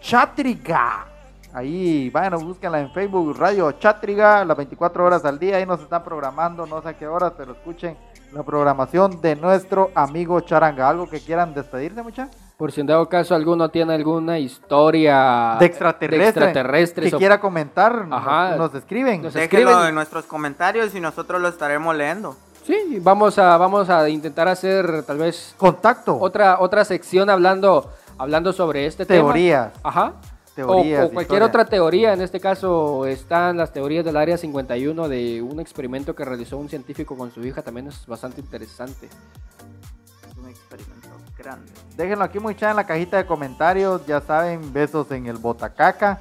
Chátrica. 0.01 1.05
Ahí, 1.53 2.09
vayan, 2.09 2.39
búsquenla 2.45 2.79
en 2.79 2.91
Facebook, 2.91 3.35
Radio 3.37 3.71
Chátriga, 3.73 4.45
las 4.45 4.55
24 4.55 5.03
horas 5.05 5.25
al 5.25 5.37
día. 5.37 5.57
Ahí 5.57 5.65
nos 5.65 5.81
están 5.81 6.01
programando, 6.03 6.65
no 6.65 6.81
sé 6.81 6.89
a 6.89 6.93
qué 6.97 7.07
horas, 7.07 7.33
pero 7.35 7.51
escuchen 7.51 7.97
la 8.31 8.43
programación 8.43 9.19
de 9.21 9.35
nuestro 9.35 9.91
amigo 9.93 10.39
Charanga. 10.39 10.87
¿Algo 10.87 11.09
que 11.09 11.19
quieran 11.19 11.53
despedirse, 11.53 12.01
mucha? 12.01 12.29
Por 12.57 12.71
si 12.71 12.79
en 12.79 12.87
dado 12.87 13.09
caso 13.09 13.35
alguno 13.35 13.67
tiene 13.69 13.93
alguna 13.93 14.39
historia 14.39 15.57
De 15.59 15.65
extraterrestre. 15.65 16.27
extraterrestres 16.27 17.09
que 17.09 17.15
o- 17.15 17.19
quiera 17.19 17.41
comentar, 17.41 18.07
nos- 18.07 18.19
Ajá. 18.21 18.55
nos, 18.55 18.73
escriben. 18.73 19.21
Nos- 19.21 19.33
Déjenlo 19.33 19.69
escriben. 19.71 19.89
en 19.89 19.95
nuestros 19.95 20.25
comentarios 20.25 20.95
y 20.95 21.01
nosotros 21.01 21.41
lo 21.41 21.49
estaremos 21.49 21.93
leyendo. 21.95 22.35
Sí, 22.63 22.99
vamos 23.01 23.37
a, 23.39 23.57
vamos 23.57 23.89
a 23.89 24.07
intentar 24.07 24.47
hacer 24.47 25.03
tal 25.03 25.17
vez 25.17 25.53
Contacto, 25.57 26.15
otra, 26.17 26.59
otra 26.59 26.85
sección 26.85 27.29
hablando, 27.29 27.89
hablando 28.17 28.53
sobre 28.53 28.85
este 28.85 29.05
teorías. 29.05 29.73
tema. 29.73 29.89
Ajá. 29.89 30.13
Teorías, 30.55 31.03
o, 31.03 31.07
o 31.07 31.11
cualquier 31.11 31.37
historia. 31.41 31.45
otra 31.45 31.65
teoría, 31.65 32.13
en 32.13 32.21
este 32.21 32.39
caso 32.39 33.05
están 33.05 33.57
las 33.57 33.71
teorías 33.71 34.03
del 34.03 34.17
área 34.17 34.37
51 34.37 35.07
de 35.07 35.41
un 35.41 35.59
experimento 35.59 36.13
que 36.13 36.25
realizó 36.25 36.57
un 36.57 36.67
científico 36.67 37.15
con 37.15 37.31
su 37.31 37.45
hija, 37.45 37.61
también 37.61 37.87
es 37.87 38.05
bastante 38.05 38.41
interesante. 38.41 39.07
Es 39.07 40.37
un 40.37 40.49
experimento 40.49 41.07
grande. 41.37 41.71
Déjenlo 41.95 42.25
aquí, 42.25 42.39
mucha, 42.39 42.69
en 42.69 42.75
la 42.75 42.85
cajita 42.85 43.17
de 43.17 43.25
comentarios. 43.25 44.05
Ya 44.05 44.21
saben, 44.21 44.73
besos 44.73 45.09
en 45.11 45.27
el 45.27 45.37
botacaca. 45.37 46.19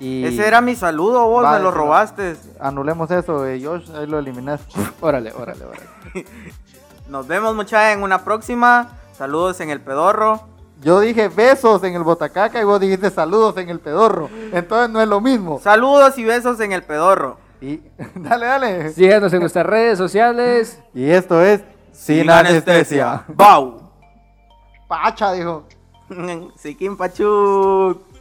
Y 0.00 0.24
Ese 0.24 0.46
era 0.46 0.60
mi 0.60 0.74
saludo, 0.74 1.26
vos 1.28 1.48
me 1.50 1.58
lo 1.60 1.70
robaste. 1.70 2.36
Anulemos 2.60 3.10
eso, 3.10 3.46
eh, 3.46 3.60
Josh, 3.64 3.90
ahí 3.94 4.06
lo 4.06 4.18
eliminaste. 4.18 4.80
Órale, 5.00 5.32
órale, 5.32 5.64
órale. 5.64 5.86
Nos 7.08 7.26
vemos 7.26 7.54
muchachos 7.54 7.96
en 7.96 8.02
una 8.02 8.24
próxima. 8.24 8.88
Saludos 9.16 9.60
en 9.60 9.70
el 9.70 9.80
pedorro. 9.80 10.53
Yo 10.80 11.00
dije 11.00 11.28
besos 11.28 11.82
en 11.84 11.94
el 11.94 12.02
botacaca 12.02 12.60
y 12.60 12.64
vos 12.64 12.80
dijiste 12.80 13.10
saludos 13.10 13.56
en 13.56 13.70
el 13.70 13.80
pedorro. 13.80 14.28
Entonces 14.52 14.90
no 14.90 15.00
es 15.00 15.08
lo 15.08 15.20
mismo. 15.20 15.60
Saludos 15.60 16.18
y 16.18 16.24
besos 16.24 16.60
en 16.60 16.72
el 16.72 16.82
pedorro. 16.82 17.38
Y 17.60 17.80
dale, 18.14 18.46
dale. 18.46 18.92
Síganos 18.92 19.32
en 19.32 19.40
nuestras 19.40 19.66
redes 19.66 19.98
sociales. 19.98 20.80
Y 20.92 21.08
esto 21.08 21.42
es 21.42 21.62
Sin, 21.92 22.28
anestesia. 22.28 23.24
Bau. 23.28 23.90
Pacha, 24.88 25.32
dijo. 25.32 25.64
Siquín 26.56 26.96
Pachuk. 26.96 28.13